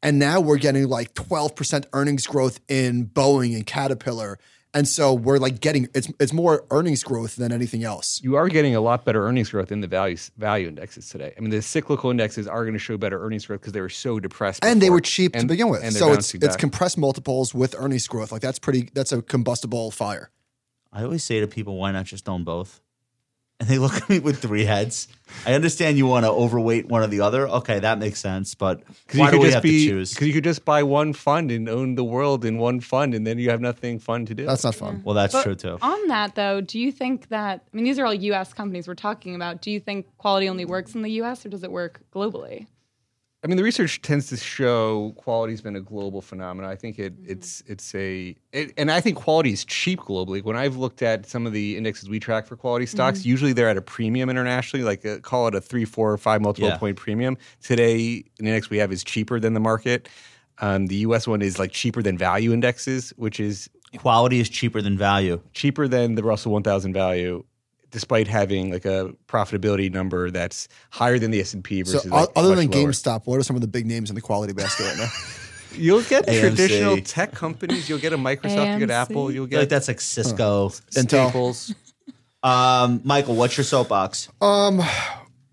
[0.02, 4.40] and now we're getting like 12% earnings growth in Boeing and Caterpillar.
[4.74, 8.22] And so we're like getting it's it's more earnings growth than anything else.
[8.24, 11.34] you are getting a lot better earnings growth in the value value indexes today.
[11.36, 13.90] I mean, the cyclical indexes are going to show better earnings growth because they were
[13.90, 15.84] so depressed, And they were cheap to begin with.
[15.84, 18.32] and So it's bouncing it's compressed multiples with earnings growth.
[18.32, 20.30] Like that's pretty that's a combustible fire.
[20.94, 22.82] I always say to people, why not just own both?
[23.60, 25.10] And they look at me with three heads.
[25.46, 27.48] I understand you want to overweight one or the other.
[27.48, 28.56] Okay, that makes sense.
[28.56, 28.84] But
[29.14, 30.14] why you do could we just have be to choose?
[30.14, 33.28] because you could just buy one fund and own the world in one fund, and
[33.28, 34.46] then you have nothing fun to do.
[34.46, 35.02] That's not fun.
[35.04, 35.78] Well, that's But true too.
[35.82, 38.96] On that though, do you think that I mean these are all US companies we're
[38.96, 39.62] talking about.
[39.62, 42.68] Do you think quality only works in the US or does it work globally?
[43.42, 46.70] I mean, the research tends to show quality's been a global phenomenon.
[46.70, 47.32] I think it, Mm-hmm.
[47.32, 50.44] it's it's a it, and I think quality is cheap globally.
[50.44, 53.30] When I've looked at some of the indexes we track for quality stocks, Mm-hmm.
[53.30, 56.42] usually they're at a premium internationally, like a, call it a three, four, or five
[56.42, 56.78] multiple Yeah.
[56.78, 57.38] point premium.
[57.64, 60.10] Today, an index we have is cheaper than the market.
[60.62, 61.26] Um, the U.S.
[61.26, 65.42] one is like cheaper than value indexes, which is Quality is cheaper than value.
[65.54, 67.44] cheaper than the Russell 1000 value,
[67.92, 72.06] despite having like a profitability number that's higher than the S and P versus.
[72.12, 72.90] o- like, other much than lower.
[72.92, 75.10] GameStop, what are some of the big names in the quality basket right now?
[75.76, 76.40] You'll get AMC.
[76.40, 77.88] traditional tech companies.
[77.88, 78.74] You'll get a Microsoft.
[78.74, 79.32] You get Apple.
[79.32, 80.70] You'll I feel like get that's like Cisco.
[80.70, 81.04] Intel.
[81.08, 81.76] Staples.
[82.42, 84.30] Um, Michael, what's your soapbox?
[84.42, 84.82] Um,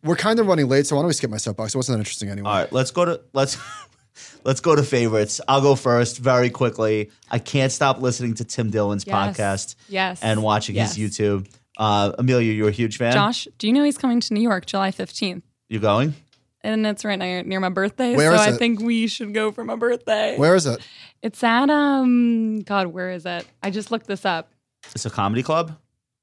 [0.05, 1.75] we're kind of running late, so why don't we skip my soapbox?
[1.75, 2.49] It wasn't that interesting anyway.
[2.49, 3.59] All right, let's go to let's
[4.45, 5.41] let's go to favorites.
[5.49, 7.11] I'll go first very quickly.
[7.31, 9.15] I can't stop listening to Tim Dillon's Yes.
[9.37, 10.23] podcast Yes.
[10.23, 10.95] and watching Yes.
[10.95, 11.47] his YouTube.
[11.77, 13.13] Uh, Amelia, you're a huge fan.
[13.13, 15.43] Josh, do you know he's coming to New York July 15th?
[15.69, 16.15] you going?
[16.63, 18.17] And it's right near, near my birthday.
[18.17, 18.59] Where so is I it?
[18.59, 20.37] think we should go for my birthday.
[20.37, 20.81] Where is it?
[21.23, 23.47] It's at um God, where is it?
[23.63, 24.51] I just looked this up.
[24.95, 25.77] It's a comedy club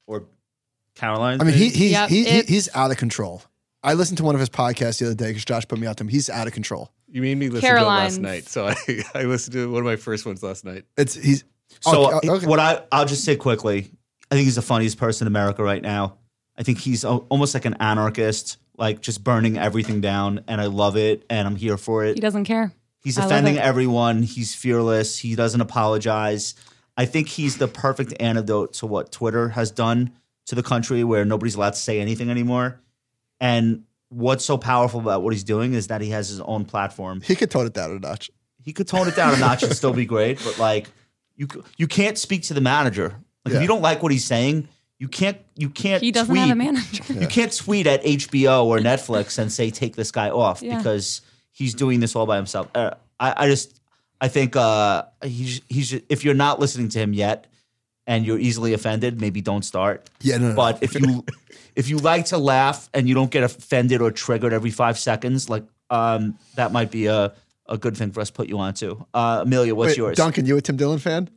[0.07, 0.23] or
[0.95, 1.39] Caroline.
[1.41, 3.41] I mean, he, he's Yep, he, he, it's- he's out of control.
[3.85, 5.97] I listened to one of his podcasts the other day because Josh put me out
[5.97, 6.07] to him.
[6.07, 6.89] He's out of control.
[7.09, 8.15] You made me listen Caroline's.
[8.17, 10.63] to it last night, so I, I listened to one of my first ones last
[10.65, 10.85] night.
[10.97, 11.43] It's he's
[11.81, 12.47] So okay, okay.
[12.47, 13.91] what I I'll just say quickly,
[14.31, 16.17] I think he's the funniest person in America right now.
[16.57, 20.65] I think he's al- almost like an anarchist, like just burning everything down, and I
[20.67, 22.15] love it, and I'm here for it.
[22.15, 22.71] He doesn't care.
[23.03, 24.23] He's offending everyone.
[24.23, 25.19] He's fearless.
[25.19, 26.55] He doesn't apologize.
[26.95, 30.13] I think he's the perfect antidote to what Twitter has done
[30.45, 32.79] to the country, where nobody's allowed to say anything anymore.
[33.39, 37.21] And what's so powerful about what he's doing is that he has his own platform.
[37.21, 38.29] he could tone it down a notch.
[38.63, 40.39] he could tone it down a notch and still be great.
[40.43, 40.87] But like,
[41.35, 41.47] you
[41.77, 43.15] you can't speak to the manager.
[43.45, 43.57] Like, Yeah.
[43.57, 44.67] if you don't like what he's saying,
[44.99, 46.01] you can't you can't.
[46.01, 47.13] He doesn't tweet, have a manager.
[47.13, 50.77] You can't tweet at HBO or Netflix and say take this guy off Yeah.
[50.77, 51.21] because
[51.51, 52.69] he's doing this all by himself.
[52.73, 53.79] Uh, I, I just
[54.21, 57.47] I think uh, he's he's if you're not listening to him yet
[58.07, 60.09] and you're easily offended, maybe don't start.
[60.21, 60.55] Yeah, no, no, no.
[60.55, 61.25] But if you
[61.75, 65.49] if you like to laugh and you don't get offended or triggered every five seconds,
[65.49, 67.33] like um, that might be a,
[67.67, 69.05] a good thing for us to put you on to.
[69.13, 70.17] Uh, Amelia, what's Wait, yours?
[70.17, 71.29] Duncan, you a Tim Dillon fan?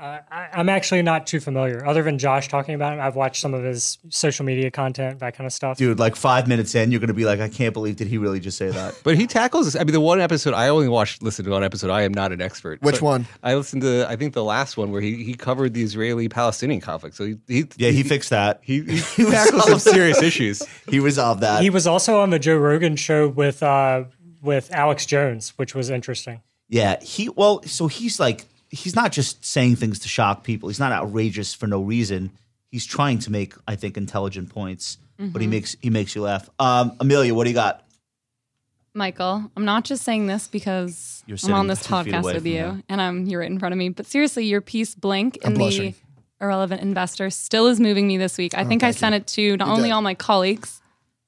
[0.00, 1.84] Uh, I, I'm actually not too familiar.
[1.86, 5.36] Other than Josh talking about him, I've watched some of his social media content, that
[5.36, 5.76] kind of stuff.
[5.76, 8.40] Dude, like five minutes in, you're gonna be like, I can't believe did he really
[8.40, 8.98] just say that?
[9.04, 9.76] But he tackles this.
[9.76, 11.90] I mean, the one episode I only watched, listened to one episode.
[11.90, 12.80] I am not an expert.
[12.80, 13.26] Which But one?
[13.42, 14.06] I listened to.
[14.08, 17.14] I think the last one where he, he covered the Israeli-Palestinian conflict.
[17.14, 18.60] So he, he Yeah, he fixed that.
[18.62, 20.62] he, he, tackles some serious issues.
[20.88, 21.62] He resolved that.
[21.62, 24.04] He was also on the Joe Rogan show with uh,
[24.40, 26.40] with Alex Jones, which was interesting.
[26.70, 30.68] Yeah, he well, so he's like he's not just saying things to shock people.
[30.68, 32.30] He's not outrageous for no reason.
[32.70, 36.48] He's trying to make, I think, intelligent points, but he makes he makes you laugh.
[36.58, 37.84] Um, Amelia, what do you got?
[38.94, 42.84] Michael, I'm not just saying this because I'm on this podcast with you him.
[42.88, 43.90] and I'm you're right in front of me.
[43.90, 45.94] But seriously, your piece Blink in the.
[46.42, 48.56] Irrelevant Investor still is moving me this week.
[48.56, 49.92] I think I sent it to not only did.
[49.92, 50.80] all my colleagues,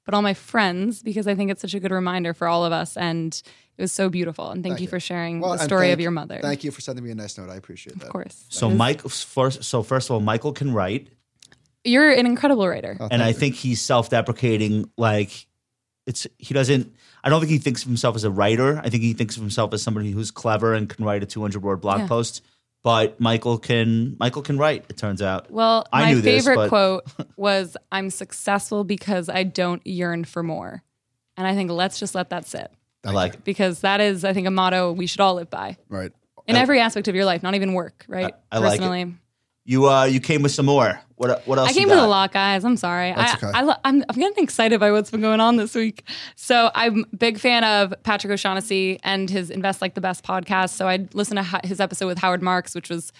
[0.05, 2.73] but all my friends because I think it's such a good reminder for all of
[2.73, 2.97] us.
[2.97, 3.39] And
[3.77, 4.49] it was so beautiful.
[4.49, 6.39] And thank, you, for sharing Well, the story thank- of your mother.
[6.41, 7.49] Thank you for sending me a nice note.
[7.49, 8.05] I appreciate that.
[8.05, 8.45] Of course.
[8.49, 11.07] So Mike first so first of all, Michael can write,
[11.83, 12.97] You're an incredible writer.
[12.99, 14.89] Oh, and I think he's self-deprecating.
[14.97, 15.47] Like
[16.05, 16.93] it's he doesn't.
[17.23, 18.79] I don't think he thinks of himself as a writer.
[18.83, 21.63] I think he thinks of himself as somebody who's clever and can write a 200
[21.63, 22.07] word blog Yeah.
[22.07, 22.41] post.
[22.83, 24.83] But Michael can Michael can write.
[24.89, 25.49] It turns out.
[25.49, 27.03] Well, I my knew favorite but- quote
[27.37, 30.83] was I'm successful because I don't yearn for more.
[31.37, 32.71] And I think let's just let that sit
[33.05, 33.33] I like.
[33.35, 33.43] it.
[33.43, 36.11] because that is, I think, a motto we should all live by Right.
[36.47, 38.33] in every aspect of your life, not even work, right?
[38.51, 38.79] I- like it.
[38.79, 39.15] Personally.
[39.65, 40.99] You uh you came with some more.
[41.15, 41.69] What what else?
[41.69, 42.05] I you came with got?
[42.05, 42.65] a lot, guys.
[42.65, 43.13] I'm sorry.
[43.15, 43.57] That's I, okay.
[43.57, 46.03] I, lo- I'm, I'm getting excited by what's been going on this week.
[46.35, 50.71] So I'm a big fan of Patrick O'Shaughnessy and his Invest Like the Best podcast.
[50.71, 53.13] So I listened to ho- his episode with Howard Marks, which was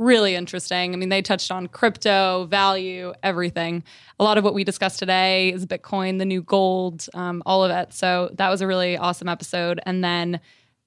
[0.00, 0.94] really interesting.
[0.94, 3.84] I mean, they touched on crypto, value, everything.
[4.18, 7.70] A lot of what we discussed today is Bitcoin, the new gold, um, all of
[7.70, 7.92] it.
[7.92, 9.78] So that was a really awesome episode.
[9.84, 10.40] And then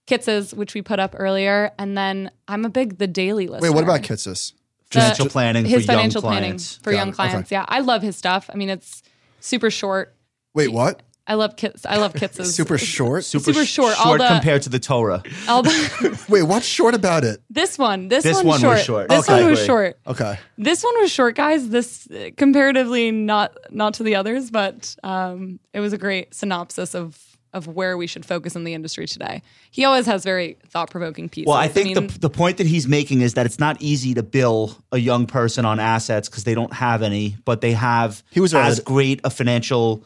[0.08, 1.72] Kitces', which we put up earlier.
[1.78, 4.54] And then I'm a big The Daily listener Wait, what about Kitces?
[4.92, 6.78] financial planning his for young financial clients.
[6.78, 7.16] planning for Got young it.
[7.16, 7.52] clients.
[7.52, 8.50] Yeah, I love his stuff.
[8.52, 9.04] I mean, it's
[9.40, 10.16] super short.
[10.54, 11.02] Wait, what?
[11.26, 11.86] I love Kitces.
[11.88, 12.54] I love kits.
[12.54, 13.24] Super short?
[13.24, 15.24] super short, all short the- compared to the Torah.
[15.48, 17.42] all the- Wait, what's short about it?
[17.50, 18.74] this one, this, This one's one short.
[18.76, 19.10] was short.
[19.10, 19.42] This Okay.
[19.42, 19.98] one was short.
[20.06, 20.38] Okay.
[20.58, 21.70] This one was short, guys.
[21.70, 27.18] This comparatively not not to the others, but um, it was a great synopsis of
[27.54, 29.44] of where we should focus in the industry today.
[29.70, 31.46] He always has very thought provoking pieces.
[31.48, 34.14] Well, I think mean, the the point that he's making is that it's not easy
[34.16, 38.24] to bill a young person on assets because they don't have any, but they have
[38.32, 40.04] He was as great a financial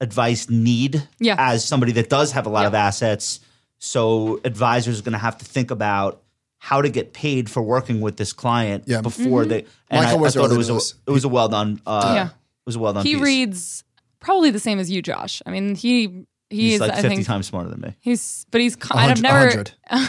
[0.00, 1.36] advice need Yeah.
[1.38, 2.68] as somebody that does have a lot Yeah.
[2.68, 3.40] of assets.
[3.78, 6.22] So advisors are going to have to think about
[6.58, 9.00] how to get paid for working with this client Yeah.
[9.02, 9.48] before Mm-hmm.
[9.50, 9.66] they.
[9.90, 11.80] And Michael I, I was thought it was a, it was a well done.
[11.86, 12.26] Uh, Yeah.
[12.26, 12.32] it
[12.66, 13.04] was a well done.
[13.06, 13.22] he piece.
[13.22, 13.84] reads
[14.20, 15.42] probably the same as you, Josh.
[15.46, 17.94] I mean, he he He's is like I fifty think times smarter than me.
[18.00, 20.08] he's but he's A I've hundred- a never.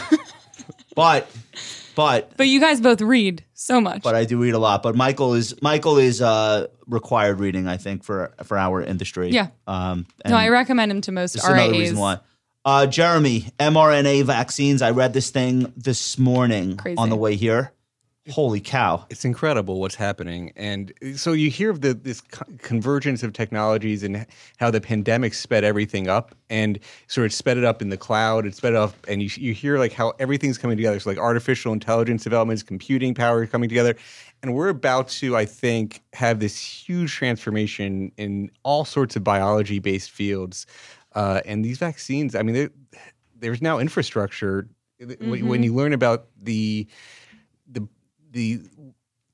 [0.94, 1.30] But
[1.94, 4.02] but But you guys both read so much.
[4.02, 4.82] but I do read a lot.
[4.82, 9.30] But Michael is Michael is uh, required reading, I think, for for our industry.
[9.30, 9.48] Yeah.
[9.66, 12.20] Um, no, I recommend him to most this is another reason why.
[12.64, 14.82] Uh, Jeremy, mRNA vaccines.
[14.82, 16.98] I read this thing this morning Crazy.
[16.98, 17.72] on the way here.
[18.30, 19.06] Holy cow!
[19.08, 24.02] It's incredible what's happening, and so you hear of the this co- convergence of technologies
[24.02, 24.26] and
[24.58, 28.44] how the pandemic sped everything up, and sort of sped it up in the cloud.
[28.44, 31.00] It sped up, and you you hear like how everything's coming together.
[31.00, 33.96] So like artificial intelligence developments, computing power coming together,
[34.42, 39.78] and we're about to, I think, have this huge transformation in all sorts of biology
[39.78, 40.66] based fields.
[41.14, 42.70] Uh, and these vaccines, I mean,
[43.36, 44.68] there's now infrastructure.
[45.20, 46.86] When- When you learn about the
[47.70, 47.86] the
[48.32, 48.60] the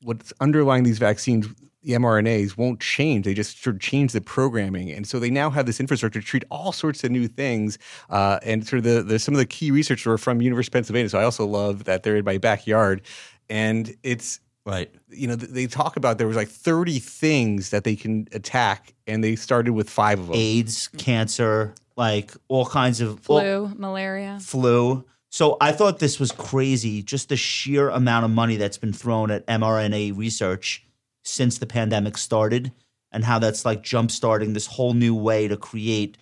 [0.03, 1.47] what's underlying these vaccines,
[1.83, 3.25] the mRNAs won't change.
[3.25, 6.27] They just sort of change the programming, and so they now have this infrastructure to
[6.27, 7.79] treat all sorts of new things.
[8.11, 10.73] Uh, and sort of the, the some of the key researchers were from University of
[10.75, 11.09] Pennsylvania.
[11.09, 13.03] So I also love that they're in my backyard,
[13.49, 14.91] and it's Right.
[15.11, 19.23] you know they talk about there was like 30 things that they can attack, and
[19.23, 20.37] they started with five of them.
[20.37, 24.39] AIDS, cancer, like all kinds of all- Flu, malaria.
[24.41, 25.05] flu.
[25.31, 29.31] So I thought this was crazy, just the sheer amount of money that's been thrown
[29.33, 30.85] at mRNA research
[31.25, 32.73] since the pandemic started,
[33.13, 36.17] and how that's like jump starting this whole new way to create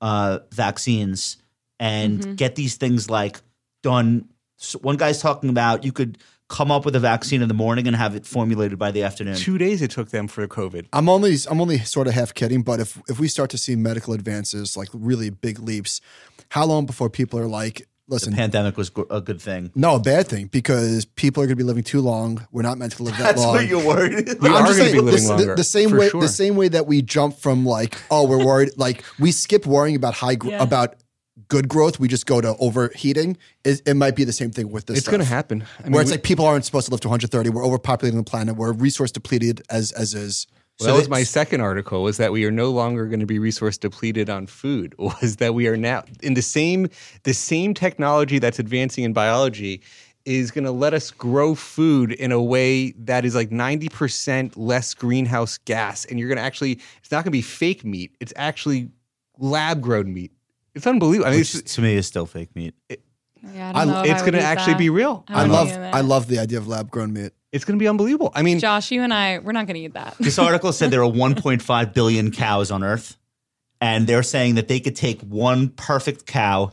[0.00, 1.36] uh, vaccines
[1.78, 3.40] and get these things like
[3.82, 4.28] done.
[4.56, 6.18] So one guy's talking about you could
[6.58, 9.36] come up with a vaccine in the morning and have it formulated by the afternoon.
[9.36, 10.86] Two days it took them for COVID.
[10.92, 13.74] I'm only I'm only sort of half kidding, but if if we start to see
[13.74, 16.00] medical advances like really big leaps,
[16.50, 19.70] how long before people are like, listen, Pandemic was a good thing.
[19.74, 22.46] no, a bad thing because people are going to be living too long.
[22.52, 23.54] We're not meant to live that That's long.
[23.56, 24.28] what you're worried.
[24.40, 26.20] We I'm are just gonna be living this- the- longer, The, same for way, sure.
[26.20, 29.96] the same way that we jump from like, oh, we're worried, like we skip worrying
[29.96, 30.62] about high, gr- Yeah.
[30.62, 30.96] about
[31.52, 33.36] good growth, we just go to overheating.
[33.62, 34.96] It, it might be the same thing with this.
[34.96, 35.66] It's going to happen.
[35.78, 37.50] I mean, Where it's we- like people aren't supposed to live to 130.
[37.50, 38.56] We're overpopulating the planet.
[38.56, 40.46] We're resource depleted as as is.
[40.80, 43.38] Well, that was my second article was that we are no longer going to be
[43.38, 46.88] resource depleted on food was that we are now in the same
[47.24, 49.82] the same technology that's advancing in biology
[50.24, 54.94] is going to let us grow food in a way that is like 90% less
[54.94, 58.32] greenhouse gas and you're going to actually it's not going to be fake meat it's
[58.36, 58.88] actually
[59.38, 60.32] lab grown meat
[60.74, 62.74] it's unbelievable I mean, Which it's, to me is still fake meat.
[62.88, 64.02] Yeah, I I- don't know.
[64.04, 64.78] if it's going to actually that.
[64.78, 65.68] be real I I love.
[65.70, 67.32] I love the idea of lab grown meat.
[67.50, 69.80] it's going to be unbelievable I mean Josh, you and I, we're not going to
[69.80, 70.16] eat that.
[70.20, 73.16] This article said there are 1.5 billion cows on Earth,
[73.80, 76.72] and they're saying that they could take one perfect cow,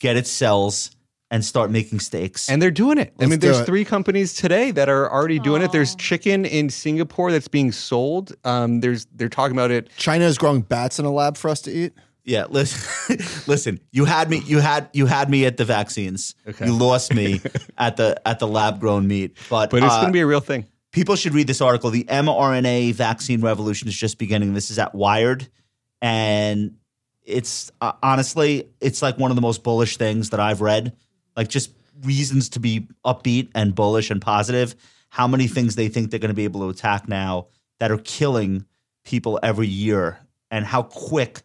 [0.00, 0.90] get its cells,
[1.30, 2.48] and start making steaks.
[2.50, 3.08] And they're doing it.
[3.10, 3.66] I Let's mean, there's it.
[3.66, 5.70] three companies today that are already doing it.
[5.72, 8.32] There's chicken in Singapore that's being sold.
[8.44, 9.88] Um, there's they're talking about it.
[9.98, 11.92] China is growing bats in a lab for us to eat.
[12.28, 13.80] Yeah, listen, listen.
[13.90, 14.42] You had me.
[14.44, 16.34] You had you had me at the vaccines.
[16.46, 16.66] Okay.
[16.66, 17.40] You lost me
[17.78, 19.36] at the at the lab grown meat.
[19.48, 20.66] But But it's uh, going to be a real thing.
[20.92, 21.90] people should read this article.
[21.90, 24.52] The mRNA vaccine revolution is just beginning.
[24.52, 25.48] This is at Wired,
[26.02, 26.76] and
[27.24, 30.94] it's uh, honestly, it's like one of the most bullish things that I've read.
[31.34, 31.70] Like just
[32.02, 34.76] reasons to be upbeat and bullish and positive.
[35.08, 37.46] How many things they think they're going to be able to attack now
[37.80, 38.66] that are killing
[39.04, 40.18] people every year,
[40.50, 41.40] and how quick.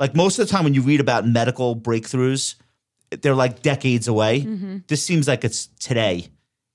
[0.00, 2.56] Like most of the time, when you read about medical breakthroughs,
[3.22, 4.40] they're like decades away.
[4.88, 6.28] This seems like it's today,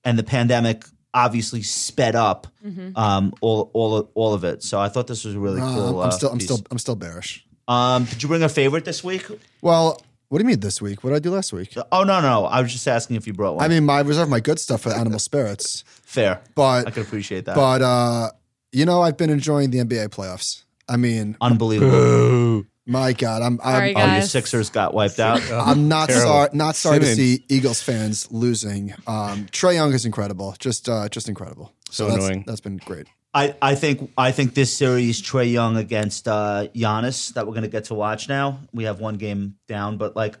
[0.04, 2.46] and the pandemic obviously sped up
[2.94, 4.62] um, all all all of it.
[4.62, 6.02] So I thought this was a really Uh, cool.
[6.02, 6.46] I'm uh, still I'm piece.
[6.46, 7.44] still I'm still bearish.
[7.68, 9.26] Um, did you bring a favorite this week?
[9.60, 11.02] Well, what do you mean this week?
[11.02, 11.74] What did I do last week?
[11.90, 13.64] Oh no, no, I was just asking if you brought one.
[13.64, 16.42] I mean, my I reserve my good stuff for animal spirits, fair.
[16.54, 17.56] But I but can appreciate that.
[17.56, 18.30] but uh,
[18.70, 20.62] you know, I've been enjoying the NBA playoffs.
[20.88, 22.64] I mean, Unbelievable.
[22.86, 24.22] My God, I'm Sorry, I'm, Oh, your.
[24.22, 25.42] Sixers got wiped out.
[25.52, 26.26] I'm not Terrible.
[26.28, 27.40] sorry not sorry to Simmons.
[27.40, 28.94] see Eagles fans losing.
[29.06, 31.72] Um, Trae Young is incredible, just uh, just incredible.
[31.90, 32.44] So that's, annoying.
[32.46, 33.06] That's been great.
[33.34, 37.68] I, I think I think this series Trae Young against uh, Giannis that we're gonna
[37.68, 38.60] get to watch now.
[38.72, 40.36] We have one game down, but like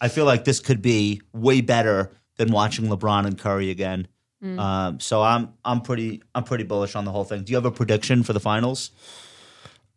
[0.00, 4.06] I feel like this could be way better than watching LeBron and Curry again.
[4.44, 7.44] Um, so I'm I'm pretty I'm pretty bullish on the whole thing.
[7.44, 8.90] Do you have a prediction for the finals?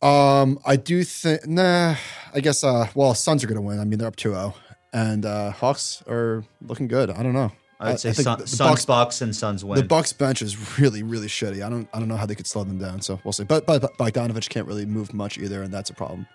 [0.06, 1.96] Um, I do think nah.
[2.34, 3.80] I guess uh, well, Suns are going to win.
[3.80, 4.54] I mean, they're up 2-0.
[4.94, 7.10] and uh, Hawks are looking good.
[7.10, 7.52] I don't know.
[7.80, 9.78] I would say think Sun, the Suns Bucks, Bucks and Suns win.
[9.78, 11.66] the Bucks bench is really really shitty.
[11.66, 13.02] I don't I don't know how they could slow them down.
[13.02, 13.44] So we'll see.
[13.44, 16.26] But but, but Bogdanovich can't really move much either, and that's a problem.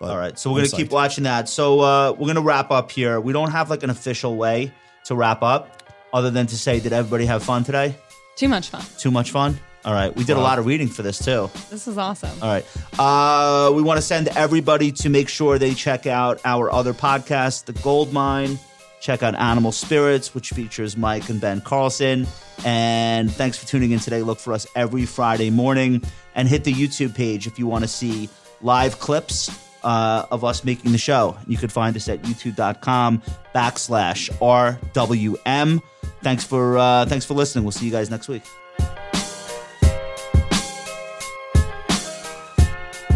[0.00, 1.48] But All right, so we're I'm gonna keep watching that.
[1.48, 3.20] So uh, we're gonna wrap up here.
[3.20, 4.72] We don't have like an official way
[5.06, 5.82] to wrap up,
[6.12, 7.96] other than to say, did everybody have fun today?
[8.36, 8.84] Too much fun.
[8.98, 9.58] Too much fun.
[9.84, 11.50] All right, we did a lot of reading for this too.
[11.68, 12.30] This is awesome.
[12.40, 12.64] All right.
[12.98, 17.66] Uh, we want to send everybody to make sure they check out our other podcast,
[17.66, 18.58] The Gold Mine.
[19.02, 22.26] Check out Animal Spirits, which features Mike and Ben Carlson.
[22.64, 24.22] And thanks for tuning in today.
[24.22, 26.02] Look for us every Friday morning
[26.34, 28.30] and hit the YouTube page if you want to see
[28.62, 29.50] live clips
[29.82, 31.36] uh, of us making the show.
[31.46, 33.20] You could find us at youtube.com
[33.54, 35.82] backslash RWM.
[36.22, 37.64] Thanks for, uh, thanks for listening.
[37.64, 38.44] We'll see you guys next week.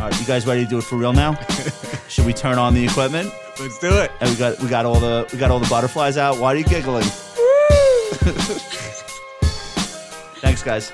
[0.08, 1.34] Right, you guys ready to do it for real now?
[2.08, 3.32] Should we turn on the equipment?
[3.60, 4.10] Let's do it.
[4.20, 6.38] And we got we got all the we got all the butterflies out.
[6.38, 7.04] Why are you giggling?
[10.40, 10.92] Thanks, guys.